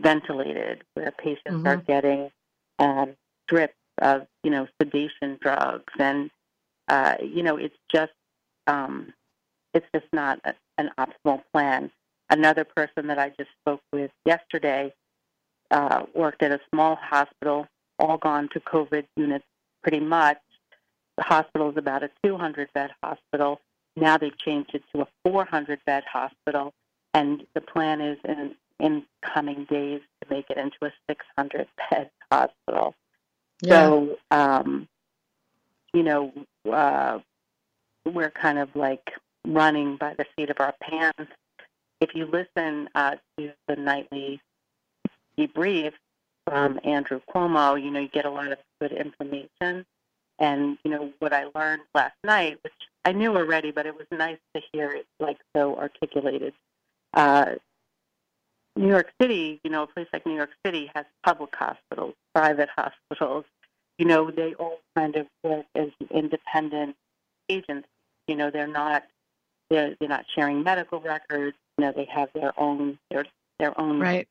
ventilated, 0.00 0.82
where 0.94 1.10
patients 1.12 1.66
are 1.66 1.76
Mhm. 1.76 1.86
getting 1.86 2.32
um, 2.78 3.16
drips 3.48 3.74
of, 4.02 4.26
you 4.42 4.50
know, 4.50 4.68
sedation 4.78 5.38
drugs. 5.40 5.92
And, 5.98 6.30
uh, 6.88 7.16
you 7.22 7.42
know, 7.42 7.56
it's 7.56 7.78
just, 7.90 8.12
um, 8.66 9.14
it's 9.72 9.86
just 9.94 10.06
not 10.12 10.40
an 10.78 10.90
optimal 10.98 11.42
plan. 11.52 11.90
Another 12.30 12.64
person 12.64 13.06
that 13.06 13.18
I 13.18 13.30
just 13.30 13.50
spoke 13.60 13.80
with 13.92 14.10
yesterday 14.24 14.92
uh, 15.70 16.04
worked 16.14 16.42
at 16.42 16.52
a 16.52 16.60
small 16.70 16.96
hospital, 16.96 17.66
all 17.98 18.18
gone 18.18 18.48
to 18.52 18.60
COVID 18.60 19.04
units 19.16 19.44
pretty 19.82 20.00
much. 20.00 20.38
The 21.16 21.22
hospital 21.22 21.70
is 21.70 21.76
about 21.76 22.02
a 22.02 22.10
200 22.24 22.72
bed 22.72 22.90
hospital. 23.02 23.60
Now 23.96 24.18
they've 24.18 24.36
changed 24.36 24.74
it 24.74 24.82
to 24.94 25.02
a 25.02 25.08
400 25.24 25.80
bed 25.86 26.04
hospital, 26.12 26.74
and 27.14 27.46
the 27.54 27.60
plan 27.60 28.00
is 28.00 28.18
in, 28.24 28.54
in 28.78 29.04
coming 29.22 29.64
days 29.70 30.02
to 30.20 30.34
make 30.34 30.50
it 30.50 30.58
into 30.58 30.76
a 30.82 30.92
600 31.08 31.66
bed 31.90 32.10
hospital. 32.30 32.94
yeah. 33.62 33.86
So, 33.86 34.18
um, 34.30 34.88
you 35.94 36.02
know, 36.02 36.32
uh, 36.70 37.20
we're 38.04 38.30
kind 38.30 38.58
of 38.58 38.74
like 38.76 39.12
running 39.46 39.96
by 39.96 40.14
the 40.14 40.26
seat 40.36 40.50
of 40.50 40.56
our 40.60 40.74
pants. 40.80 41.32
If 42.00 42.14
you 42.14 42.26
listen 42.26 42.88
uh, 42.94 43.16
to 43.38 43.52
the 43.68 43.76
nightly 43.76 44.40
debrief 45.38 45.92
from 46.44 46.78
Andrew 46.84 47.20
Cuomo, 47.32 47.82
you 47.82 47.90
know, 47.90 48.00
you 48.00 48.08
get 48.08 48.24
a 48.24 48.30
lot 48.30 48.52
of 48.52 48.58
good 48.80 48.92
information. 48.92 49.84
And, 50.38 50.76
you 50.84 50.90
know, 50.90 51.12
what 51.18 51.32
I 51.32 51.46
learned 51.54 51.82
last 51.94 52.16
night, 52.22 52.58
which 52.62 52.74
I 53.04 53.12
knew 53.12 53.34
already, 53.34 53.70
but 53.70 53.86
it 53.86 53.96
was 53.96 54.06
nice 54.10 54.38
to 54.54 54.60
hear 54.72 54.90
it 54.92 55.06
like 55.18 55.38
so 55.56 55.76
articulated. 55.76 56.52
Uh, 57.14 57.54
New 58.76 58.88
York 58.88 59.10
City, 59.20 59.58
you 59.64 59.70
know, 59.70 59.84
a 59.84 59.86
place 59.86 60.06
like 60.12 60.26
New 60.26 60.34
York 60.34 60.50
City 60.64 60.90
has 60.94 61.06
public 61.24 61.54
hospitals, 61.56 62.14
private 62.34 62.68
hospitals. 62.76 63.46
You 63.98 64.04
know, 64.04 64.30
they 64.30 64.52
all 64.54 64.80
kind 64.94 65.16
of 65.16 65.26
work 65.42 65.64
as 65.74 65.88
independent 66.10 66.94
agents. 67.48 67.88
You 68.28 68.36
know, 68.36 68.50
they're 68.50 68.66
not 68.66 69.04
they're, 69.70 69.96
they're 69.98 70.08
not 70.08 70.24
sharing 70.34 70.62
medical 70.62 71.00
records. 71.00 71.56
You 71.78 71.84
know, 71.86 71.92
they 71.94 72.06
have 72.06 72.28
their 72.34 72.58
own 72.58 72.98
their 73.10 73.26
their 73.58 73.78
own 73.80 74.00
right. 74.00 74.28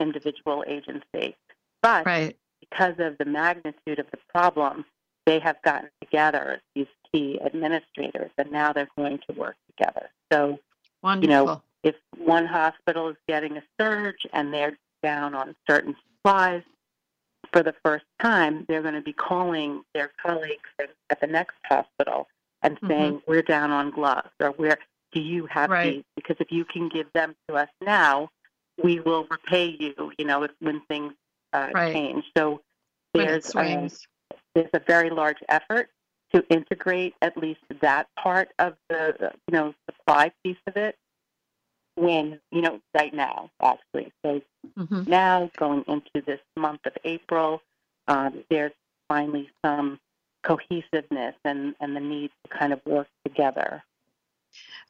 individual 0.00 0.64
agency. 0.66 1.36
But 1.82 2.04
Right. 2.06 2.36
because 2.60 2.94
of 2.98 3.16
the 3.18 3.24
magnitude 3.24 3.98
of 3.98 4.06
the 4.10 4.18
problem, 4.32 4.84
they 5.26 5.38
have 5.38 5.60
gotten 5.62 5.90
together 6.00 6.60
these 6.74 6.86
key 7.12 7.40
administrators, 7.44 8.30
and 8.38 8.50
now 8.50 8.72
they're 8.72 8.88
going 8.96 9.18
to 9.28 9.32
work 9.36 9.56
together. 9.76 10.10
So 10.32 10.58
Wonderful. 11.02 11.22
You 11.22 11.28
know, 11.46 11.62
if 11.82 11.94
one 12.18 12.44
hospital 12.46 13.08
is 13.08 13.16
getting 13.26 13.56
a 13.56 13.62
surge 13.80 14.26
and 14.34 14.52
they're 14.52 14.76
down 15.02 15.34
on 15.34 15.56
certain 15.68 15.96
supplies 16.18 16.62
for 17.52 17.62
the 17.62 17.74
first 17.82 18.04
time, 18.20 18.66
they're 18.68 18.82
going 18.82 18.94
to 18.94 19.00
be 19.00 19.14
calling 19.14 19.82
their 19.94 20.12
colleagues 20.22 20.68
at- 20.78 20.90
at 21.08 21.20
the 21.20 21.26
next 21.26 21.56
hospital 21.64 22.28
and 22.62 22.80
Mhm. 22.80 22.88
saying, 22.88 23.22
"We're 23.26 23.42
down 23.42 23.70
on 23.70 23.90
gloves," 23.90 24.30
or 24.40 24.50
"Where 24.50 24.78
do 25.12 25.20
you 25.20 25.46
have 25.46 25.70
Right. 25.70 25.94
these?" 25.94 26.04
Because 26.16 26.36
if 26.40 26.52
you 26.52 26.64
can 26.64 26.88
give 26.88 27.12
them 27.12 27.34
to 27.48 27.56
us 27.56 27.68
now, 27.80 28.30
we 28.82 29.00
will 29.00 29.24
repay 29.24 29.76
you. 29.78 30.12
You 30.18 30.24
know, 30.24 30.42
if 30.44 30.52
when 30.60 30.80
things 30.82 31.14
uh, 31.52 31.70
Right. 31.74 31.92
change. 31.92 32.24
So 32.36 32.62
there's 33.14 33.54
uh, 33.56 33.88
there's 34.54 34.70
a 34.72 34.80
very 34.80 35.10
large 35.10 35.42
effort 35.48 35.90
to 36.32 36.46
integrate 36.48 37.14
at 37.22 37.36
least 37.36 37.60
that 37.80 38.08
part 38.16 38.50
of 38.58 38.76
the 38.88 39.28
uh, 39.28 39.30
you 39.48 39.52
know 39.52 39.74
supply 39.88 40.30
piece 40.44 40.56
of 40.66 40.76
it 40.76 40.96
when 41.96 42.40
you 42.50 42.62
know 42.62 42.80
right 42.94 43.12
now 43.12 43.50
actually 43.62 44.12
so 44.24 44.40
Mhm. 44.78 45.06
now 45.06 45.50
going 45.56 45.84
into 45.88 46.24
this 46.24 46.40
month 46.56 46.80
of 46.86 46.96
april 47.04 47.60
um, 48.08 48.44
there's 48.48 48.72
finally 49.08 49.50
some 49.64 49.98
cohesiveness 50.42 51.34
and 51.44 51.74
and 51.80 51.94
the 51.96 52.00
need 52.00 52.30
to 52.44 52.58
kind 52.58 52.72
of 52.72 52.80
work 52.86 53.08
together 53.26 53.82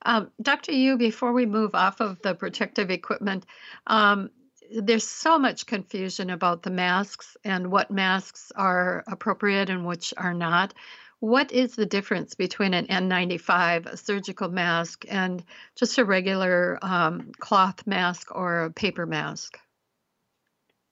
Um, 0.03 0.31
Dr. 0.41 0.73
Yu, 0.73 0.97
before 0.97 1.33
we 1.33 1.47
move 1.47 1.75
off 1.75 2.01
of 2.01 2.21
the 2.23 2.35
protective 2.35 2.91
equipment, 2.91 3.45
um, 3.87 4.31
there's 4.71 5.07
so 5.07 5.39
much 5.39 5.67
confusion 5.67 6.31
about 6.31 6.63
the 6.63 6.71
masks 6.71 7.37
and 7.45 7.71
what 7.71 7.91
masks 7.91 8.53
are 8.55 9.05
appropriate 9.07 9.69
and 9.69 9.85
which 9.85 10.15
are 10.17 10.35
not. 10.35 10.75
What 11.19 11.53
is 11.53 11.75
the 11.75 11.85
difference 11.85 12.35
between 12.35 12.73
an 12.73 12.87
N95, 12.87 13.87
a 13.87 13.97
surgical 13.97 14.49
mask, 14.49 15.05
and 15.09 15.45
just 15.77 15.99
a 15.99 16.05
regular 16.05 16.79
um, 16.81 17.33
cloth 17.39 17.87
mask 17.87 18.35
or 18.35 18.65
a 18.65 18.71
paper 18.71 19.05
mask? 19.05 19.59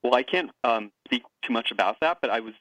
Well, 0.02 0.14
I 0.14 0.22
can't 0.22 0.50
um, 0.64 0.92
speak 1.06 1.22
too 1.42 1.52
much 1.52 1.70
about 1.70 2.00
that, 2.00 2.18
but 2.20 2.30
I 2.30 2.40
was, 2.40 2.54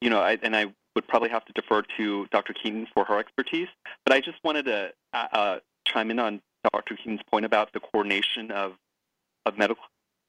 you 0.00 0.08
know, 0.08 0.20
I, 0.20 0.38
and 0.42 0.56
I 0.56 0.72
would 0.94 1.06
probably 1.06 1.30
have 1.30 1.44
to 1.44 1.52
defer 1.52 1.82
to 1.96 2.26
Dr. 2.32 2.52
Keating 2.52 2.86
for 2.92 3.04
her 3.04 3.18
expertise. 3.18 3.68
But 4.04 4.14
I 4.14 4.20
just 4.20 4.38
wanted 4.44 4.64
to 4.66 4.92
uh, 5.12 5.26
uh 5.32 5.58
chime 5.86 6.10
in 6.10 6.18
on 6.18 6.40
Dr. 6.72 6.96
Keating's 6.96 7.22
point 7.30 7.44
about 7.44 7.72
the 7.72 7.80
coordination 7.80 8.50
of 8.50 8.74
of 9.46 9.56
medical 9.56 9.84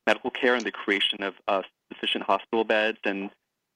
medical 0.07 0.31
care 0.31 0.55
and 0.55 0.65
the 0.65 0.71
creation 0.71 1.23
of 1.23 1.33
uh, 1.47 1.61
sufficient 1.93 2.23
hospital 2.23 2.63
beds 2.63 2.97
and 3.05 3.29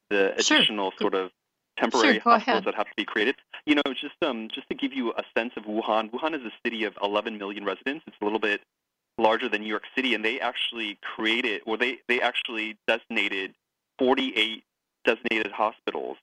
the 0.09 0.33
additional 0.33 0.91
sure. 0.91 0.99
sort 0.99 1.15
of 1.15 1.31
temporary 1.77 2.13
sure, 2.13 2.21
hospitals 2.21 2.61
ahead. 2.61 2.65
that 2.65 2.75
have 2.75 2.87
to 2.87 2.93
be 2.95 3.05
created. 3.05 3.35
You 3.65 3.75
know, 3.75 3.81
just 3.93 4.15
um, 4.21 4.49
just 4.53 4.67
to 4.69 4.75
give 4.75 4.93
you 4.93 5.11
a 5.11 5.23
sense 5.37 5.53
of 5.57 5.63
Wuhan. 5.63 6.11
Wuhan 6.11 6.35
is 6.35 6.41
a 6.41 6.51
city 6.63 6.83
of 6.83 6.93
11 7.01 7.37
million 7.37 7.65
residents. 7.65 8.03
It's 8.07 8.15
a 8.21 8.23
little 8.23 8.39
bit 8.39 8.61
larger 9.17 9.49
than 9.49 9.61
New 9.61 9.69
York 9.69 9.83
City, 9.95 10.13
and 10.13 10.23
they 10.23 10.39
actually 10.39 10.97
created, 11.15 11.61
or 11.65 11.77
they 11.77 11.99
they 12.07 12.21
actually 12.21 12.77
designated 12.87 13.53
48 13.99 14.63
designated 15.05 15.51
hospitals, 15.51 16.17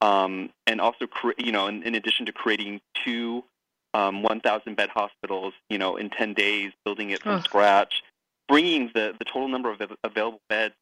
um, 0.00 0.50
and 0.66 0.80
also, 0.80 1.06
cre- 1.06 1.38
you 1.38 1.52
know, 1.52 1.66
in, 1.66 1.82
in 1.82 1.94
addition 1.94 2.26
to 2.26 2.32
creating 2.32 2.80
two 3.04 3.44
um, 3.92 4.22
1,000 4.22 4.76
bed 4.76 4.88
hospitals, 4.90 5.52
you 5.68 5.78
know, 5.78 5.96
in 5.96 6.10
10 6.10 6.34
days, 6.34 6.72
building 6.84 7.10
it 7.10 7.22
from 7.22 7.32
Ugh. 7.36 7.44
scratch, 7.44 8.02
bringing 8.48 8.90
the 8.94 9.14
the 9.18 9.24
total 9.24 9.48
number 9.48 9.70
of 9.70 9.80
available 10.04 10.40
beds, 10.48 10.74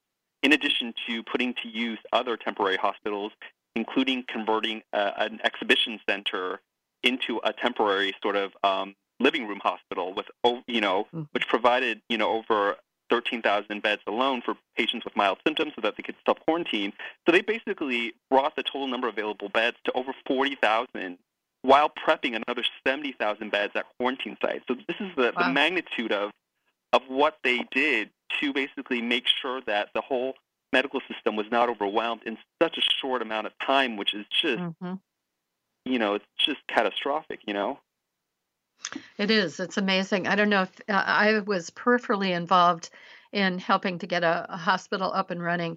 in 0.43 0.53
addition 0.53 0.95
to 1.07 1.23
putting 1.23 1.55
to 1.62 1.69
use 1.69 1.99
other 2.12 2.37
temporary 2.37 2.77
hospitals, 2.77 3.33
including 3.75 4.25
converting 4.29 4.83
uh, 4.93 5.12
an 5.16 5.41
exhibition 5.43 5.99
center 6.09 6.61
into 7.03 7.41
a 7.45 7.53
temporary 7.53 8.14
sort 8.23 8.37
of 8.37 8.53
um, 8.62 8.95
living 9.21 9.47
room 9.49 9.61
hospital 9.62 10.12
with, 10.14 10.27
you 10.66 10.81
know, 10.81 11.07
Mhm. 11.14 11.29
which 11.33 11.47
provided, 11.49 12.01
you 12.09 12.19
know, 12.19 12.31
over 12.31 12.77
13,000 13.11 13.82
beds 13.82 14.02
alone 14.06 14.42
for 14.42 14.54
patients 14.76 15.04
with 15.04 15.16
mild 15.16 15.38
symptoms 15.46 15.72
so 15.74 15.80
that 15.82 15.96
they 15.96 16.02
could 16.02 16.16
self 16.24 16.38
quarantine. 16.40 16.92
So 17.26 17.32
they 17.32 17.42
basically 17.42 18.14
brought 18.30 18.56
the 18.56 18.62
total 18.62 18.86
number 18.86 19.09
of 19.09 19.14
available 19.14 19.48
beds 19.48 19.76
to 19.84 19.92
over 19.92 20.12
40,000 20.26 21.18
while 21.62 21.90
prepping 21.90 22.40
another 22.46 22.64
70,000 22.86 23.50
beds 23.50 23.72
at 23.74 23.86
quarantine 23.98 24.36
sites. 24.40 24.64
So 24.68 24.74
this 24.74 24.96
is 25.00 25.11
the, 25.16 25.32
the 25.36 25.48
magnitude 25.50 26.12
of 26.12 26.30
of 26.92 27.02
what 27.09 27.38
they 27.44 27.64
did 27.70 28.11
to 28.40 28.52
basically 28.52 29.02
make 29.02 29.26
sure 29.26 29.61
that 29.66 29.90
the 29.94 30.00
whole 30.00 30.34
medical 30.72 31.00
system 31.12 31.36
was 31.36 31.46
not 31.50 31.68
overwhelmed 31.68 32.22
in 32.24 32.38
such 32.62 32.78
a 32.78 32.80
short 32.80 33.22
amount 33.22 33.46
of 33.46 33.52
time, 33.64 33.96
which 33.96 34.14
is 34.14 34.26
just, 34.30 34.62
hmm 34.80 34.94
you 35.84 35.98
know, 35.98 36.14
it's 36.14 36.24
just 36.36 36.59
catastrophic, 36.68 37.40
you 37.46 37.54
know? 37.54 37.78
It 39.18 39.31
is. 39.31 39.61
It's 39.61 39.76
amazing. 39.76 40.26
I 40.26 40.35
don't 40.37 40.49
know 40.49 40.62
if 40.62 40.81
uh, 40.89 40.93
I 41.07 41.41
was 41.41 41.70
peripherally 41.70 42.31
involved 42.35 42.91
in 43.33 43.59
helping 43.59 43.99
to 43.99 44.07
get 44.07 44.24
a, 44.24 44.47
a 44.49 44.57
hospital 44.57 45.12
up 45.12 45.31
and 45.31 45.43
running. 45.43 45.76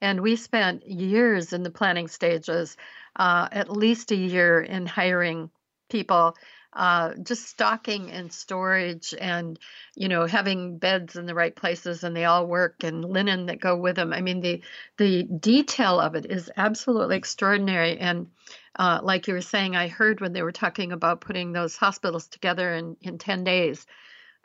And 0.00 0.20
we 0.20 0.36
spent 0.36 0.86
years 0.86 1.52
in 1.52 1.62
the 1.62 1.70
planning 1.70 2.08
stages, 2.08 2.76
uh, 3.16 3.48
at 3.52 3.70
least 3.70 4.12
a 4.12 4.16
year 4.16 4.60
in 4.60 4.86
hiring 4.86 5.50
people, 5.88 6.36
uh, 6.72 7.14
just 7.22 7.48
stocking 7.48 8.10
and 8.10 8.32
storage 8.32 9.12
and, 9.18 9.58
you 9.96 10.08
know, 10.08 10.26
having 10.26 10.78
beds 10.78 11.16
in 11.16 11.26
the 11.26 11.34
right 11.34 11.54
places 11.54 12.04
and 12.04 12.16
they 12.16 12.24
all 12.24 12.46
work 12.46 12.84
and 12.84 13.04
linen 13.04 13.46
that 13.46 13.60
go 13.60 13.76
with 13.76 13.96
them. 13.96 14.12
I 14.12 14.20
mean, 14.20 14.40
the, 14.40 14.62
the 14.96 15.24
detail 15.24 15.98
of 15.98 16.14
it 16.14 16.26
is 16.26 16.50
absolutely 16.56 17.16
extraordinary. 17.16 17.98
And 17.98 18.28
uh, 18.76 19.00
like 19.02 19.26
you 19.28 19.34
were 19.34 19.40
saying, 19.40 19.76
I 19.76 19.88
heard 19.88 20.20
when 20.20 20.32
they 20.32 20.42
were 20.42 20.52
talking 20.52 20.92
about 20.92 21.20
putting 21.20 21.52
those 21.52 21.76
hospitals 21.76 22.28
together 22.28 22.72
in, 22.74 22.96
in 23.00 23.18
10 23.18 23.44
days. 23.44 23.86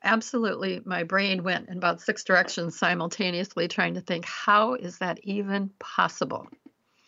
Absolutely, 0.04 0.82
my 0.86 1.04
brain 1.04 1.44
went 1.44 1.68
in 1.70 1.78
about 1.78 2.02
six 2.02 2.24
directions 2.24 2.78
simultaneously, 2.78 3.68
trying 3.68 3.96
to 3.96 4.02
think, 4.02 4.26
how 4.26 4.74
is 4.76 5.00
that 5.00 5.20
even 5.24 5.70
possible? 5.80 6.48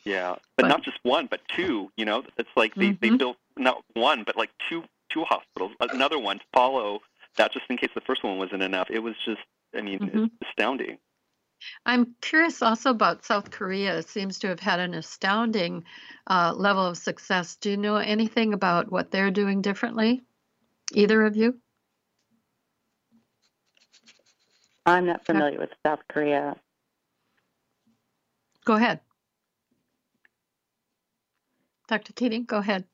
Yeah, 0.03 0.35
but, 0.55 0.63
But- 0.63 0.67
not 0.69 0.83
just 0.83 0.97
one, 1.03 1.27
but 1.27 1.41
two. 1.55 1.91
You 1.97 2.05
know, 2.05 2.23
it's 2.37 2.49
like 2.55 2.73
they, 2.75 2.91
they 2.91 3.09
Mhm. 3.09 3.17
built 3.19 3.37
not 3.57 3.83
one, 3.93 4.23
but 4.23 4.35
like 4.37 4.51
two 4.69 4.83
two 5.09 5.23
hospitals. 5.23 5.71
Another 5.79 6.19
one 6.19 6.37
to 6.39 6.45
follow 6.53 6.99
that, 7.37 7.53
just 7.53 7.65
in 7.69 7.77
case 7.77 7.89
the 7.95 8.01
first 8.01 8.23
one 8.25 8.37
wasn't 8.37 8.61
enough. 8.61 8.89
It 8.89 8.99
was 8.99 9.15
just, 9.25 9.39
I 9.73 9.81
mean, 9.81 9.99
Mhm. 9.99 10.25
it's 10.25 10.49
astounding. 10.49 10.97
I'm 11.85 12.15
curious 12.21 12.61
also 12.61 12.91
about 12.91 13.25
South 13.25 13.51
Korea. 13.51 13.97
It 13.97 14.09
seems 14.09 14.39
to 14.39 14.47
have 14.47 14.59
had 14.59 14.79
an 14.79 14.93
astounding 14.93 15.85
uh, 16.29 16.53
level 16.55 16.85
of 16.85 16.97
success. 16.97 17.55
Do 17.55 17.71
you 17.71 17.77
know 17.77 17.95
anything 17.95 18.53
about 18.53 18.91
what 18.91 19.11
they're 19.11 19.31
doing 19.31 19.61
differently? 19.61 20.23
Either 20.93 21.23
of 21.23 21.35
you? 21.35 21.59
I'm 24.85 25.05
not 25.05 25.25
familiar 25.25 25.59
with 25.59 25.71
South 25.85 25.99
Korea. 26.07 26.55
Go 28.63 28.75
ahead. 28.75 29.01
Dr. 31.87 32.13
Keating, 32.13 32.45
go 32.45 32.57
ahead. 32.57 32.85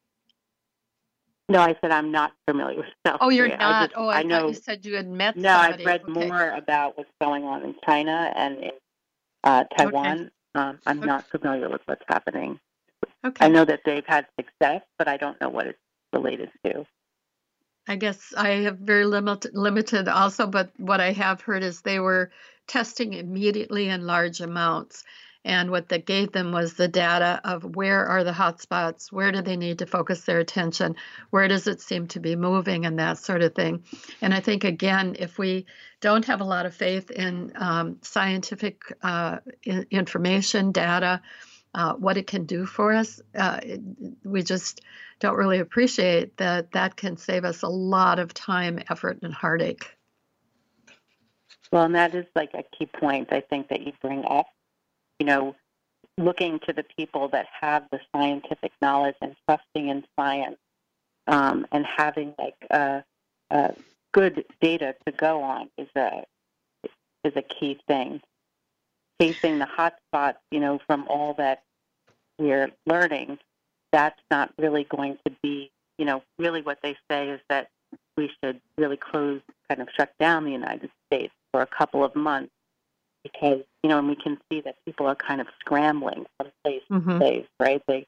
No, 1.50 1.60
I 1.60 1.76
said 1.82 1.92
I'm 1.92 2.12
not 2.12 2.32
familiar 2.48 2.78
with 2.78 2.86
South 3.06 3.18
Oh, 3.22 3.30
you're 3.30 3.48
Korea. 3.48 3.58
I 3.60 3.72
not. 3.72 3.90
just- 3.90 3.98
oh, 3.98 4.08
I, 4.08 4.20
I 4.20 4.24
know. 4.24 4.40
thought 4.40 4.48
you 4.50 4.54
said 4.56 4.86
you 4.86 4.96
had 4.96 5.08
met 5.08 5.36
No, 5.36 5.50
somebody. 5.54 5.84
I've 5.84 5.86
read 5.86 6.02
Okay. 6.04 6.12
more 6.28 6.50
about 6.52 6.98
what's 6.98 7.10
going 7.22 7.44
on 7.44 7.64
in 7.64 7.76
China 7.86 8.32
and 8.36 8.58
in 8.60 8.72
uh, 9.44 9.66
Taiwan. 9.78 10.32
Um, 10.56 10.80
I'm 10.86 11.00
Okay. 11.00 11.08
not 11.08 11.26
familiar 11.30 11.70
with 11.70 11.82
what's 11.86 12.04
happening. 12.08 12.60
Okay. 13.26 13.46
I 13.46 13.50
know 13.50 13.66
that 13.66 13.82
they've 13.86 14.06
had 14.06 14.28
success, 14.40 14.82
but 14.98 15.08
I 15.08 15.18
don't 15.18 15.40
know 15.42 15.50
what 15.50 15.68
it's 15.68 15.80
related 16.14 16.50
to. 16.66 16.86
I 17.88 17.98
guess 17.98 18.34
I 18.38 18.50
have 18.64 18.78
very 18.78 19.06
limited, 19.06 19.54
limited 19.56 20.08
also, 20.08 20.48
but 20.48 20.72
what 20.78 21.02
I 21.02 21.12
have 21.12 21.42
heard 21.42 21.64
is 21.64 21.82
they 21.82 22.00
were 22.00 22.32
testing 22.68 23.14
immediately 23.14 23.90
in 23.90 24.06
large 24.08 24.40
amounts. 24.40 25.04
And 25.46 25.72
what 25.72 25.90
that 25.90 26.06
gave 26.06 26.32
them 26.32 26.52
was 26.52 26.74
the 26.74 26.88
data 26.88 27.42
of 27.44 27.76
where 27.76 28.06
are 28.06 28.24
the 28.24 28.32
hotspots, 28.32 29.12
where 29.12 29.32
do 29.32 29.42
they 29.42 29.58
need 29.58 29.80
to 29.80 29.86
focus 29.86 30.22
their 30.22 30.40
attention, 30.40 30.96
where 31.32 31.48
does 31.48 31.68
it 31.68 31.82
seem 31.82 32.08
to 32.08 32.20
be 32.20 32.36
moving, 32.36 32.86
and 32.86 33.00
that 33.00 33.18
sort 33.18 33.42
of 33.42 33.54
thing. 33.54 33.84
And 34.22 34.34
I 34.34 34.40
think, 34.40 34.64
again, 34.64 35.18
if 35.20 35.38
we 35.38 35.66
don't 36.00 36.26
have 36.26 36.40
a 36.40 36.46
lot 36.46 36.66
of 36.66 36.74
faith 36.74 37.12
in 37.12 37.52
um, 37.56 37.98
scientific 38.02 38.84
uh, 39.02 39.40
information, 39.92 40.72
data, 40.72 41.22
uh, 41.76 41.94
what 41.94 42.18
it 42.18 42.28
can 42.28 42.46
do 42.46 42.66
for 42.66 42.94
us, 42.94 43.20
uh, 43.36 43.60
we 44.24 44.44
just 44.44 44.82
don't 45.20 45.36
really 45.36 45.60
appreciate 45.60 46.38
that 46.38 46.72
that 46.74 46.96
can 46.96 47.18
save 47.18 47.46
us 47.46 47.64
a 47.64 47.68
lot 47.68 48.20
of 48.20 48.34
time, 48.34 48.80
effort, 48.90 49.20
and 49.24 49.34
heartache. 49.34 49.90
Well, 51.72 51.84
and 51.84 51.96
that 51.96 52.14
is 52.14 52.26
like 52.36 52.52
a 52.54 52.64
key 52.78 52.86
point 52.86 53.34
I 53.34 53.42
think 53.42 53.70
that 53.70 53.82
you 53.82 53.94
bring 54.02 54.24
up. 54.26 54.46
You 55.24 55.28
know, 55.28 55.56
looking 56.18 56.60
to 56.68 56.74
the 56.74 56.84
people 56.98 57.30
that 57.30 57.46
have 57.62 57.86
the 57.94 58.02
scientific 58.14 58.74
knowledge 58.82 59.16
and 59.22 59.38
trusting 59.48 59.88
in 59.88 60.04
science, 60.20 60.58
um, 61.28 61.66
and 61.72 61.86
having 61.86 62.36
like 62.38 62.58
uh, 62.70 63.00
uh, 63.50 63.70
good 64.12 64.44
data 64.60 64.96
to 65.06 65.14
go 65.14 65.42
on 65.42 65.70
is 65.78 65.88
a 65.96 66.26
is 67.24 67.32
a 67.38 67.42
key 67.42 67.80
thing. 67.88 68.20
Facing 69.18 69.60
the 69.60 69.66
hot 69.66 69.96
spots, 70.10 70.40
you 70.52 70.60
know, 70.60 70.82
from 70.86 71.08
all 71.08 71.36
that 71.36 71.64
we're 72.38 72.70
learning, 72.86 73.40
that's 73.94 74.20
not 74.30 74.52
really 74.58 74.84
going 74.84 75.18
to 75.26 75.32
be, 75.42 75.72
you 75.98 76.04
know, 76.04 76.22
really 76.38 76.62
what 76.62 76.80
they 76.84 76.98
say 77.10 77.30
is 77.30 77.40
that 77.48 77.70
we 78.18 78.30
should 78.44 78.60
really 78.78 78.98
close, 78.98 79.40
kind 79.70 79.82
of 79.82 79.88
shut 79.96 80.12
down 80.20 80.44
the 80.44 80.52
United 80.52 80.92
States 81.08 81.34
for 81.54 81.62
a 81.62 81.68
couple 81.68 82.04
of 82.04 82.14
months 82.14 82.52
because, 83.24 83.62
you 83.84 83.90
know, 83.90 84.00
and 84.00 84.08
we 84.08 84.16
can 84.16 84.38
see 84.50 84.62
that 84.62 84.76
people 84.86 85.06
are 85.08 85.16
kind 85.16 85.42
of 85.42 85.48
scrambling 85.60 86.26
from 86.38 86.52
place 86.64 86.82
Mm-hmm. 86.92 87.12
to 87.12 87.18
place, 87.20 87.46
right? 87.60 87.82
They 87.88 88.06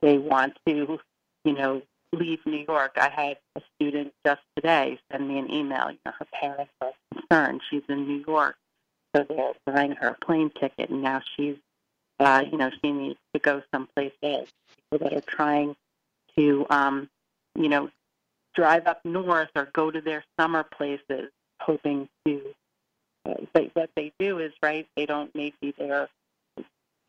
they 0.00 0.18
want 0.18 0.54
to, 0.66 0.98
you 1.44 1.52
know, 1.52 1.82
leave 2.12 2.40
New 2.46 2.64
York. 2.66 2.92
I 2.96 3.08
had 3.08 3.36
a 3.56 3.62
student 3.76 4.12
just 4.24 4.40
today 4.56 4.98
send 5.10 5.28
me 5.28 5.38
an 5.38 5.50
email. 5.52 5.90
You 5.90 5.98
know, 6.06 6.12
her 6.18 6.26
parents 6.32 6.72
are 6.80 6.92
concerned. 7.12 7.60
She's 7.70 7.82
in 7.88 8.06
New 8.08 8.24
York, 8.26 8.56
so 9.14 9.24
they're 9.28 9.52
buying 9.66 9.92
her 9.92 10.08
a 10.08 10.24
plane 10.24 10.50
ticket, 10.58 10.90
and 10.90 11.02
now 11.02 11.20
she's, 11.36 11.56
uh, 12.20 12.42
you 12.50 12.56
know, 12.58 12.70
she 12.82 12.92
needs 12.92 13.18
to 13.34 13.40
go 13.40 13.62
someplace 13.72 14.12
else. 14.22 14.48
People 14.90 15.08
that 15.08 15.16
are 15.16 15.30
trying 15.30 15.76
to, 16.36 16.66
um, 16.70 17.08
you 17.54 17.68
know, 17.68 17.90
drive 18.54 18.86
up 18.86 19.04
north 19.04 19.50
or 19.54 19.68
go 19.72 19.90
to 19.90 20.00
their 20.00 20.24
summer 20.38 20.64
places, 20.64 21.30
hoping 21.60 22.08
to. 22.24 22.40
Uh, 23.26 23.34
but 23.52 23.70
what 23.74 23.90
they 23.96 24.12
do 24.18 24.38
is 24.38 24.52
right. 24.62 24.86
They 24.96 25.06
don't 25.06 25.34
maybe 25.34 25.74
they're 25.78 26.08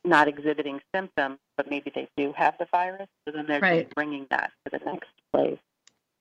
not 0.04 0.28
exhibiting 0.28 0.80
symptoms, 0.94 1.40
but 1.58 1.70
maybe 1.70 1.92
they 1.94 2.08
do 2.16 2.32
have 2.34 2.56
the 2.60 2.68
virus. 2.72 3.08
So 3.26 3.32
then 3.34 3.46
they're 3.48 3.60
Right. 3.60 3.84
just 3.86 3.96
bringing 3.96 4.28
that 4.30 4.52
to 4.66 4.78
the 4.78 4.86
next 4.86 5.10
place. 5.34 5.58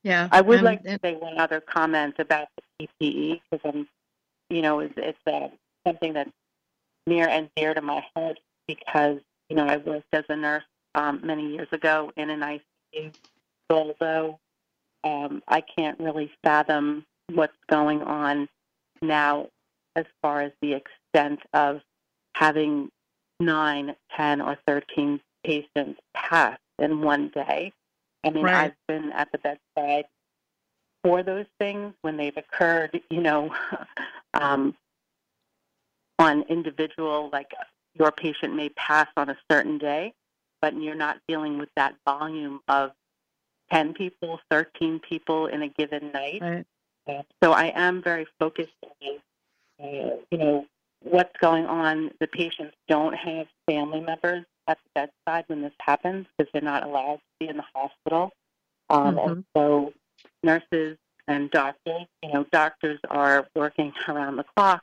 Yeah. 0.03 0.29
I 0.33 0.41
would 0.41 0.57
and- 0.59 0.65
like 0.65 0.83
to 0.85 0.91
and- 0.91 1.01
say 1.03 1.15
one 1.15 1.39
other 1.39 1.61
comment 1.61 2.15
about 2.19 2.49
the 2.57 2.89
PPE 2.89 3.43
because 3.51 3.71
I'm, 3.71 3.89
you 4.51 4.63
know, 4.63 4.81
it's, 4.81 4.95
it's 4.97 5.19
uh, 5.27 5.49
something 5.87 6.15
that's 6.15 6.31
near 7.07 7.29
and 7.29 7.51
dear 7.57 7.75
to 7.75 7.83
my 7.83 8.03
heart 8.17 8.39
because 8.67 9.19
you 9.51 9.57
know 9.57 9.67
I 9.67 9.77
worked 9.77 10.07
as 10.15 10.25
a 10.31 10.37
nurse 10.37 10.65
um, 10.95 11.21
many 11.23 11.53
years 11.53 11.69
ago 11.73 12.11
in 12.17 12.31
an 12.31 12.41
ICU. 12.41 13.15
Although 13.71 14.39
um, 15.05 15.43
I 15.49 15.61
can't 15.61 15.99
really 16.01 16.31
fathom 16.43 17.05
what's 17.35 17.57
going 17.69 18.03
on 18.03 18.49
now 19.03 19.49
as 19.97 20.07
far 20.23 20.43
as 20.43 20.53
the 20.61 20.75
extent 20.75 21.41
of 21.53 21.81
having 22.35 22.91
nine, 23.41 23.95
ten, 24.17 24.41
or 24.41 24.57
13 24.67 25.21
patients 25.45 26.01
pass 26.15 26.59
in 26.79 27.01
one 27.01 27.29
day. 27.29 27.73
I 28.25 28.31
mean, 28.31 28.45
Right. 28.45 28.55
I've 28.55 28.87
been 28.89 29.13
at 29.13 29.31
the 29.33 29.39
bedside 29.39 30.07
for 31.03 31.23
those 31.23 31.47
things 31.61 31.95
when 32.01 32.17
they've 32.17 32.37
occurred, 32.37 33.01
you 33.11 33.21
know, 33.21 33.55
um, 34.35 34.75
on 36.19 36.43
individual, 36.49 37.29
like 37.33 37.51
your 37.95 38.11
patient 38.11 38.55
may 38.55 38.71
pass 38.71 39.09
on 39.17 39.29
a 39.29 39.37
certain 39.51 39.79
day, 39.79 40.15
but 40.63 40.75
you're 40.75 40.95
not 40.95 41.19
dealing 41.29 41.59
with 41.59 41.69
that 41.77 41.95
volume 42.07 42.61
of 42.69 42.93
10 43.71 43.95
people, 43.95 44.41
13 44.51 45.01
people 45.01 45.47
in 45.47 45.63
a 45.63 45.69
given 45.69 46.11
night. 46.13 46.41
Right. 46.41 47.27
So 47.43 47.53
I 47.53 47.73
am 47.75 48.03
very 48.03 48.27
focused 48.39 48.73
on, 48.83 49.19
uh, 49.83 50.17
you 50.31 50.39
know, 50.39 50.67
what's 51.03 51.37
going 51.41 51.67
on. 51.67 52.11
The 52.21 52.27
patients 52.27 52.75
don't 52.89 53.15
have 53.15 53.47
family 53.67 54.01
members 54.01 54.45
at 54.67 54.79
the 54.79 55.07
bedside 55.27 55.45
when 55.49 55.63
this 55.63 55.73
happens 55.81 56.27
because 56.37 56.51
they're 56.53 56.63
not 56.63 56.85
allowed 56.85 57.17
to 57.17 57.21
be 57.41 57.49
in 57.49 57.57
the 57.57 57.65
hospital. 57.75 58.33
Um, 58.91 59.19
And 59.19 59.45
so 59.57 59.93
nurses 60.43 60.97
and 61.29 61.51
doctors, 61.51 62.07
you 62.23 62.33
know, 62.33 62.47
doctors 62.53 62.99
are 63.11 63.47
working 63.55 63.93
around 64.09 64.37
the 64.37 64.45
clock. 64.57 64.83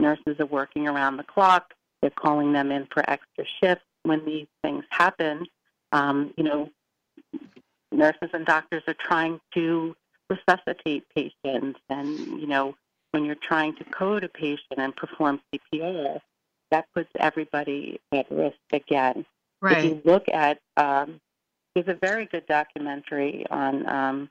Nurses 0.00 0.36
are 0.40 0.46
working 0.46 0.88
around 0.88 1.16
the 1.16 1.24
clock. 1.24 1.74
They're 2.00 2.10
calling 2.10 2.52
them 2.52 2.72
in 2.72 2.86
for 2.92 3.08
extra 3.08 3.44
shifts 3.62 3.84
when 4.02 4.24
these 4.24 4.48
things 4.62 4.84
happen. 4.90 5.46
Um, 5.92 6.34
you 6.36 6.44
know, 6.44 6.70
nurses 7.92 8.30
and 8.32 8.44
doctors 8.46 8.82
are 8.88 8.96
trying 8.98 9.40
to 9.54 9.94
resuscitate 10.30 11.04
patients 11.14 11.78
and 11.90 12.18
you 12.40 12.46
know 12.46 12.74
when 13.12 13.24
you're 13.24 13.36
trying 13.36 13.76
to 13.76 13.84
code 13.84 14.24
a 14.24 14.28
patient 14.28 14.78
and 14.78 14.94
perform 14.96 15.40
cpr 15.54 16.18
that 16.70 16.86
puts 16.94 17.10
everybody 17.18 18.00
at 18.12 18.30
risk 18.30 18.56
again 18.72 19.24
Right. 19.60 19.78
if 19.78 19.84
you 19.84 20.02
look 20.04 20.28
at 20.28 20.58
um, 20.76 21.20
there's 21.74 21.86
a 21.86 21.94
very 21.94 22.26
good 22.26 22.44
documentary 22.46 23.46
on 23.48 23.88
um, 23.88 24.30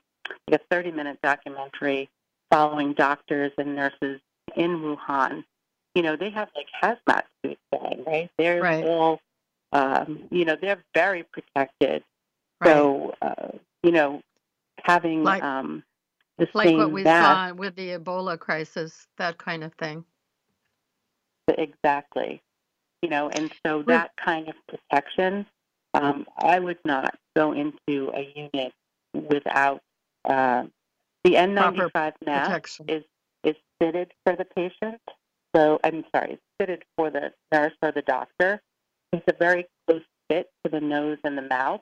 like 0.50 0.60
a 0.60 0.64
30 0.74 0.90
minute 0.92 1.18
documentary 1.22 2.10
following 2.50 2.92
doctors 2.92 3.50
and 3.56 3.74
nurses 3.74 4.20
in 4.56 4.80
wuhan 4.80 5.42
you 5.94 6.02
know 6.02 6.16
they 6.16 6.28
have 6.30 6.48
like 6.54 6.66
hazmat 6.82 7.22
suits 7.42 7.60
on 7.72 8.04
right 8.06 8.30
they're 8.36 8.60
Right. 8.60 8.84
all 8.84 9.20
um, 9.72 10.24
you 10.30 10.44
know 10.44 10.56
they're 10.60 10.82
very 10.94 11.22
protected 11.22 12.02
Right. 12.60 12.68
so, 12.76 13.14
uh, 13.22 13.48
you 13.82 13.90
know, 13.90 14.22
having 14.84 15.24
Like- 15.24 15.42
um, 15.42 15.82
the 16.42 16.58
like 16.58 16.68
same 16.68 16.78
what 16.78 16.92
we 16.92 17.04
saw 17.04 17.52
with 17.52 17.76
the 17.76 17.90
Ebola 17.90 18.38
crisis, 18.38 19.06
that 19.18 19.38
kind 19.38 19.62
of 19.62 19.72
thing. 19.74 20.04
exactly. 21.48 22.42
You 23.02 23.10
know, 23.10 23.28
and 23.30 23.52
so 23.66 23.82
that 23.88 24.12
kind 24.24 24.48
of 24.48 24.54
protection, 24.68 25.46
um, 25.94 26.26
I 26.38 26.58
would 26.58 26.78
not 26.84 27.16
go 27.36 27.52
into 27.52 28.12
a 28.14 28.32
unit 28.36 28.72
without 29.12 29.80
uh, 30.24 30.64
the 31.24 31.34
N95 31.34 32.12
mask 32.24 32.46
Protection. 32.46 32.88
is 32.88 33.04
is 33.44 33.56
fitted 33.80 34.12
for 34.24 34.36
the 34.36 34.44
patient. 34.44 35.00
So 35.54 35.80
I'm 35.84 36.04
sorry, 36.14 36.34
it's 36.34 36.42
fitted 36.58 36.84
for 36.96 37.10
the 37.10 37.32
nurse 37.52 37.74
or 37.82 37.92
the 37.92 38.02
doctor. 38.02 38.62
It's 39.12 39.24
a 39.28 39.34
very 39.38 39.66
close 39.86 40.02
fit 40.30 40.48
to 40.64 40.70
the 40.70 40.80
nose 40.80 41.18
and 41.24 41.36
the 41.36 41.42
mouth, 41.42 41.80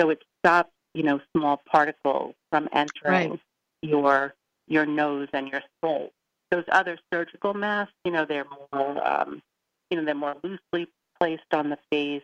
so 0.00 0.10
it 0.10 0.22
stops 0.40 0.72
you 0.94 1.02
know 1.02 1.20
small 1.36 1.62
particles 1.70 2.34
from 2.50 2.68
entering 2.72 3.30
Right. 3.30 3.40
Your 3.84 4.34
your 4.66 4.86
nose 4.86 5.28
and 5.32 5.48
your 5.48 5.62
throat. 5.80 6.10
Those 6.50 6.64
other 6.70 6.98
surgical 7.12 7.54
masks, 7.54 7.94
you 8.04 8.12
know, 8.12 8.24
they're 8.24 8.46
more 8.72 9.06
um, 9.06 9.42
you 9.90 9.96
know 9.96 10.04
they're 10.04 10.14
more 10.14 10.36
loosely 10.42 10.88
placed 11.18 11.52
on 11.52 11.70
the 11.70 11.78
face. 11.90 12.22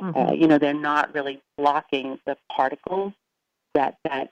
Mhm. 0.00 0.30
Uh, 0.30 0.32
you 0.32 0.46
know, 0.46 0.58
they're 0.58 0.74
not 0.74 1.12
really 1.12 1.40
blocking 1.56 2.20
the 2.24 2.36
particles 2.48 3.12
that 3.74 3.96
that 4.04 4.30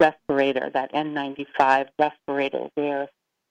respirator, 0.00 0.70
that 0.70 0.92
N95 0.92 1.88
respirator, 1.98 2.70
where 2.74 3.08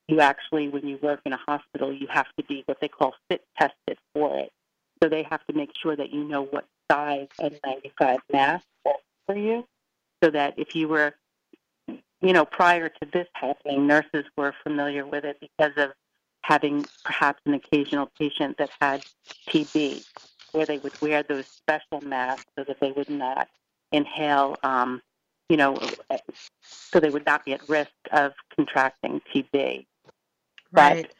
you 0.08 0.20
actually, 0.20 0.68
when 0.68 0.86
you 0.86 0.98
work 1.00 1.20
in 1.24 1.32
a 1.32 1.38
hospital, 1.46 1.92
you 1.92 2.06
have 2.08 2.26
to 2.36 2.44
be 2.44 2.64
what 2.66 2.80
they 2.80 2.88
call 2.88 3.14
fit 3.28 3.44
tested 3.56 3.96
for 4.12 4.36
it. 4.38 4.52
So 5.02 5.08
they 5.08 5.22
have 5.22 5.44
to 5.46 5.52
make 5.52 5.70
sure 5.80 5.96
that 5.96 6.12
you 6.12 6.24
know 6.24 6.42
what 6.42 6.66
size 6.90 7.28
N95 7.40 8.18
mask 8.32 8.66
for 9.26 9.36
you, 9.36 9.66
so 10.22 10.30
that 10.30 10.58
if 10.58 10.74
you 10.74 10.88
were, 10.88 11.14
you 12.22 12.32
know, 12.32 12.44
prior 12.44 12.88
to 12.88 13.08
this 13.12 13.26
happening, 13.34 13.86
nurses 13.86 14.24
were 14.36 14.54
familiar 14.62 15.04
with 15.04 15.24
it 15.24 15.38
because 15.40 15.72
of 15.76 15.90
having 16.42 16.86
perhaps 17.04 17.40
an 17.46 17.54
occasional 17.54 18.10
patient 18.18 18.56
that 18.58 18.70
had 18.80 19.04
TB, 19.48 20.04
where 20.52 20.66
they 20.66 20.78
would 20.78 20.98
wear 21.00 21.22
those 21.22 21.46
special 21.46 22.00
masks 22.00 22.46
so 22.56 22.64
that 22.64 22.78
they 22.80 22.92
would 22.92 23.10
not 23.10 23.48
inhale, 23.90 24.56
um, 24.62 25.02
you 25.48 25.56
know, 25.56 25.78
so 26.62 27.00
they 27.00 27.10
would 27.10 27.26
not 27.26 27.44
be 27.44 27.52
at 27.52 27.68
risk 27.68 27.90
of 28.12 28.32
contracting 28.54 29.20
TB. 29.34 29.86
Right. 30.72 31.02
But 31.02 31.10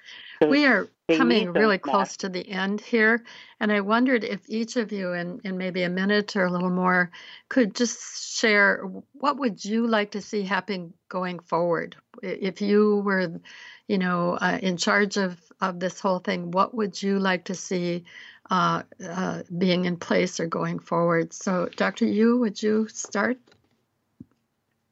We 0.48 0.66
are 0.72 0.88
coming 1.08 1.52
really 1.52 1.76
masks. 1.76 1.88
close 1.88 2.16
to 2.18 2.28
the 2.28 2.48
end 2.48 2.80
here, 2.80 3.24
and 3.60 3.72
I 3.72 3.80
wondered 3.80 4.24
if 4.24 4.40
each 4.48 4.76
of 4.76 4.92
you, 4.92 5.12
in, 5.12 5.40
in 5.44 5.58
maybe 5.58 5.82
a 5.82 5.88
minute 5.88 6.36
or 6.36 6.44
a 6.44 6.50
little 6.50 6.70
more, 6.70 7.10
could 7.48 7.74
just 7.74 8.38
share 8.38 8.84
what 9.12 9.38
would 9.38 9.64
you 9.64 9.86
like 9.86 10.12
to 10.12 10.20
see 10.20 10.42
happen 10.42 10.94
going 11.08 11.38
forward. 11.40 11.96
If 12.22 12.60
you 12.60 13.02
were, 13.04 13.40
you 13.88 13.98
know, 13.98 14.38
uh, 14.40 14.58
in 14.62 14.76
charge 14.76 15.16
of 15.16 15.40
of 15.60 15.78
this 15.78 16.00
whole 16.00 16.18
thing, 16.18 16.50
what 16.50 16.74
would 16.74 17.00
you 17.02 17.18
like 17.18 17.44
to 17.44 17.54
see 17.54 18.04
uh, 18.50 18.82
uh, 19.04 19.42
being 19.56 19.84
in 19.84 19.96
place 19.96 20.40
or 20.40 20.46
going 20.46 20.78
forward? 20.78 21.32
So, 21.32 21.68
Dr. 21.76 22.06
Yu, 22.06 22.38
would 22.38 22.62
you 22.62 22.88
start? 22.88 23.38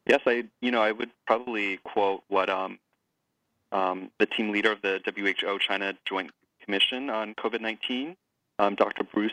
Yes, 0.06 0.20
I 0.26 0.44
you 0.60 0.70
know 0.70 0.82
I 0.82 0.92
would 0.92 1.10
probably 1.26 1.76
quote 1.78 2.22
what 2.28 2.50
um, 2.50 2.78
um, 3.72 4.10
the 4.18 4.26
team 4.26 4.50
leader 4.50 4.72
of 4.72 4.82
the 4.82 5.00
WHO 5.06 5.58
China 5.58 5.94
Joint 6.04 6.30
Commission 6.64 7.10
on 7.10 7.34
COVID-19, 7.34 8.16
um, 8.58 8.74
Dr. 8.74 9.04
Bruce 9.04 9.32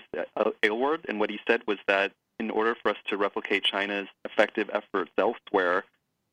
Aylward, 0.63 1.05
and 1.09 1.19
what 1.19 1.29
he 1.29 1.39
said 1.47 1.61
was 1.67 1.77
that 1.87 2.11
in 2.39 2.49
order 2.51 2.75
for 2.81 2.89
us 2.91 2.97
to 3.07 3.17
replicate 3.17 3.63
China's 3.63 4.07
effective 4.25 4.69
efforts 4.71 5.11
elsewhere, 5.17 5.83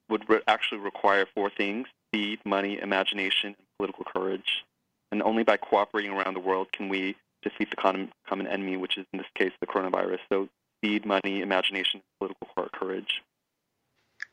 would 0.08 0.28
re- 0.28 0.42
actually 0.46 0.80
require 0.80 1.26
four 1.34 1.50
things: 1.50 1.88
speed, 2.08 2.38
money, 2.44 2.78
imagination, 2.78 3.54
and 3.58 3.66
political 3.78 4.04
courage. 4.04 4.64
And 5.10 5.22
only 5.22 5.44
by 5.44 5.56
cooperating 5.56 6.12
around 6.12 6.34
the 6.34 6.40
world 6.40 6.72
can 6.72 6.88
we 6.88 7.16
defeat 7.42 7.70
the 7.70 7.76
common 7.76 8.46
enemy, 8.46 8.76
which 8.76 8.98
is 8.98 9.06
in 9.12 9.18
this 9.18 9.28
case 9.34 9.52
the 9.60 9.66
coronavirus. 9.66 10.18
So 10.28 10.48
speed, 10.78 11.06
money, 11.06 11.40
imagination, 11.40 12.02
political 12.18 12.48
courage. 12.72 13.22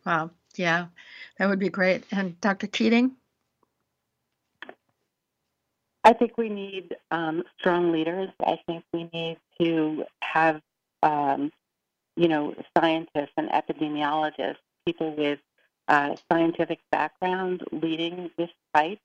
Wow, 0.05 0.31
yeah, 0.55 0.87
that 1.37 1.49
would 1.49 1.59
be 1.59 1.69
great. 1.69 2.03
And 2.11 2.39
Dr. 2.41 2.67
Keating? 2.67 3.11
I 6.03 6.13
think 6.13 6.37
we 6.37 6.49
need 6.49 6.95
um, 7.11 7.43
strong 7.59 7.91
leaders. 7.91 8.29
I 8.45 8.59
think 8.65 8.83
we 8.91 9.09
need 9.13 9.37
to 9.61 10.05
have, 10.21 10.61
um, 11.03 11.51
you 12.15 12.27
know, 12.27 12.55
scientists 12.75 13.33
and 13.37 13.49
epidemiologists, 13.49 14.57
people 14.85 15.15
with 15.15 15.39
uh, 15.87 16.15
scientific 16.31 16.79
background 16.91 17.63
leading 17.71 18.31
this 18.37 18.49
fight. 18.73 18.99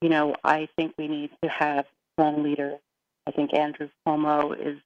You 0.00 0.08
know, 0.08 0.34
I 0.42 0.68
think 0.76 0.94
we 0.96 1.06
need 1.06 1.30
to 1.42 1.48
have 1.50 1.86
strong 2.14 2.42
leaders. 2.42 2.78
I 3.26 3.30
think 3.30 3.54
Andrew 3.54 3.88
Cuomo 4.06 4.58
is, 4.58 4.78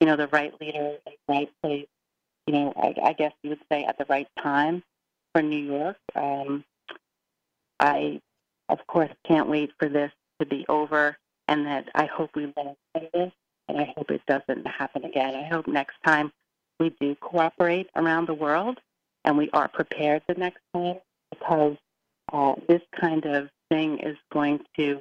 you 0.00 0.06
know, 0.06 0.16
the 0.16 0.28
right 0.28 0.58
leader 0.60 0.96
the 1.04 1.12
right 1.28 1.50
place. 1.62 1.86
You 2.46 2.54
know, 2.54 2.72
I, 2.76 2.94
I 3.02 3.12
guess 3.14 3.32
you 3.42 3.50
would 3.50 3.60
say 3.70 3.84
at 3.84 3.98
the 3.98 4.06
right 4.08 4.28
time 4.40 4.82
for 5.32 5.42
New 5.42 5.58
York. 5.58 5.96
Um, 6.14 6.64
I, 7.80 8.20
of 8.68 8.86
course, 8.86 9.10
can't 9.26 9.48
wait 9.48 9.72
for 9.78 9.88
this 9.88 10.12
to 10.44 10.56
be 10.56 10.64
over 10.68 11.16
and 11.48 11.66
that 11.66 11.88
I 11.94 12.06
hope 12.06 12.30
we 12.34 12.44
learn 12.56 12.76
from 12.92 13.08
this 13.12 13.32
and 13.68 13.78
I 13.78 13.92
hope 13.96 14.10
it 14.10 14.22
doesn't 14.26 14.66
happen 14.66 15.04
again. 15.04 15.34
I 15.34 15.44
hope 15.44 15.66
next 15.66 15.96
time 16.04 16.32
we 16.78 16.94
do 17.00 17.14
cooperate 17.16 17.88
around 17.96 18.28
the 18.28 18.34
world 18.34 18.78
and 19.24 19.38
we 19.38 19.50
are 19.52 19.68
prepared 19.68 20.22
the 20.28 20.34
next 20.34 20.60
time 20.74 20.96
because 21.30 21.76
uh, 22.32 22.54
this 22.68 22.82
kind 22.98 23.24
of 23.26 23.48
thing 23.70 23.98
is 24.00 24.16
going 24.32 24.60
to 24.76 25.00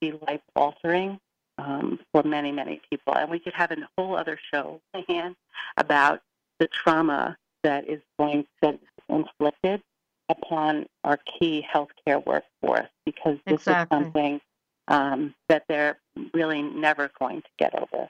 be 0.00 0.12
life 0.26 0.40
altering 0.54 1.18
um, 1.58 1.98
for 2.12 2.22
many, 2.22 2.52
many 2.52 2.80
people. 2.90 3.14
And 3.14 3.30
we 3.30 3.40
could 3.40 3.54
have 3.54 3.72
a 3.72 3.76
whole 3.96 4.16
other 4.16 4.38
show 4.52 4.80
about 5.76 6.20
the 6.60 6.68
trauma 6.68 7.36
that 7.64 7.88
is 7.88 8.00
going 8.18 8.46
to 8.62 8.72
be 8.72 8.78
inflicted 9.08 9.82
upon 10.28 10.86
our 11.04 11.18
key 11.38 11.66
healthcare 11.74 12.24
workforce 12.24 12.88
because 13.04 13.38
this 13.46 13.54
Exactly. 13.54 13.98
is 13.98 14.04
something 14.04 14.40
um, 14.88 15.34
that 15.48 15.64
they're 15.68 15.98
really 16.34 16.62
never 16.62 17.10
going 17.18 17.42
to 17.42 17.48
get 17.58 17.74
over. 17.74 18.08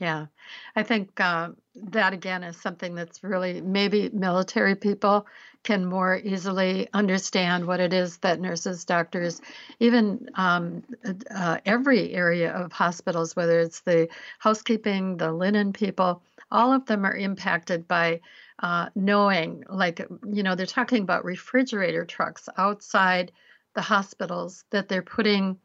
Yeah, 0.00 0.26
I 0.74 0.82
think 0.82 1.20
uh, 1.20 1.50
that 1.76 2.12
again 2.12 2.42
is 2.42 2.56
something 2.56 2.96
that's 2.96 3.22
really 3.22 3.60
maybe 3.60 4.10
military 4.12 4.74
people 4.74 5.24
can 5.62 5.86
more 5.86 6.16
easily 6.16 6.88
understand 6.92 7.64
what 7.64 7.78
it 7.78 7.92
is 7.92 8.18
that 8.18 8.40
nurses, 8.40 8.84
doctors, 8.84 9.40
even 9.78 10.28
um, 10.34 10.82
uh, 11.30 11.58
every 11.64 12.12
area 12.12 12.52
of 12.52 12.72
hospitals, 12.72 13.36
whether 13.36 13.60
it's 13.60 13.80
the 13.82 14.08
housekeeping, 14.40 15.16
the 15.16 15.32
linen 15.32 15.72
people, 15.72 16.22
all 16.50 16.72
of 16.72 16.84
them 16.86 17.06
are 17.06 17.16
impacted 17.16 17.86
by 17.86 18.20
uh, 18.58 18.88
knowing, 18.96 19.62
like, 19.68 20.00
you 20.26 20.42
know, 20.42 20.56
they're 20.56 20.66
talking 20.66 21.02
about 21.02 21.24
refrigerator 21.24 22.04
trucks 22.04 22.48
outside 22.56 23.30
the 23.74 23.82
hospitals 23.82 24.64
that 24.70 24.88
they're 24.88 25.02
putting 25.02 25.58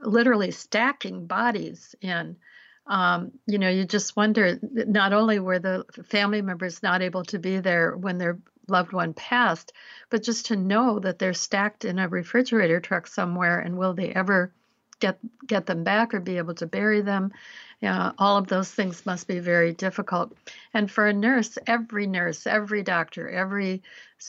literally 0.00 0.50
stacking 0.50 1.26
bodies 1.26 1.94
in. 2.00 2.36
Um, 2.86 3.32
you 3.46 3.58
know, 3.58 3.70
you 3.70 3.86
just 3.86 4.14
wonder 4.14 4.58
not 4.62 5.14
only 5.14 5.38
were 5.38 5.58
the 5.58 5.84
family 6.04 6.42
members 6.42 6.82
not 6.82 7.00
able 7.00 7.24
to 7.24 7.38
be 7.38 7.58
there 7.60 7.96
when 7.96 8.18
their 8.18 8.38
loved 8.68 8.92
one 8.92 9.14
passed, 9.14 9.72
but 10.10 10.22
just 10.22 10.46
to 10.46 10.56
know 10.56 10.98
that 10.98 11.18
they're 11.18 11.32
stacked 11.32 11.84
in 11.84 11.98
a 11.98 12.08
refrigerator 12.08 12.80
truck 12.80 13.06
somewhere 13.06 13.58
and 13.58 13.78
will 13.78 13.94
they 13.94 14.10
ever 14.10 14.52
get 15.00 15.18
get 15.46 15.66
them 15.66 15.82
back 15.82 16.12
or 16.12 16.20
be 16.20 16.36
able 16.36 16.54
to 16.54 16.66
bury 16.66 17.00
them 17.00 17.32
yeah, 17.84 18.12
all 18.16 18.38
of 18.38 18.46
those 18.46 18.70
things 18.70 19.04
must 19.04 19.28
be 19.28 19.40
very 19.40 19.74
difficult. 19.74 20.32
And 20.72 20.90
for 20.90 21.06
a 21.06 21.12
nurse, 21.12 21.58
every 21.66 22.06
nurse, 22.06 22.46
every 22.46 22.82
doctor, 22.82 23.28
every 23.28 23.82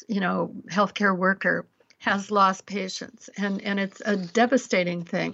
you 0.10 0.20
know 0.20 0.52
healthcare 0.70 1.18
worker 1.18 1.66
has 1.98 2.32
lost 2.32 2.66
patients, 2.66 3.30
and 3.38 3.62
and 3.62 3.80
it's 3.80 4.02
a 4.06 4.16
devastating 4.16 5.04
thing. 5.04 5.34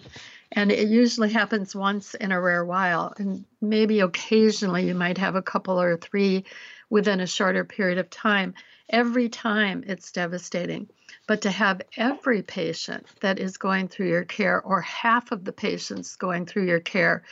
And 0.53 0.71
it 0.71 0.89
usually 0.89 1.31
happens 1.31 1.75
once 1.75 2.13
in 2.13 2.31
a 2.31 2.41
rare 2.41 2.65
while, 2.65 3.13
and 3.17 3.45
maybe 3.61 4.01
occasionally 4.01 4.87
you 4.87 4.95
might 4.95 5.17
have 5.17 5.35
a 5.35 5.41
couple 5.41 5.79
or 5.79 5.97
three 5.97 6.45
within 6.89 7.21
a 7.21 7.27
shorter 7.27 7.63
period 7.63 7.97
of 7.97 8.09
time. 8.09 8.53
Every 8.89 9.29
time 9.29 9.83
it's 9.87 10.11
devastating. 10.11 10.89
But 11.27 11.41
to 11.41 11.51
have 11.51 11.81
every 11.95 12.41
patient 12.41 13.07
that 13.21 13.39
is 13.39 13.57
going 13.57 13.87
through 13.87 14.09
your 14.09 14.25
care, 14.25 14.61
or 14.61 14.81
half 14.81 15.31
of 15.31 15.45
the 15.45 15.53
patients 15.53 16.15
going 16.17 16.45
through 16.45 16.65
your 16.65 16.81
care, 16.81 17.23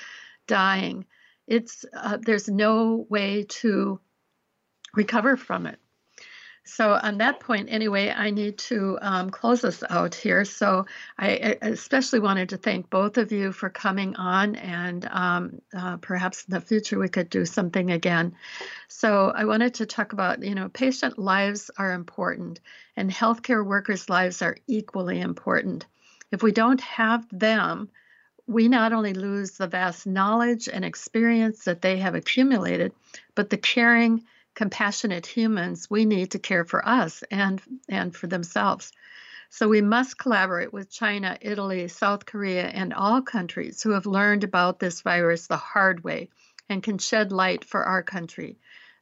dying, 0.47 1.05
it's 1.47 1.85
uh, 1.93 2.17
there's 2.21 2.47
no 2.47 3.05
way 3.09 3.45
to 3.49 3.99
recover 4.95 5.35
from 5.35 5.65
it. 5.65 5.79
So 6.63 6.93
on 7.01 7.17
that 7.17 7.39
point, 7.39 7.69
anyway, 7.71 8.13
I 8.15 8.29
need 8.29 8.57
to 8.59 8.99
um, 9.01 9.29
close 9.31 9.63
us 9.63 9.83
out 9.89 10.13
here. 10.13 10.45
So 10.45 10.85
I, 11.17 11.57
especially 11.61 12.19
wanted 12.19 12.49
to 12.49 12.57
thank 12.57 12.89
both 12.89 13.17
of 13.17 13.31
you 13.31 13.51
for 13.51 13.69
coming 13.69 14.15
on, 14.15 14.55
and 14.55 15.05
um, 15.09 15.61
uh, 15.75 15.97
perhaps 15.97 16.45
in 16.47 16.53
the 16.53 16.61
future 16.61 16.99
we 16.99 17.09
could 17.09 17.29
do 17.29 17.45
something 17.45 17.89
again. 17.91 18.35
So 18.87 19.31
I 19.35 19.45
wanted 19.45 19.75
to 19.75 19.85
talk 19.85 20.13
about, 20.13 20.43
you 20.43 20.53
know, 20.53 20.69
patient 20.69 21.17
lives 21.17 21.71
are 21.77 21.93
important, 21.93 22.59
and 22.95 23.09
healthcare 23.09 23.65
workers' 23.65 24.09
lives 24.09 24.41
are 24.41 24.57
equally 24.67 25.21
important. 25.21 25.85
If 26.31 26.43
we 26.43 26.51
don't 26.51 26.81
have 26.81 27.25
them, 27.31 27.89
we 28.45 28.67
not 28.67 28.93
only 28.93 29.13
lose 29.13 29.51
the 29.51 29.67
vast 29.67 30.07
knowledge 30.07 30.67
and 30.67 30.83
experience 30.83 31.65
that 31.65 31.81
they 31.81 31.97
have 31.97 32.15
accumulated, 32.15 32.91
but 33.35 33.49
the 33.49 33.57
caring, 33.57 34.23
compassionate 34.59 35.25
humans 35.25 35.89
we 35.89 36.03
need 36.03 36.31
to 36.31 36.37
care 36.37 36.65
for 36.65 36.85
us 36.85 37.23
and, 37.31 37.61
and 37.87 38.13
for 38.13 38.27
themselves. 38.27 38.91
So 39.49 39.69
we 39.69 39.79
must 39.79 40.17
collaborate 40.17 40.73
with 40.73 40.91
China, 40.91 41.37
Italy, 41.39 41.87
South 41.87 42.25
Korea, 42.25 42.67
and 42.67 42.93
all 42.93 43.21
countries 43.21 43.81
who 43.81 43.91
have 43.91 44.05
learned 44.05 44.43
about 44.43 44.77
this 44.77 44.99
virus 44.99 45.47
the 45.47 45.55
hard 45.55 46.03
way 46.03 46.27
and 46.67 46.83
can 46.83 46.97
shed 46.97 47.31
light 47.31 47.63
for 47.63 47.85
our 47.85 48.03
country. 48.03 48.57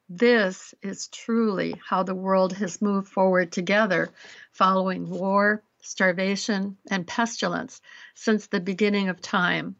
This 0.07 0.75
is 0.83 1.07
truly 1.07 1.73
how 1.89 2.03
the 2.03 2.13
world 2.13 2.53
has 2.53 2.79
moved 2.79 3.07
forward 3.07 3.51
together 3.51 4.11
following 4.51 5.09
war, 5.09 5.63
starvation, 5.81 6.77
and 6.91 7.07
pestilence 7.07 7.81
since 8.13 8.45
the 8.45 8.59
beginning 8.59 9.09
of 9.09 9.21
time. 9.21 9.75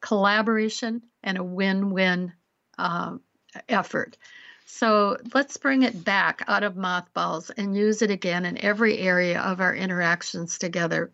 Collaboration 0.00 1.02
and 1.24 1.36
a 1.36 1.42
win 1.42 1.90
win 1.90 2.32
uh, 2.78 3.16
effort. 3.68 4.16
So 4.66 5.16
let's 5.32 5.56
bring 5.56 5.82
it 5.82 6.04
back 6.04 6.42
out 6.46 6.62
of 6.62 6.76
mothballs 6.76 7.50
and 7.50 7.76
use 7.76 8.02
it 8.02 8.10
again 8.10 8.44
in 8.44 8.62
every 8.62 8.98
area 8.98 9.40
of 9.40 9.60
our 9.60 9.74
interactions 9.74 10.58
together. 10.58 11.10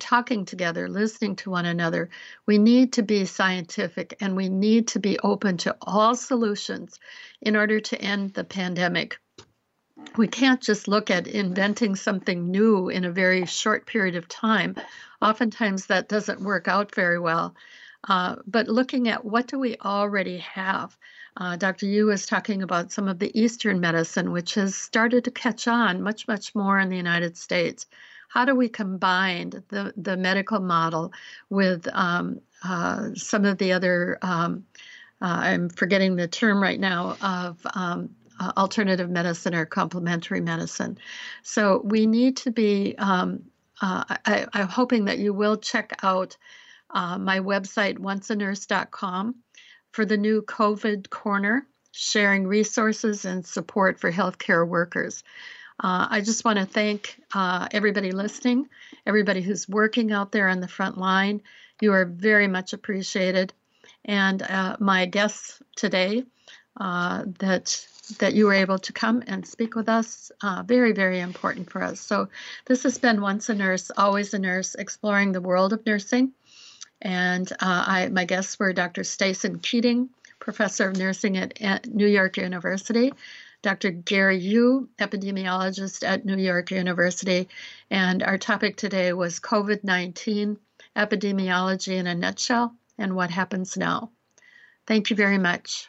talking 0.00 0.44
together, 0.44 0.88
listening 0.88 1.36
to 1.36 1.50
one 1.50 1.66
another. 1.66 2.10
We 2.46 2.58
need 2.58 2.94
to 2.94 3.02
be 3.02 3.26
scientific 3.26 4.16
and 4.20 4.34
we 4.34 4.48
need 4.48 4.88
to 4.88 4.98
be 4.98 5.18
open 5.20 5.58
to 5.58 5.76
all 5.80 6.16
solutions 6.16 6.98
in 7.40 7.54
order 7.54 7.78
to 7.78 8.00
end 8.00 8.34
the 8.34 8.42
pandemic 8.44 9.18
we 10.16 10.28
can't 10.28 10.60
just 10.60 10.88
look 10.88 11.10
at 11.10 11.26
inventing 11.26 11.96
something 11.96 12.50
new 12.50 12.88
in 12.88 13.04
a 13.04 13.10
very 13.10 13.46
short 13.46 13.86
period 13.86 14.16
of 14.16 14.28
time. 14.28 14.76
Oftentimes 15.20 15.86
that 15.86 16.08
doesn't 16.08 16.40
work 16.40 16.68
out 16.68 16.94
very 16.94 17.18
well. 17.18 17.54
Uh, 18.08 18.36
but 18.46 18.68
looking 18.68 19.08
at 19.08 19.24
what 19.24 19.48
do 19.48 19.58
we 19.58 19.76
already 19.78 20.38
have? 20.38 20.96
Uh, 21.38 21.54
Dr. 21.54 21.86
Yu 21.86 22.06
was 22.06 22.26
talking 22.26 22.62
about 22.62 22.90
some 22.90 23.06
of 23.06 23.20
the 23.20 23.40
Eastern 23.40 23.78
medicine, 23.78 24.32
which 24.32 24.54
has 24.54 24.74
started 24.74 25.24
to 25.24 25.30
catch 25.30 25.68
on 25.68 26.02
much, 26.02 26.26
much 26.26 26.52
more 26.54 26.80
in 26.80 26.88
the 26.88 26.96
United 26.96 27.36
States. 27.36 27.86
How 28.28 28.44
do 28.44 28.56
we 28.56 28.68
combine 28.68 29.50
the, 29.68 29.94
the 29.96 30.16
medical 30.16 30.58
model 30.58 31.12
with 31.48 31.86
um, 31.92 32.40
uh, 32.64 33.10
some 33.14 33.44
of 33.44 33.56
the 33.58 33.72
other, 33.72 34.18
um, 34.20 34.66
uh, 35.22 35.38
I'm 35.42 35.68
forgetting 35.68 36.16
the 36.16 36.26
term 36.26 36.60
right 36.60 36.78
now, 36.78 37.16
of 37.22 37.64
um, 37.72 38.10
uh, 38.40 38.52
alternative 38.56 39.08
medicine 39.08 39.54
or 39.54 39.64
complementary 39.64 40.40
medicine. 40.40 40.98
So 41.42 41.82
we 41.84 42.06
need 42.06 42.36
to 42.38 42.50
be, 42.50 42.96
um, 42.98 43.44
uh, 43.80 44.04
I, 44.26 44.46
am 44.54 44.68
hoping 44.68 45.04
that 45.04 45.18
you 45.18 45.32
will 45.32 45.56
check 45.56 45.92
out 46.02 46.36
uh, 46.90 47.18
my 47.18 47.38
website, 47.38 47.98
onceanurse.com, 47.98 49.36
for 49.92 50.04
the 50.04 50.16
new 50.16 50.42
COVID 50.42 51.10
Corner, 51.10 51.66
sharing 51.92 52.46
resources 52.46 53.24
and 53.24 53.46
support 53.46 53.98
for 54.00 54.12
healthcare 54.12 54.66
workers. 54.66 55.22
Uh, 55.80 56.08
I 56.10 56.20
just 56.20 56.44
want 56.44 56.58
to 56.58 56.66
thank 56.66 57.20
uh, 57.32 57.68
everybody 57.70 58.10
listening, 58.10 58.68
everybody 59.06 59.42
who's 59.42 59.68
working 59.68 60.12
out 60.12 60.32
there 60.32 60.48
on 60.48 60.60
the 60.60 60.68
front 60.68 60.98
line. 60.98 61.42
You 61.80 61.92
are 61.92 62.04
very 62.04 62.48
much 62.48 62.72
appreciated. 62.72 63.52
And 64.04 64.42
uh, 64.42 64.76
my 64.80 65.06
guests 65.06 65.62
today 65.76 66.24
uh, 66.78 67.24
that 67.38 67.86
that 68.18 68.34
you 68.34 68.46
were 68.46 68.54
able 68.54 68.78
to 68.78 68.92
come 68.92 69.22
and 69.26 69.46
speak 69.46 69.74
with 69.74 69.88
us. 69.88 70.32
Uh, 70.40 70.62
very, 70.66 70.92
very 70.92 71.20
important 71.20 71.70
for 71.70 71.82
us. 71.82 72.00
So, 72.00 72.28
this 72.64 72.84
has 72.84 72.96
been 72.96 73.20
Once 73.20 73.50
a 73.50 73.54
Nurse, 73.54 73.90
Always 73.96 74.32
a 74.32 74.38
Nurse, 74.38 74.74
exploring 74.74 75.32
the 75.32 75.42
world 75.42 75.72
of 75.72 75.84
nursing. 75.84 76.32
And 77.00 77.50
uh, 77.52 77.56
I, 77.60 78.08
my 78.08 78.24
guests 78.24 78.58
were 78.58 78.72
Dr. 78.72 79.02
Stacen 79.02 79.62
Keating, 79.62 80.08
professor 80.40 80.88
of 80.88 80.96
nursing 80.96 81.36
at, 81.36 81.60
at 81.60 81.86
New 81.86 82.06
York 82.06 82.36
University, 82.36 83.12
Dr. 83.62 83.90
Gary 83.90 84.38
Yu, 84.38 84.88
epidemiologist 84.98 86.06
at 86.06 86.24
New 86.24 86.36
York 86.36 86.70
University. 86.70 87.48
And 87.90 88.22
our 88.22 88.38
topic 88.38 88.76
today 88.76 89.12
was 89.12 89.40
COVID 89.40 89.84
19 89.84 90.58
epidemiology 90.96 91.96
in 91.96 92.06
a 92.06 92.14
nutshell 92.14 92.74
and 92.96 93.14
what 93.14 93.30
happens 93.30 93.76
now. 93.76 94.10
Thank 94.86 95.10
you 95.10 95.16
very 95.16 95.38
much. 95.38 95.88